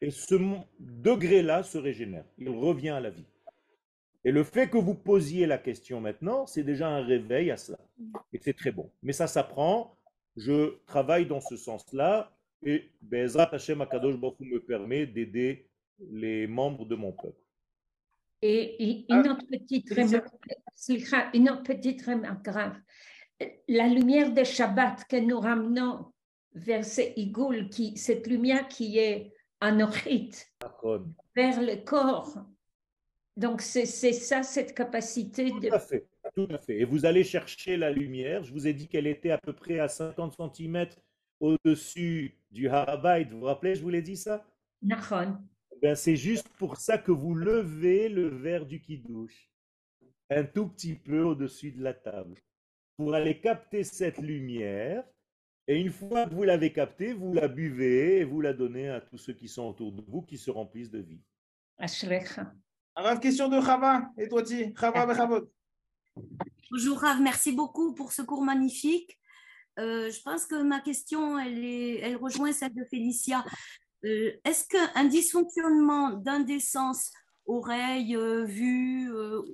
et 0.00 0.10
ce 0.10 0.36
degré-là 0.78 1.62
se 1.62 1.76
régénère, 1.76 2.24
il 2.38 2.48
revient 2.48 2.90
à 2.90 3.00
la 3.00 3.10
vie. 3.10 3.26
Et 4.24 4.32
le 4.32 4.42
fait 4.42 4.68
que 4.68 4.78
vous 4.78 4.94
posiez 4.94 5.46
la 5.46 5.58
question 5.58 6.00
maintenant, 6.00 6.46
c'est 6.46 6.62
déjà 6.62 6.88
un 6.88 7.04
réveil 7.04 7.50
à 7.50 7.58
cela. 7.58 7.78
Et 8.32 8.38
c'est 8.42 8.56
très 8.56 8.72
bon. 8.72 8.90
Mais 9.02 9.12
ça 9.12 9.26
s'apprend. 9.26 9.96
Je 10.36 10.78
travaille 10.86 11.26
dans 11.26 11.40
ce 11.40 11.56
sens-là. 11.56 12.32
Et 12.62 12.90
Bezrat 13.00 13.48
Hashem 13.52 13.80
Akadosh 13.80 14.16
Baruch 14.16 14.40
me 14.40 14.58
permet 14.58 15.06
d'aider 15.06 15.68
les 15.98 16.46
membres 16.46 16.84
de 16.84 16.94
mon 16.94 17.12
peuple. 17.12 17.40
Et 18.42 19.06
une 19.08 19.28
autre 19.28 19.46
petite 19.46 19.88
remarque, 19.90 21.34
une 21.34 21.50
autre 21.50 21.62
petite 21.62 22.02
remarque 22.04 22.44
grave. 22.44 22.76
La 23.68 23.88
lumière 23.88 24.32
de 24.32 24.44
Shabbat 24.44 25.04
que 25.08 25.16
nous 25.16 25.40
ramenons 25.40 26.12
vers 26.54 26.84
ce 26.84 27.02
Igoul, 27.16 27.68
qui, 27.68 27.96
cette 27.96 28.26
lumière 28.26 28.68
qui 28.68 28.98
est 28.98 29.32
anochite 29.60 30.50
vers 31.34 31.60
le 31.60 31.84
corps. 31.84 32.46
Donc, 33.36 33.60
c'est 33.60 33.84
ça, 33.86 34.42
cette 34.42 34.74
capacité 34.74 35.50
de... 35.50 35.68
Tout 35.68 35.74
à 35.74 35.78
fait, 35.78 36.06
tout 36.36 36.46
à 36.50 36.58
fait. 36.58 36.80
Et 36.80 36.84
vous 36.84 37.06
allez 37.06 37.24
chercher 37.24 37.76
la 37.76 37.90
lumière. 37.90 38.44
Je 38.44 38.52
vous 38.52 38.66
ai 38.66 38.74
dit 38.74 38.88
qu'elle 38.88 39.06
était 39.06 39.30
à 39.30 39.38
peu 39.38 39.54
près 39.54 39.80
à 39.80 39.88
50 39.88 40.36
cm 40.54 40.86
au-dessus 41.40 42.38
du 42.50 42.68
Harabait. 42.68 43.24
Vous 43.24 43.40
vous 43.40 43.46
rappelez, 43.46 43.74
je 43.74 43.82
vous 43.82 43.88
l'ai 43.88 44.02
dit 44.02 44.16
ça? 44.16 44.44
Ben, 45.80 45.94
C'est 45.94 46.16
juste 46.16 46.48
pour 46.58 46.76
ça 46.76 46.98
que 46.98 47.10
vous 47.10 47.34
levez 47.34 48.08
le 48.08 48.28
verre 48.28 48.66
du 48.66 48.80
kidouche 48.80 49.50
un 50.28 50.44
tout 50.44 50.68
petit 50.68 50.94
peu 50.94 51.22
au-dessus 51.22 51.72
de 51.72 51.82
la 51.82 51.94
table 51.94 52.34
pour 52.96 53.14
aller 53.14 53.40
capter 53.40 53.84
cette 53.84 54.18
lumière 54.18 55.04
et 55.68 55.80
une 55.80 55.90
fois 55.90 56.26
que 56.26 56.34
vous 56.34 56.44
l'avez 56.44 56.72
captée, 56.72 57.12
vous 57.12 57.32
la 57.32 57.48
buvez 57.48 58.18
et 58.18 58.24
vous 58.24 58.40
la 58.40 58.52
donnez 58.52 58.88
à 58.88 59.00
tous 59.00 59.18
ceux 59.18 59.32
qui 59.32 59.48
sont 59.48 59.64
autour 59.64 59.92
de 59.92 60.02
vous, 60.08 60.22
qui 60.22 60.38
se 60.38 60.50
remplissent 60.50 60.90
de 60.90 61.00
vie. 61.00 61.20
Alors, 62.94 63.20
question 63.20 63.48
de 63.48 63.60
Chava. 63.60 64.10
Et 64.16 64.28
toi, 64.28 64.42
Chava, 64.44 65.40
Bonjour 66.70 66.98
Rav, 66.98 67.20
merci 67.20 67.52
beaucoup 67.52 67.94
pour 67.94 68.12
ce 68.12 68.22
cours 68.22 68.42
magnifique. 68.42 69.18
Euh, 69.78 70.10
je 70.10 70.20
pense 70.22 70.46
que 70.46 70.62
ma 70.62 70.80
question, 70.80 71.38
elle, 71.38 71.64
est, 71.64 72.00
elle 72.00 72.16
rejoint 72.16 72.52
celle 72.52 72.74
de 72.74 72.84
Félicia. 72.90 73.44
Euh, 74.04 74.32
est-ce 74.44 74.66
qu'un 74.68 75.04
dysfonctionnement 75.04 76.12
d'un 76.12 76.40
des 76.40 76.60
sens, 76.60 77.12
oreille, 77.46 78.16
euh, 78.16 78.44
vue 78.44 79.10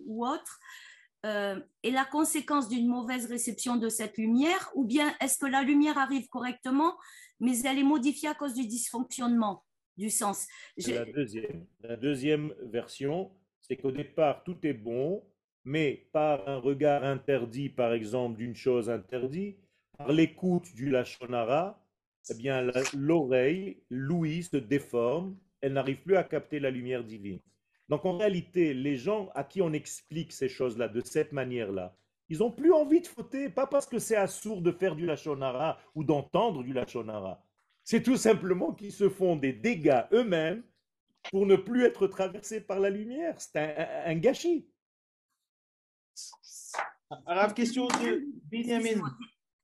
ou 0.07 0.27
autre, 0.27 0.59
euh, 1.25 1.61
est 1.85 1.93
la 1.93 2.05
conséquence 2.05 2.69
d'une 2.69 2.89
mauvaise 2.89 3.27
réception 3.27 3.77
de 3.77 3.89
cette 3.89 4.19
lumière 4.19 4.73
ou 4.75 4.85
bien 4.85 5.15
est-ce 5.21 5.39
que 5.39 5.47
la 5.47 5.63
lumière 5.63 5.97
arrive 5.97 6.29
correctement 6.29 6.97
mais 7.39 7.61
elle 7.61 7.79
est 7.79 7.85
modifiée 7.85 8.29
à 8.29 8.35
cause 8.35 8.55
du 8.55 8.67
dysfonctionnement 8.67 9.65
du 9.97 10.11
sens? 10.11 10.49
La 10.85 11.05
deuxième. 11.05 11.67
la 11.81 11.97
deuxième 11.97 12.53
version, 12.63 13.31
c'est 13.61 13.77
qu'au 13.77 13.93
départ, 13.93 14.43
tout 14.43 14.59
est 14.65 14.73
bon, 14.73 15.23
mais 15.65 16.09
par 16.13 16.49
un 16.49 16.59
regard 16.59 17.05
interdit, 17.05 17.69
par 17.69 17.93
exemple, 17.93 18.39
d'une 18.39 18.57
chose 18.57 18.91
interdite, 18.91 19.59
par 19.97 20.13
l'écoute 20.13 20.75
du 20.75 20.91
Lachonara, 20.91 21.83
eh 22.31 22.35
bien, 22.35 22.71
l'oreille, 22.95 23.83
l'ouïe 23.91 24.43
se 24.43 24.57
déforme, 24.57 25.37
elle 25.61 25.75
n'arrive 25.75 26.03
plus 26.03 26.17
à 26.17 26.25
capter 26.25 26.61
la 26.61 26.71
lumière 26.71 27.05
divine. 27.05 27.41
Donc 27.89 28.05
en 28.05 28.17
réalité, 28.17 28.75
les 28.75 28.97
gens 28.97 29.31
à 29.35 29.45
qui 29.45 29.61
on 29.61 29.73
explique 29.73 30.33
ces 30.33 30.49
choses-là 30.49 30.89
de 30.89 31.01
cette 31.05 31.33
manière-là, 31.33 31.95
ils 32.29 32.39
n'ont 32.39 32.51
plus 32.51 32.73
envie 32.73 33.01
de 33.01 33.07
fauter, 33.07 33.51
pas 33.51 33.67
parce 33.67 33.87
que 33.87 33.99
c'est 33.99 34.17
assourd 34.17 34.63
de 34.63 34.73
faire 34.73 34.97
du 34.97 35.05
lachonara 35.05 35.79
ou 35.95 36.03
d'entendre 36.03 36.63
du 36.63 36.73
lachonara. 36.73 37.45
C'est 37.85 38.03
tout 38.03 38.17
simplement 38.17 38.73
qu'ils 38.73 38.93
se 38.93 39.09
font 39.09 39.37
des 39.37 39.53
dégâts 39.53 40.05
eux-mêmes 40.13 40.63
pour 41.31 41.47
ne 41.47 41.57
plus 41.57 41.85
être 41.85 42.07
traversés 42.07 42.61
par 42.61 42.81
la 42.81 42.91
lumière. 42.91 43.35
C'est 43.39 43.59
un, 43.59 44.15
gâchis. 44.15 44.67
Alors, 47.27 47.55
question 47.55 47.87
de 47.87 48.25
Benjamin. 48.51 49.03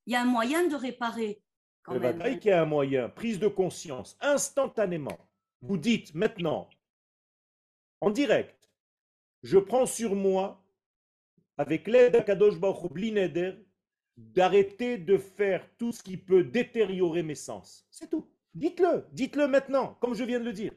Il 0.06 0.12
y 0.12 0.16
a 0.16 0.22
un 0.22 0.26
moyen 0.26 0.66
de 0.66 0.74
réparer. 0.74 1.42
Quand 1.82 1.94
eh 1.96 1.98
ben, 1.98 2.16
même. 2.16 2.38
qu'il 2.38 2.50
y 2.50 2.54
a 2.54 2.62
un 2.62 2.66
moyen. 2.66 3.08
Prise 3.08 3.38
de 3.38 3.48
conscience, 3.48 4.16
instantanément. 4.20 5.18
Vous 5.62 5.76
dites 5.76 6.14
maintenant, 6.14 6.68
en 8.00 8.10
direct. 8.10 8.70
Je 9.42 9.58
prends 9.58 9.86
sur 9.86 10.14
moi, 10.14 10.64
avec 11.56 11.86
l'aide 11.86 12.12
d'Akadosh 12.12 12.58
Baruch 12.58 12.92
d'arrêter 14.16 14.98
de 14.98 15.16
faire 15.16 15.64
tout 15.76 15.92
ce 15.92 16.02
qui 16.02 16.16
peut 16.16 16.42
détériorer 16.42 17.22
mes 17.22 17.36
sens. 17.36 17.86
C'est 17.90 18.10
tout. 18.10 18.26
Dites-le, 18.54 19.06
dites-le 19.12 19.46
maintenant, 19.46 19.94
comme 20.00 20.14
je 20.14 20.24
viens 20.24 20.40
de 20.40 20.44
le 20.44 20.52
dire. 20.52 20.72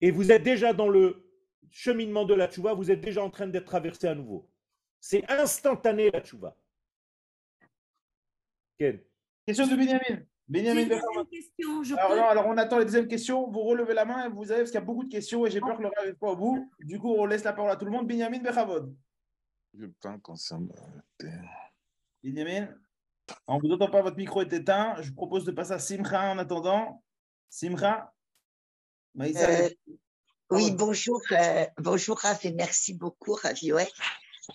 Et 0.00 0.10
vous 0.10 0.32
êtes 0.32 0.42
déjà 0.42 0.72
dans 0.72 0.88
le 0.88 1.23
cheminement 1.70 2.24
de 2.24 2.34
la 2.34 2.48
tchouva, 2.48 2.74
vous 2.74 2.90
êtes 2.90 3.00
déjà 3.00 3.22
en 3.22 3.30
train 3.30 3.46
d'être 3.46 3.64
traversé 3.66 4.06
à 4.08 4.14
nouveau. 4.14 4.48
C'est 5.00 5.28
instantané 5.30 6.10
la 6.10 6.20
tchouva. 6.20 6.56
Ken. 8.78 9.00
Question 9.46 9.66
de 9.66 9.76
Benjamin. 9.76 10.22
Benjamin 10.48 10.82
deuxième 10.82 11.26
question. 11.30 11.82
Je 11.82 11.94
Alors, 11.94 12.08
peux- 12.10 12.16
non, 12.16 12.24
alors 12.28 12.46
on 12.46 12.56
attend 12.56 12.78
les 12.78 12.84
deuxièmes 12.84 13.08
questions. 13.08 13.50
Vous 13.50 13.60
relevez 13.62 13.94
la 13.94 14.04
main 14.04 14.26
et 14.26 14.28
vous 14.28 14.50
avez, 14.50 14.60
parce 14.62 14.70
qu'il 14.70 14.80
y 14.80 14.82
a 14.82 14.86
beaucoup 14.86 15.04
de 15.04 15.10
questions 15.10 15.46
et 15.46 15.50
j'ai 15.50 15.60
peur 15.60 15.76
que 15.76 15.82
le 15.82 15.90
n'arrive 15.96 16.14
pas 16.16 16.28
au 16.32 16.36
bout. 16.36 16.70
Du 16.80 16.98
coup, 16.98 17.12
on 17.14 17.24
laisse 17.26 17.44
la 17.44 17.52
parole 17.52 17.70
à 17.70 17.76
tout 17.76 17.84
le 17.84 17.90
monde. 17.90 18.06
Benjamin 18.06 18.38
Bechavod. 18.40 18.94
Je 19.74 19.86
prends 20.00 20.18
concernant. 20.20 20.74
Benjamin, 22.22 22.68
on 23.46 23.56
ne 23.56 23.60
vous 23.62 23.72
entend 23.72 23.90
pas, 23.90 24.02
votre 24.02 24.16
micro 24.16 24.42
est 24.42 24.52
éteint. 24.52 24.96
Je 25.00 25.08
vous 25.10 25.14
propose 25.14 25.44
de 25.44 25.52
passer 25.52 25.72
à 25.72 25.78
Simcha 25.78 26.30
en 26.30 26.38
attendant. 26.38 27.02
Simcha 27.48 28.12
Maïssa, 29.14 29.48
Euh, 29.48 29.68
oui, 30.50 30.70
bonjour, 30.72 31.20
euh, 31.32 31.64
bonjour 31.78 32.20
et 32.44 32.52
merci 32.52 32.94
beaucoup 32.94 33.32
Rav 33.34 33.56
Yoel. 33.62 33.86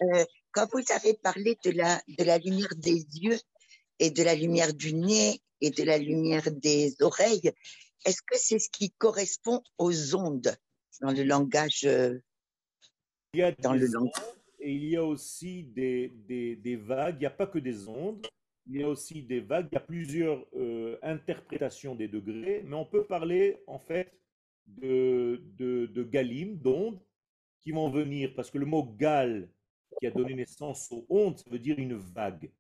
Euh, 0.02 0.24
quand 0.52 0.68
vous 0.72 0.84
avez 0.96 1.16
parlé 1.16 1.58
de 1.66 1.72
la, 1.72 2.02
de 2.08 2.24
la 2.24 2.38
lumière 2.38 2.74
des 2.78 3.06
yeux 3.20 3.40
et 4.00 4.12
de 4.12 4.24
la 4.24 4.36
lumière 4.36 4.74
du 4.74 4.94
nez 4.94 5.42
et 5.62 5.72
de 5.72 5.84
la 5.84 5.98
lumière 5.98 6.50
des 6.52 6.96
oreilles, 7.02 7.52
est-ce 8.06 8.22
que 8.22 8.38
c'est 8.38 8.60
ce 8.60 8.70
qui 8.70 8.92
correspond 8.92 9.62
aux 9.78 10.16
ondes 10.16 10.56
dans 11.02 11.12
le 11.12 11.24
langage 11.24 11.82
euh, 11.86 12.18
Il 13.34 13.40
y 13.40 13.44
a 13.44 13.52
Dans 13.52 13.74
des 13.74 13.80
le 13.80 13.88
langage? 13.88 14.12
ondes 14.18 14.36
et 14.62 14.74
il 14.74 14.90
y 14.90 14.98
a 14.98 15.04
aussi 15.04 15.64
des, 15.64 16.10
des- 16.28 16.58
des 16.58 16.76
vagues. 16.76 17.16
Il 17.16 17.20
n'y 17.22 17.26
a 17.26 17.30
pas 17.32 17.48
que 17.48 17.60
des 17.60 17.88
ondes. 17.88 18.28
Il 18.68 18.82
y 18.82 18.84
a 18.84 18.90
aussi 18.90 19.24
des 19.24 19.40
vagues. 19.40 19.68
Il 19.72 19.76
y 19.76 19.78
a 19.78 19.82
plusieurs 19.82 20.46
euh, 20.54 20.98
interprétations 21.02 21.96
des 21.96 22.10
degrés. 22.10 22.62
Mais 22.66 22.76
on 22.76 22.86
peut 22.86 23.06
parler 23.06 23.64
en 23.68 23.80
fait 23.80 24.12
de, 24.69 25.43
de, 25.59 25.87
de 25.87 26.03
galim, 26.03 26.57
d'ondes, 26.57 27.01
qui 27.61 27.73
vont 27.73 27.91
venir. 27.91 28.35
Parce 28.35 28.51
que 28.51 28.59
le 28.59 28.67
mot 28.67 28.85
gal, 28.85 29.49
qui 29.99 30.07
a 30.07 30.11
donné 30.11 30.35
naissance 30.35 30.91
aux 30.93 31.07
ondes, 31.09 31.39
ça 31.39 31.49
veut 31.51 31.59
dire 31.59 31.79
une 31.79 31.95
vague. 31.95 32.51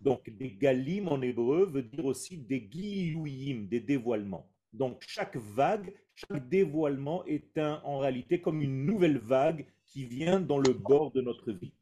Donc 0.00 0.30
des 0.30 0.52
galim 0.52 1.08
en 1.08 1.20
hébreu 1.20 1.66
veut 1.66 1.82
dire 1.82 2.04
aussi 2.04 2.38
des 2.38 2.68
gilouyim, 2.70 3.66
des 3.66 3.80
dévoilements. 3.80 4.48
Donc 4.72 5.04
chaque 5.06 5.36
vague, 5.36 5.92
chaque 6.14 6.48
dévoilement 6.48 7.24
est 7.26 7.56
un, 7.58 7.80
en 7.84 7.98
réalité 7.98 8.40
comme 8.40 8.62
une 8.62 8.86
nouvelle 8.86 9.18
vague 9.18 9.66
qui 9.86 10.04
vient 10.04 10.40
dans 10.40 10.58
le 10.58 10.72
bord 10.72 11.12
de 11.12 11.20
notre 11.20 11.52
vie. 11.52 11.74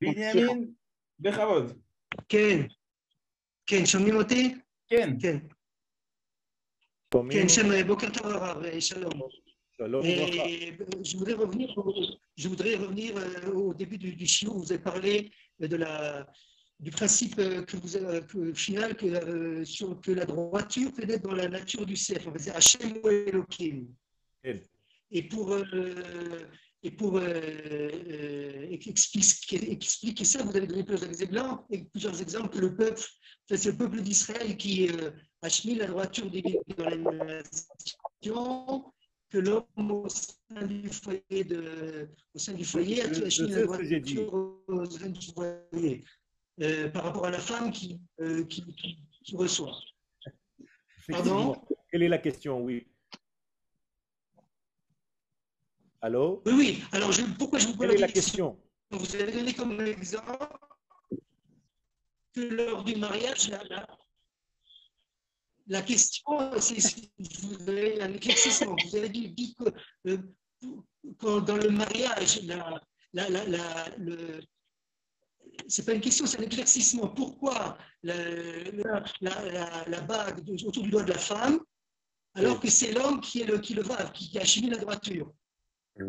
Benjamin 0.00 0.66
Bechavod. 1.18 1.72
כן, 2.28 2.66
כן, 3.66 3.86
שומעים 3.86 4.16
אותי? 4.16 4.54
Ken. 4.88 5.18
כן, 5.20 5.38
כן, 7.30 7.48
שם, 7.48 7.86
בוקר 7.86 8.06
טוב 8.10 8.26
הרב, 8.26 8.64
אה, 8.64 8.80
שלום. 8.80 9.12
Shalom 9.78 10.04
וברכה. 10.04 10.44
Et, 10.44 10.72
euh, 10.80 11.04
je 11.04 11.16
voudrais 11.18 11.34
revenir, 11.34 11.68
au, 11.76 11.92
je 12.36 12.48
voudrais 12.48 12.76
revenir 12.76 13.10
euh, 13.16 13.52
au 13.52 13.74
début 13.74 13.98
du, 13.98 14.10
du 14.14 14.26
shiur, 14.26 14.54
vous 14.54 14.72
avez 14.72 14.82
parlé 14.82 15.30
euh, 15.62 15.68
de 15.68 15.76
la, 15.76 16.26
du 16.80 16.90
principe 16.90 17.38
euh, 17.38 17.62
que 17.62 17.76
vous 17.76 17.96
avez, 17.96 18.20
que, 18.26 18.54
final 18.54 18.96
que, 18.96 19.06
euh, 19.06 19.64
sur, 19.64 20.00
que 20.00 20.12
la 20.12 20.24
droiture 20.24 20.90
peut 20.94 21.08
être 21.08 21.24
dans 21.28 21.34
la 21.34 21.48
nature 21.48 21.84
du 21.84 21.96
cerf. 21.96 22.22
On 22.26 22.30
va 22.30 22.38
dire 22.38 22.56
Hachem 22.56 22.90
ou 23.02 23.08
Elohim. 23.08 23.78
כן. 24.42 24.58
Et 25.10 25.22
pour, 25.22 25.52
euh, 25.52 26.40
et 26.82 26.90
pour 26.90 27.12
euh, 27.18 27.22
euh, 27.22 28.76
expliquer, 28.92 29.70
expliquer 29.70 30.24
ça, 30.24 30.42
vous 30.42 30.56
avez 30.56 30.66
donné 30.66 30.84
plusieurs 30.84 31.22
exemples, 31.22 31.64
et 31.70 31.84
plusieurs 31.84 32.20
exemples. 32.20 32.58
Le 32.60 32.74
peuple, 32.74 33.02
enfin, 33.44 33.56
c'est 33.62 33.72
le 33.72 33.76
peuple 33.76 34.00
d'Israël 34.00 34.56
qui 34.56 34.88
euh, 35.43 35.47
a 35.47 35.49
chemin 35.49 35.75
la 35.75 35.87
droiture 35.87 36.29
des 36.29 36.59
dans 36.77 36.85
la 36.85 36.95
nation, 36.97 38.93
que 39.29 39.37
l'homme 39.37 39.91
au 39.91 40.07
sein 40.09 40.65
du 40.67 40.89
foyer, 40.89 41.43
de, 41.43 42.09
au 42.35 42.39
sein 42.39 42.53
du 42.53 42.65
foyer 42.65 43.01
Je- 43.13 43.29
je 43.29 43.43
la 43.45 43.63
droiture 43.63 44.33
au 44.67 44.85
sein 44.85 45.09
du 45.09 45.27
foyer, 45.33 46.03
euh, 46.61 46.89
par 46.89 47.03
rapport 47.05 47.25
à 47.25 47.31
la 47.31 47.39
femme 47.39 47.71
qui, 47.71 47.99
euh, 48.19 48.43
qui, 48.45 48.61
qui, 48.75 48.97
qui 49.23 49.35
reçoit. 49.35 49.77
Pardon? 51.09 51.55
Quelle 51.91 52.03
est 52.03 52.09
la 52.09 52.19
question? 52.19 52.61
Oui. 52.61 52.87
Allô? 56.01 56.41
Oui, 56.45 56.53
oui. 56.57 56.83
Alors, 56.91 57.11
je, 57.11 57.21
pourquoi 57.37 57.59
je 57.59 57.67
vous 57.67 57.75
pose 57.77 57.99
la 57.99 58.07
question? 58.07 58.57
Vous 58.89 59.15
avez 59.15 59.31
donné 59.31 59.53
comme 59.53 59.79
exemple 59.81 60.47
que 62.33 62.41
lors 62.41 62.83
du 62.83 62.95
mariage, 62.95 63.49
la, 63.49 63.85
la, 65.67 65.81
question, 65.81 66.23
c'est 66.59 66.79
c'est- 66.79 67.11
vous 67.41 67.69
avez 67.69 68.01
un 68.01 68.13
éclaircissement. 68.13 68.75
Vous 68.89 68.95
avez 68.95 69.09
dit, 69.09 69.55
que 69.55 69.65
euh, 70.09 70.17
quand 71.17 71.41
dans 71.41 71.57
le 71.57 71.69
mariage, 71.69 72.41
la, 72.43 72.81
la, 73.13 73.29
la, 73.29 73.45
la- 73.47 73.89
le, 73.97 74.41
c'est 75.67 75.85
pas 75.85 75.93
une 75.93 76.01
question, 76.01 76.25
c'est 76.25 76.39
un 76.39 76.43
éclaircissement. 76.43 77.07
Pourquoi 77.09 77.77
la, 78.03 78.15
bague 80.01 80.43
autour 80.65 80.83
du 80.83 80.89
doigt 80.89 81.03
de 81.03 81.11
la 81.13 81.19
femme, 81.19 81.59
alors 82.33 82.59
que 82.59 82.69
c'est 82.69 82.91
l'homme 82.93 83.19
qui 83.21 83.41
est 83.41 83.45
le 83.45 83.59
qui 83.59 83.73
le 83.73 83.83
va, 83.83 84.05
qui, 84.11 84.29
qui 84.29 84.39
a 84.39 84.45
chimié 84.45 84.69
la 84.69 84.77
droiture? 84.77 85.31
Je 85.97 86.05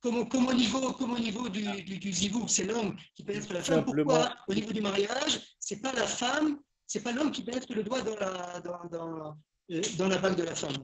comme, 0.00 0.28
comme 0.28 0.46
au 0.46 0.54
niveau, 0.54 0.92
comme 0.92 1.12
au 1.12 1.18
niveau 1.18 1.48
du, 1.48 1.62
du, 1.82 2.12
c'est 2.46 2.64
l'homme 2.64 2.96
qui 3.14 3.24
pénètre 3.24 3.52
la 3.52 3.62
femme. 3.62 3.78
Simplement- 3.84 4.04
Pourquoi 4.04 4.36
au 4.48 4.54
niveau 4.54 4.72
du 4.72 4.80
mariage, 4.80 5.40
c'est 5.58 5.80
pas 5.80 5.92
la 5.92 6.06
femme, 6.06 6.60
c'est 6.90 7.04
pas 7.04 7.12
l'homme 7.12 7.30
qui 7.30 7.44
pénètre 7.44 7.72
le 7.72 7.84
doigt 7.84 8.02
dans 8.02 8.16
la, 8.16 8.60
dans, 8.60 8.84
dans, 8.88 9.38
euh, 9.70 9.80
dans 9.96 10.08
la 10.08 10.18
bague 10.18 10.34
de 10.34 10.42
la 10.42 10.56
femme 10.56 10.82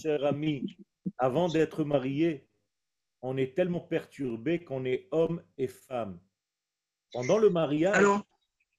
Cher 0.00 0.24
ami, 0.24 0.76
avant 1.18 1.48
d'être 1.48 1.82
marié, 1.82 2.46
on 3.20 3.36
est 3.36 3.56
tellement 3.56 3.80
perturbé 3.80 4.62
qu'on 4.62 4.84
est 4.84 5.08
homme 5.10 5.42
et 5.58 5.66
femme. 5.66 6.20
Pendant 7.12 7.38
le 7.38 7.50
mariage, 7.50 7.96
Alors, 7.96 8.22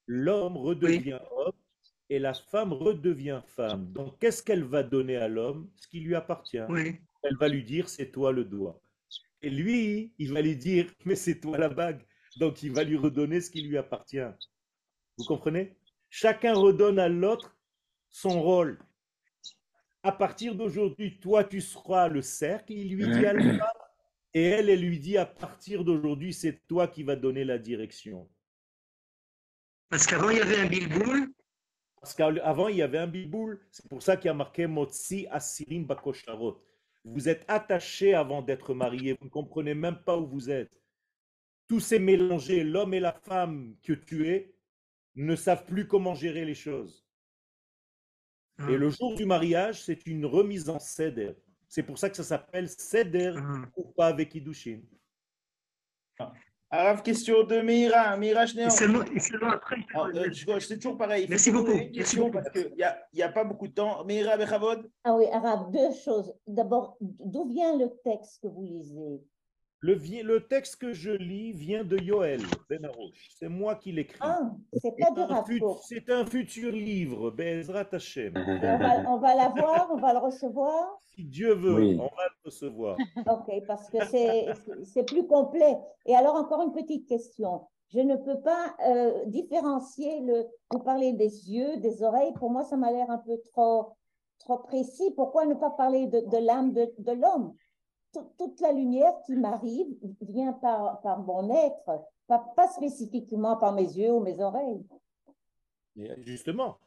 l'homme 0.06 0.56
redevient 0.56 1.18
homme 1.36 1.52
et 2.08 2.18
la 2.18 2.32
femme 2.32 2.72
redevient 2.72 3.42
femme. 3.46 3.92
Donc, 3.92 4.18
qu'est-ce 4.18 4.42
qu'elle 4.42 4.64
va 4.64 4.82
donner 4.82 5.16
à 5.16 5.28
l'homme? 5.28 5.70
Ce 5.76 5.88
qui 5.88 6.00
lui 6.00 6.14
appartient. 6.14 6.64
oui. 6.70 6.96
Elle 7.22 7.36
va 7.36 7.48
lui 7.48 7.64
dire, 7.64 7.88
c'est 7.88 8.12
toi 8.12 8.32
le 8.32 8.44
doigt. 8.44 8.80
Et 9.42 9.50
lui, 9.50 10.14
il 10.18 10.32
va 10.32 10.40
lui 10.40 10.56
dire, 10.56 10.90
mais 11.04 11.16
c'est 11.16 11.40
toi 11.40 11.58
la 11.58 11.68
bague. 11.68 12.06
Donc, 12.38 12.62
il 12.62 12.72
va 12.72 12.84
lui 12.84 12.96
redonner 12.96 13.40
ce 13.40 13.50
qui 13.50 13.62
lui 13.62 13.76
appartient. 13.76 14.30
Vous 15.18 15.24
comprenez? 15.24 15.76
Chacun 16.10 16.54
redonne 16.54 16.98
à 16.98 17.08
l'autre 17.08 17.56
son 18.08 18.40
rôle. 18.40 18.78
À 20.02 20.12
partir 20.12 20.54
d'aujourd'hui, 20.54 21.18
toi, 21.18 21.44
tu 21.44 21.60
seras 21.60 22.08
le 22.08 22.22
cercle. 22.22 22.72
Il 22.72 22.94
lui 22.94 23.04
dit 23.10 23.26
alpha. 23.26 23.72
Et 24.34 24.42
elle, 24.42 24.68
elle 24.68 24.80
lui 24.82 25.00
dit, 25.00 25.16
à 25.16 25.26
partir 25.26 25.84
d'aujourd'hui, 25.84 26.32
c'est 26.32 26.66
toi 26.66 26.88
qui 26.88 27.02
vas 27.02 27.16
donner 27.16 27.44
la 27.44 27.58
direction. 27.58 28.28
Parce 29.88 30.06
qu'avant, 30.06 30.30
il 30.30 30.38
y 30.38 30.40
avait 30.40 30.58
un 30.58 30.66
bilboul. 30.66 31.32
Parce 32.00 32.14
qu'avant, 32.14 32.68
il 32.68 32.76
y 32.76 32.82
avait 32.82 32.98
un 32.98 33.06
biboul. 33.06 33.66
C'est 33.70 33.88
pour 33.88 34.02
ça 34.02 34.16
qu'il 34.16 34.26
y 34.26 34.30
a 34.30 34.34
marqué 34.34 34.66
Motsi 34.66 35.26
Asirim 35.30 35.86
Bakosharot. 35.86 36.62
Vous 37.04 37.28
êtes 37.28 37.44
attaché 37.48 38.14
avant 38.14 38.42
d'être 38.42 38.74
marié. 38.74 39.14
Vous 39.14 39.24
ne 39.24 39.30
comprenez 39.30 39.74
même 39.74 40.02
pas 40.04 40.16
où 40.16 40.26
vous 40.26 40.50
êtes. 40.50 40.72
Tout 41.68 41.80
s'est 41.80 41.98
mélangé. 41.98 42.62
L'homme 42.62 42.94
et 42.94 43.00
la 43.00 43.12
femme 43.12 43.76
que 43.82 43.92
tu 43.92 44.28
es 44.28 44.55
ne 45.16 45.34
savent 45.34 45.64
plus 45.64 45.86
comment 45.88 46.14
gérer 46.14 46.44
les 46.44 46.54
choses. 46.54 47.06
Ah. 48.58 48.70
Et 48.70 48.76
le 48.76 48.90
jour 48.90 49.14
du 49.14 49.26
mariage, 49.26 49.82
c'est 49.82 50.06
une 50.06 50.24
remise 50.26 50.68
en 50.68 50.78
Seder. 50.78 51.34
C'est 51.68 51.82
pour 51.82 51.98
ça 51.98 52.08
que 52.08 52.16
ça 52.16 52.22
s'appelle 52.24 52.68
Seder 52.68 53.34
Ah. 53.36 53.62
ou 53.76 53.84
pas 53.92 54.06
avec 54.06 54.34
Idushin. 54.34 54.80
Alors, 56.68 57.02
question 57.02 57.44
de 57.44 57.60
seulement 59.20 59.50
après, 59.50 59.76
Alors, 59.94 60.08
euh, 60.08 60.58
C'est 60.60 60.76
toujours 60.78 60.98
pareil. 60.98 61.26
Merci 61.28 61.52
beaucoup. 61.52 61.72
Merci 61.72 61.92
question 61.92 62.20
beaucoup. 62.22 62.32
parce 62.32 62.50
qu'il 62.50 62.72
n'y 62.74 62.82
a, 62.82 63.06
il 63.12 63.18
y 63.20 63.22
a 63.22 63.28
pas 63.30 63.44
beaucoup 63.44 63.68
de 63.68 63.72
temps. 63.72 64.04
Meira 64.04 64.36
Bechavod. 64.36 64.90
Ah 65.04 65.14
oui, 65.14 65.26
Arabe, 65.32 65.72
deux 65.72 65.92
choses. 66.04 66.34
D'abord, 66.46 66.96
d'où 67.00 67.46
vient 67.48 67.78
le 67.78 67.88
texte 68.02 68.42
que 68.42 68.48
vous 68.48 68.62
lisez? 68.62 69.22
Le, 69.80 70.38
texte 70.38 70.76
que 70.76 70.92
je 70.92 71.10
lis 71.10 71.52
vient 71.52 71.84
de 71.84 71.98
Yoel 71.98 72.40
Ben 72.68 72.84
Arosh. 72.84 73.28
C'est 73.38 73.48
moi 73.48 73.74
qui 73.74 73.92
l'écris. 73.92 74.18
Ah, 74.22 74.50
c'est 74.72 74.96
pas 74.96 75.12
un, 75.16 75.44
c'est 75.82 76.30
futur 76.30 76.72
livre, 76.72 77.30
Bezrat 77.30 77.88
Hashem. 77.92 78.34
On 78.36 78.58
va, 78.58 79.10
on 79.10 79.18
va 79.18 79.34
l'avoir, 79.34 79.90
on 79.92 79.96
va 79.98 80.12
le 80.12 80.18
recevoir. 80.18 80.98
Si 81.14 81.24
Dieu 81.24 81.52
veut, 81.54 81.74
Oui. 81.74 81.98
on 82.00 82.04
va 82.04 82.24
le 82.24 82.44
recevoir. 82.46 82.96
Ok, 83.28 83.50
parce 83.66 83.88
que 83.90 84.04
c'est 84.06 84.46
c'est 84.84 85.04
plus 85.04 85.26
complet. 85.26 85.76
Et 86.06 86.14
alors, 86.14 86.36
encore 86.36 86.62
une 86.62 86.72
petite 86.72 87.08
question. 87.08 87.66
Je 87.88 88.00
ne 88.00 88.16
peux 88.16 88.40
pas 88.40 88.74
euh, 88.88 89.24
différencier 89.26 90.20
le. 90.20 90.46
Vous 90.72 90.80
parlez 90.80 91.12
des 91.12 91.50
yeux, 91.50 91.76
des 91.78 92.02
oreilles. 92.02 92.32
Pour 92.34 92.50
moi, 92.50 92.64
ça 92.64 92.76
m'a 92.76 92.90
l'air 92.90 93.10
un 93.10 93.18
peu 93.18 93.38
trop, 93.52 93.92
trop 94.38 94.58
précis. 94.58 95.12
Pourquoi 95.14 95.46
ne 95.46 95.54
pas 95.54 95.70
parler 95.70 96.06
de, 96.06 96.20
de 96.20 96.38
l'âme 96.38 96.72
de, 96.72 96.92
de 96.98 97.12
l'homme? 97.12 97.54
Toute 98.38 98.60
la 98.60 98.72
lumière 98.72 99.12
qui 99.24 99.34
m'arrive 99.36 99.86
vient 100.20 100.52
par, 100.52 101.00
par 101.00 101.20
mon 101.20 101.54
être, 101.54 102.04
pas, 102.26 102.68
spécifiquement 102.68 103.56
par 103.56 103.72
mes 103.72 103.84
yeux 103.84 104.12
ou 104.12 104.20
mes 104.20 104.40
oreilles. 104.40 104.84
Justement, 106.18 106.78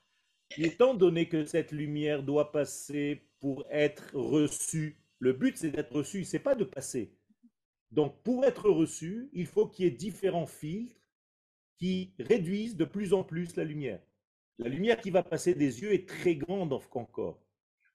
étant 0.57 0.93
donné 0.93 1.27
que 1.27 1.45
cette 1.45 1.71
lumière 1.71 2.23
doit 2.23 2.51
passer 2.51 3.23
pour 3.39 3.65
être 3.69 4.11
reçu. 4.13 5.01
Le 5.19 5.33
but, 5.33 5.57
c'est 5.57 5.71
d'être 5.71 5.93
reçu, 5.93 6.23
c'est 6.23 6.39
pas 6.39 6.55
de 6.55 6.63
passer. 6.63 7.13
Donc, 7.91 8.21
pour 8.23 8.45
être 8.45 8.69
reçu, 8.69 9.29
il 9.33 9.47
faut 9.47 9.67
qu'il 9.67 9.85
y 9.85 9.87
ait 9.87 9.91
différents 9.91 10.45
filtres 10.45 10.95
qui 11.77 12.13
réduisent 12.19 12.75
de 12.75 12.85
plus 12.85 13.13
en 13.13 13.23
plus 13.23 13.55
la 13.55 13.63
lumière. 13.63 14.01
La 14.59 14.69
lumière 14.69 14.99
qui 14.99 15.09
va 15.09 15.23
passer 15.23 15.55
des 15.55 15.81
yeux 15.81 15.93
est 15.93 16.07
très 16.07 16.35
grande 16.35 16.73
encore. 16.73 17.39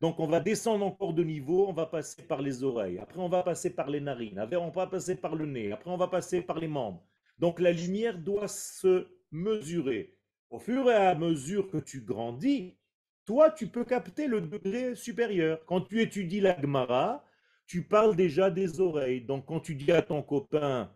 Donc, 0.05 0.20
on 0.20 0.26
va 0.26 0.39
descendre 0.39 0.85
encore 0.85 1.14
de 1.14 1.24
niveau, 1.24 1.66
on 1.66 1.72
va 1.72 1.86
passer 1.86 2.20
par 2.24 2.43
les 2.43 2.62
oreilles, 2.62 2.98
après 2.98 3.20
on 3.20 3.31
va 3.31 3.43
passer 3.43 3.70
par 3.70 3.89
les 3.89 4.02
narines, 4.02 4.39
après 4.39 4.56
on 4.56 4.68
va 4.68 4.86
passer 4.86 5.16
par 5.16 5.35
le 5.35 5.47
nez, 5.47 5.72
après 5.72 5.89
on 5.90 5.97
va 5.97 6.09
passer 6.09 6.43
par 6.43 6.59
les 6.59 6.68
membres. 6.68 7.02
Donc, 7.39 7.59
la 7.59 7.72
lumière 7.72 8.18
doit 8.18 8.47
se 8.47 9.06
mesurer. 9.31 10.14
Au 10.51 10.59
fur 10.59 10.90
et 10.90 10.94
à 10.94 11.14
mesure 11.14 11.70
que 11.70 11.78
tu 11.78 12.02
grandis, 12.02 12.76
toi, 13.24 13.51
tu 13.51 13.68
peux 13.68 13.86
capter 13.86 14.26
le 14.26 14.43
degré 14.43 14.94
supérieur. 14.94 15.64
Quand 15.64 15.81
tu 15.81 16.02
étudies 16.02 16.40
la 16.40 16.60
Gemara, 16.60 17.24
tu 17.66 17.82
parles 17.82 18.14
déjà 18.14 18.51
des 18.51 18.82
oreilles. 18.82 19.22
Donc, 19.22 19.47
quand 19.47 19.60
tu 19.60 19.74
dis 19.74 19.90
à 19.90 20.02
ton 20.02 20.22
copain, 20.22 20.93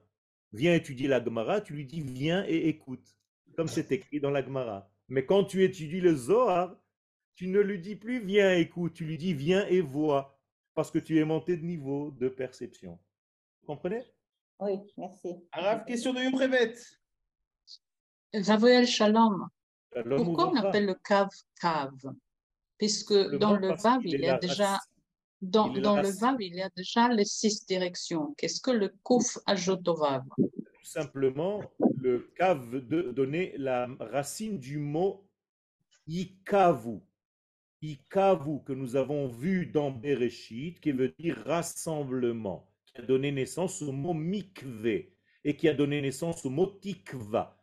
viens 0.53 0.75
étudier 0.75 1.09
la 1.09 1.25
Gemara, 1.25 1.63
tu 1.63 1.73
lui 1.73 1.87
dis, 1.87 2.03
viens 2.03 2.45
et 2.47 2.69
écoute, 2.69 3.17
comme 3.57 3.69
c'est 3.69 3.91
écrit 3.91 4.21
dans 4.21 4.31
la 4.31 4.45
Gemara. 4.45 4.91
Mais 5.09 5.25
quand 5.25 5.45
tu 5.45 5.65
étudies 5.65 6.03
le 6.03 6.15
Zohar, 6.15 6.77
tu 7.39 7.47
ne 7.47 7.61
lui 7.61 7.79
dis 7.79 7.95
plus, 7.95 8.19
viens 8.19 8.57
écoute, 8.57 8.95
tu 8.95 9.05
lui 9.05 9.17
dis, 9.17 9.33
viens 9.33 9.65
et 9.69 9.81
vois, 9.81 10.37
parce 10.75 10.91
que 10.91 10.99
tu 10.99 11.21
es 11.21 11.25
monté 11.25 11.57
de 11.57 11.63
niveau 11.63 12.11
de 12.11 12.29
perception. 12.29 12.99
Vous 13.61 13.67
comprenez? 13.69 14.03
Oui, 14.59 14.73
merci. 14.97 15.37
Arabe, 15.53 15.85
question 15.87 16.13
de 16.13 16.19
Yom 16.19 16.35
Ravoel 16.35 16.75
Shalom. 18.89 19.47
Shalom 19.95 20.25
Pourquoi 20.25 20.51
on 20.51 20.57
appelle 20.57 20.87
le 20.87 20.97
cave 20.97 21.31
cave? 21.61 22.13
Puisque 22.77 23.15
dans 23.37 23.55
le 23.55 23.73
Vav, 23.77 24.01
il 24.03 24.21
y 24.21 24.29
a 24.29 24.39
déjà 24.39 24.77
dans, 25.41 25.69
le 25.69 26.19
Vav, 26.19 26.39
il 26.41 26.57
y 26.57 26.63
a 26.63 26.71
déjà 26.77 27.09
les 27.09 27.25
six 27.25 27.65
directions. 27.67 28.35
Qu'est-ce 28.37 28.61
que 28.61 28.73
le 28.73 28.93
Kouf 29.05 29.39
ajoute 29.47 29.87
au 29.87 29.95
Vav 29.95 30.25
Tout 30.37 30.85
simplement, 30.85 31.63
le 32.01 32.33
cave 32.37 32.85
de 32.85 33.13
donner 33.13 33.55
la 33.59 33.87
racine 34.01 34.59
du 34.59 34.79
mot 34.79 35.25
ikavu. 36.09 37.01
Ikavu, 37.83 38.63
que 38.65 38.73
nous 38.73 38.97
avons 38.97 39.29
vu 39.29 39.67
dans 39.67 39.91
Bereshit, 39.91 40.81
qui 40.81 40.93
veut 40.93 41.15
dire 41.19 41.43
rassemblement, 41.47 42.69
qui 42.87 43.01
a 43.01 43.03
donné 43.03 43.31
naissance 43.31 43.83
au 43.83 43.93
mot 43.93 44.15
mikvé 44.15 45.15
et 45.45 45.57
qui 45.57 45.69
a 45.69 45.75
donné 45.75 46.01
naissance 46.01 46.45
au 46.45 46.51
mot 46.51 46.67
tikva. 46.67 47.57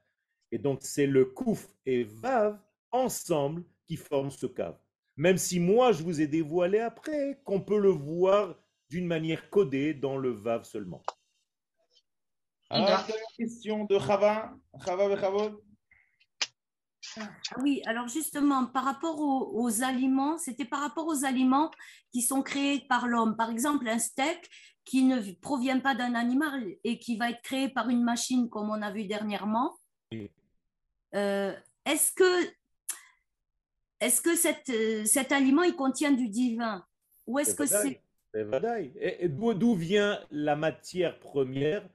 Et 0.52 0.58
donc, 0.58 0.80
c'est 0.82 1.08
le 1.08 1.26
kouf 1.26 1.70
et 1.86 2.04
vav 2.04 2.60
ensemble 2.92 3.64
qui 3.86 3.98
forment 3.98 4.32
ce 4.32 4.46
cave. 4.46 4.78
Même 5.18 5.38
si 5.38 5.60
moi, 5.60 5.92
je 5.92 6.04
vous 6.04 6.22
ai 6.22 6.28
dévoilé 6.28 6.80
après 6.80 7.42
qu'on 7.44 7.62
peut 7.62 7.80
le 7.80 7.90
voir 7.90 8.58
d'une 8.90 9.08
manière 9.08 9.50
codée 9.50 9.94
dans 9.94 10.18
le 10.18 10.30
vav 10.30 10.64
seulement. 10.64 11.02
Alors, 12.70 13.06
question 13.38 13.86
de 13.86 14.00
Chava. 14.00 14.54
Chava 14.84 15.10
Bechavod. 15.10 15.62
Oui, 17.60 17.82
alors 17.86 18.08
justement, 18.08 18.66
par 18.66 18.84
rapport 18.84 19.20
aux, 19.20 19.52
aux 19.62 19.84
aliments, 19.84 20.38
c'était 20.38 20.66
par 20.66 20.82
rapport 20.82 21.08
aux 21.08 21.26
aliments 21.26 21.72
qui 22.12 22.22
sont 22.22 22.42
créés 22.42 22.82
par 22.88 23.08
l'homme. 23.08 23.36
Par 23.36 23.50
exemple, 23.50 23.88
un 23.88 24.00
steak 24.00 24.50
qui 24.84 25.04
ne 25.04 25.20
provient 25.42 25.80
pas 25.80 25.96
d'un 25.96 26.14
animal 26.14 26.64
et 26.84 27.00
qui 27.00 27.18
va 27.18 27.32
être 27.32 27.42
créé 27.42 27.70
par 27.70 27.90
une 27.90 28.04
machine, 28.04 28.50
comme 28.50 28.70
on 28.70 28.82
a 28.82 28.92
vu 28.92 29.06
dernièrement. 29.06 29.76
Euh, 31.16 31.54
est-ce 31.86 32.12
que, 32.12 32.46
est-ce 34.00 34.22
que 34.22 34.36
cet, 34.36 34.70
euh, 34.70 35.06
cet 35.06 35.32
aliment, 35.32 35.64
il 35.64 35.76
contient 35.76 36.12
du 36.12 36.30
divin? 36.30 36.86
Ou 37.26 37.40
est-ce 37.40 37.56
que 37.56 37.66
c'est... 37.66 38.02
Et, 38.36 39.26
et 39.26 39.30
d'où 39.30 39.76
vient 39.76 40.20
la 40.30 40.56
matière 40.58 41.18
première 41.20 41.88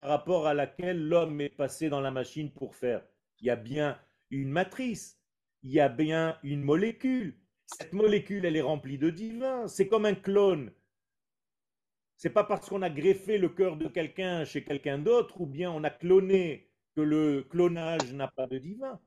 par 0.00 0.10
rapport 0.10 0.46
à 0.46 0.54
laquelle 0.54 1.08
l'homme 1.08 1.40
est 1.40 1.48
passé 1.48 1.88
dans 1.88 2.00
la 2.00 2.12
machine 2.12 2.52
pour 2.52 2.76
faire? 2.76 3.02
Il 3.40 3.46
y 3.46 3.50
a 3.50 3.56
bien 3.56 3.98
une 4.38 4.50
matrice, 4.50 5.20
il 5.62 5.70
y 5.72 5.80
a 5.80 5.88
bien 5.88 6.38
une 6.42 6.62
molécule. 6.62 7.38
Cette 7.66 7.92
molécule, 7.92 8.44
elle 8.44 8.56
est 8.56 8.62
remplie 8.62 8.98
de 8.98 9.10
divin. 9.10 9.68
C'est 9.68 9.88
comme 9.88 10.06
un 10.06 10.14
clone. 10.14 10.72
C'est 12.16 12.30
pas 12.30 12.44
parce 12.44 12.68
qu'on 12.68 12.82
a 12.82 12.90
greffé 12.90 13.38
le 13.38 13.48
cœur 13.48 13.76
de 13.76 13.88
quelqu'un 13.88 14.44
chez 14.44 14.64
quelqu'un 14.64 14.98
d'autre 14.98 15.40
ou 15.40 15.46
bien 15.46 15.70
on 15.70 15.84
a 15.84 15.90
cloné 15.90 16.70
que 16.94 17.00
le 17.00 17.42
clonage 17.42 18.12
n'a 18.12 18.28
pas 18.28 18.46
de 18.46 18.58
divin. 18.58 19.00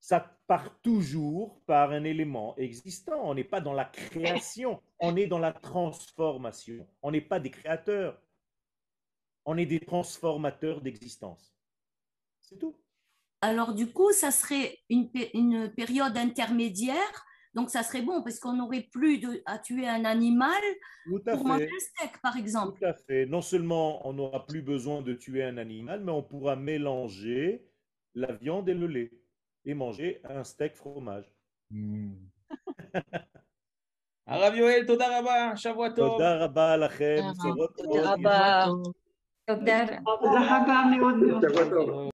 Ça 0.00 0.38
part 0.46 0.80
toujours 0.82 1.60
par 1.66 1.90
un 1.90 2.04
élément 2.04 2.56
existant. 2.56 3.28
On 3.28 3.34
n'est 3.34 3.44
pas 3.44 3.60
dans 3.60 3.72
la 3.72 3.84
création, 3.84 4.80
on 5.00 5.16
est 5.16 5.26
dans 5.26 5.38
la 5.38 5.52
transformation. 5.52 6.86
On 7.02 7.10
n'est 7.10 7.20
pas 7.20 7.40
des 7.40 7.50
créateurs. 7.50 8.22
On 9.44 9.56
est 9.56 9.66
des 9.66 9.80
transformateurs 9.80 10.80
d'existence. 10.80 11.56
C'est 12.40 12.58
tout. 12.58 12.76
Alors 13.41 13.73
du 13.73 13.87
coup, 13.91 14.11
ça 14.11 14.31
serait 14.31 14.77
une, 14.89 15.09
pé- 15.11 15.31
une 15.33 15.69
période 15.81 16.15
intermédiaire. 16.17 17.15
Donc 17.53 17.69
ça 17.69 17.83
serait 17.83 18.01
bon 18.01 18.21
parce 18.23 18.39
qu'on 18.39 18.53
n'aurait 18.53 18.87
plus 18.93 19.17
de, 19.19 19.41
à 19.45 19.57
tuer 19.59 19.85
un 19.87 20.05
animal 20.05 20.61
Tout 21.05 21.21
à 21.27 21.31
pour 21.35 21.45
manger 21.47 21.67
fait. 21.67 21.75
un 21.75 21.79
steak, 21.79 22.21
par 22.21 22.37
exemple. 22.37 22.79
Tout 22.79 22.85
à 22.85 22.93
fait. 22.93 23.25
Non 23.25 23.41
seulement 23.41 24.07
on 24.07 24.13
n'aura 24.13 24.45
plus 24.45 24.61
besoin 24.61 25.01
de 25.01 25.13
tuer 25.13 25.43
un 25.43 25.57
animal, 25.57 25.97
mais 26.05 26.13
on 26.13 26.23
pourra 26.23 26.55
mélanger 26.55 27.65
la 28.15 28.31
viande 28.33 28.69
et 28.69 28.73
le 28.73 28.87
lait 28.87 29.11
et 29.65 29.73
manger 29.73 30.21
un 30.23 30.43
steak 30.45 30.75
fromage. 30.75 31.27
Arav 34.27 34.55
Yoel, 34.55 34.85
Toda 34.85 35.07
Rabba, 35.09 35.55
Shavua 35.55 35.89
Tov. 35.91 36.09
תודה 36.11 36.35
רבה 36.45 36.77
לכם, 36.77 37.15
בשורות 37.39 37.75
טובות. 37.77 37.97
רבה. 38.03 38.65
תודה. 39.47 39.83
הצלחה 39.83 40.83
מאוד 40.97 41.15
מאוד. 41.15 41.41
שבוע 41.49 41.69
טוב. 41.69 41.89